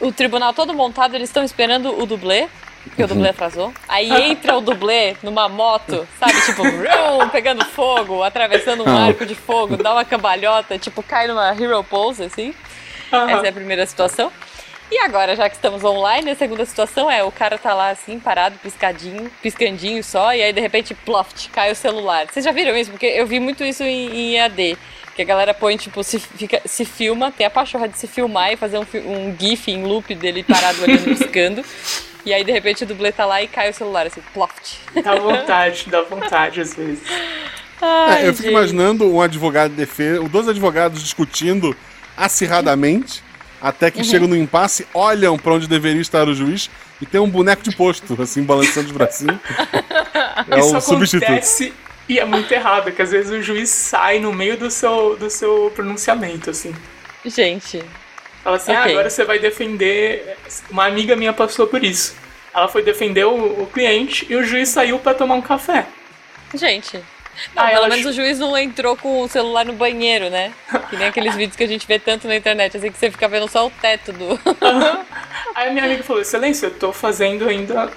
o 0.00 0.12
tribunal 0.12 0.52
todo 0.52 0.74
montado, 0.74 1.14
eles 1.14 1.28
estão 1.28 1.44
esperando 1.44 1.96
o 2.00 2.06
dublê, 2.06 2.48
porque 2.84 3.02
o 3.02 3.06
dublê 3.06 3.28
atrasou. 3.30 3.72
Aí 3.88 4.10
entra 4.30 4.56
o 4.56 4.60
dublê 4.60 5.16
numa 5.22 5.48
moto, 5.48 6.06
sabe? 6.18 6.32
Tipo, 6.46 6.62
pegando 7.30 7.64
fogo, 7.64 8.22
atravessando 8.22 8.84
um 8.84 8.88
Ah. 8.96 9.06
arco 9.06 9.24
de 9.26 9.34
fogo, 9.34 9.76
dá 9.76 9.92
uma 9.92 10.04
cambalhota, 10.04 10.78
tipo, 10.78 11.02
cai 11.02 11.26
numa 11.26 11.50
hero 11.50 11.82
pose, 11.84 12.24
assim. 12.24 12.54
Essa 13.10 13.46
é 13.46 13.48
a 13.48 13.52
primeira 13.52 13.86
situação. 13.86 14.30
E 14.90 14.98
agora, 14.98 15.34
já 15.34 15.48
que 15.48 15.56
estamos 15.56 15.82
online, 15.82 16.30
a 16.30 16.36
segunda 16.36 16.64
situação 16.64 17.10
é 17.10 17.24
o 17.24 17.32
cara 17.32 17.56
tá 17.56 17.72
lá 17.72 17.88
assim, 17.90 18.20
parado, 18.20 18.56
piscadinho, 18.58 19.30
piscandinho 19.42 20.04
só, 20.04 20.34
e 20.34 20.42
aí 20.42 20.52
de 20.52 20.60
repente, 20.60 20.94
ploft, 20.94 21.48
cai 21.50 21.72
o 21.72 21.74
celular. 21.74 22.26
Vocês 22.30 22.44
já 22.44 22.52
viram 22.52 22.76
isso? 22.76 22.90
Porque 22.90 23.06
eu 23.06 23.26
vi 23.26 23.40
muito 23.40 23.64
isso 23.64 23.82
em, 23.82 24.10
em 24.14 24.36
EAD. 24.36 24.76
Que 25.16 25.22
a 25.22 25.24
galera 25.24 25.54
põe, 25.54 25.76
tipo, 25.76 26.02
se, 26.02 26.18
fica, 26.18 26.60
se 26.66 26.84
filma, 26.84 27.30
tem 27.32 27.46
a 27.46 27.50
pachorra 27.50 27.88
de 27.88 27.96
se 27.96 28.06
filmar 28.06 28.52
e 28.52 28.56
fazer 28.56 28.78
um, 28.78 28.86
um 29.06 29.36
gif 29.38 29.70
em 29.70 29.84
loop 29.84 30.12
dele 30.14 30.42
parado 30.42 30.82
ali 30.84 30.98
buscando. 31.14 31.64
E 32.24 32.32
aí, 32.32 32.42
de 32.42 32.52
repente, 32.52 32.84
o 32.84 32.86
dublê 32.86 33.12
tá 33.12 33.26
lá 33.26 33.42
e 33.42 33.48
cai 33.48 33.70
o 33.70 33.74
celular, 33.74 34.06
assim, 34.06 34.22
ploft. 34.32 34.78
Dá 35.02 35.14
vontade, 35.14 35.86
dá 35.90 36.02
vontade 36.02 36.60
às 36.60 36.74
vezes. 36.74 37.02
Ai, 37.80 38.22
é, 38.22 38.28
eu 38.28 38.32
fico 38.32 38.44
gente. 38.44 38.52
imaginando 38.52 39.10
um 39.10 39.20
advogado 39.20 39.70
de 39.70 39.76
defesa, 39.76 40.26
dois 40.28 40.48
advogados 40.48 41.02
discutindo 41.02 41.76
acirradamente, 42.16 43.22
até 43.60 43.90
que 43.90 43.98
uhum. 43.98 44.04
chegam 44.04 44.28
no 44.28 44.36
impasse, 44.36 44.86
olham 44.94 45.36
para 45.36 45.52
onde 45.52 45.68
deveria 45.68 46.00
estar 46.00 46.26
o 46.28 46.34
juiz 46.34 46.70
e 47.00 47.06
tem 47.06 47.20
um 47.20 47.28
boneco 47.28 47.62
de 47.62 47.76
posto, 47.76 48.20
assim, 48.22 48.42
balançando 48.42 48.86
os 48.86 48.92
bracinhos. 48.92 49.38
é 50.50 50.58
Isso 50.58 50.76
um 50.76 50.80
substituto. 50.80 51.74
E 52.08 52.18
é 52.18 52.24
muito 52.24 52.50
errado, 52.52 52.92
que 52.92 53.00
às 53.00 53.10
vezes 53.10 53.30
o 53.30 53.42
juiz 53.42 53.70
sai 53.70 54.18
no 54.18 54.32
meio 54.32 54.56
do 54.58 54.70
seu, 54.70 55.16
do 55.16 55.30
seu 55.30 55.72
pronunciamento, 55.74 56.50
assim. 56.50 56.74
Gente. 57.24 57.82
Fala 58.44 58.56
assim, 58.56 58.72
ah, 58.72 58.80
okay. 58.80 58.92
ah, 58.92 58.94
agora 58.96 59.10
você 59.10 59.24
vai 59.24 59.38
defender. 59.38 60.36
Uma 60.70 60.84
amiga 60.86 61.16
minha 61.16 61.32
passou 61.32 61.66
por 61.66 61.82
isso. 61.82 62.14
Ela 62.54 62.68
foi 62.68 62.82
defender 62.82 63.24
o, 63.24 63.62
o 63.62 63.66
cliente 63.66 64.26
e 64.28 64.36
o 64.36 64.44
juiz 64.44 64.68
saiu 64.68 64.98
para 64.98 65.14
tomar 65.14 65.34
um 65.34 65.40
café. 65.40 65.86
Gente. 66.54 67.02
Não, 67.54 67.66
pelo 67.66 67.88
menos 67.88 68.06
o 68.06 68.12
juiz 68.12 68.38
não 68.38 68.56
entrou 68.56 68.96
com 68.96 69.22
o 69.22 69.28
celular 69.28 69.64
no 69.64 69.72
banheiro, 69.72 70.30
né? 70.30 70.52
Que 70.88 70.96
nem 70.96 71.08
aqueles 71.08 71.34
vídeos 71.34 71.56
que 71.56 71.64
a 71.64 71.66
gente 71.66 71.86
vê 71.86 71.98
tanto 71.98 72.28
na 72.28 72.36
internet, 72.36 72.76
assim 72.76 72.92
que 72.92 72.98
você 72.98 73.10
fica 73.10 73.26
vendo 73.26 73.48
só 73.48 73.66
o 73.66 73.70
teto 73.70 74.12
do. 74.12 74.38
Aí 75.56 75.68
a 75.68 75.72
minha 75.72 75.84
amiga 75.84 76.04
falou: 76.04 76.22
Excelência, 76.22 76.66
eu 76.66 76.70
tô 76.74 76.92
fazendo 76.92 77.48
ainda. 77.48 77.90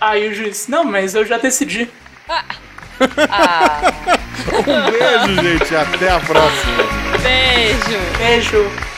Aí 0.00 0.28
o 0.28 0.34
juiz: 0.34 0.68
Não, 0.68 0.84
mas 0.84 1.14
eu 1.14 1.24
já 1.24 1.38
decidi. 1.38 1.90
Ah. 2.28 2.44
ah. 3.30 3.80
um 4.58 4.90
beijo, 4.92 5.42
gente. 5.42 5.74
Até 5.74 6.10
a 6.10 6.20
próxima. 6.20 6.84
Beijo. 7.20 8.18
Beijo. 8.18 8.97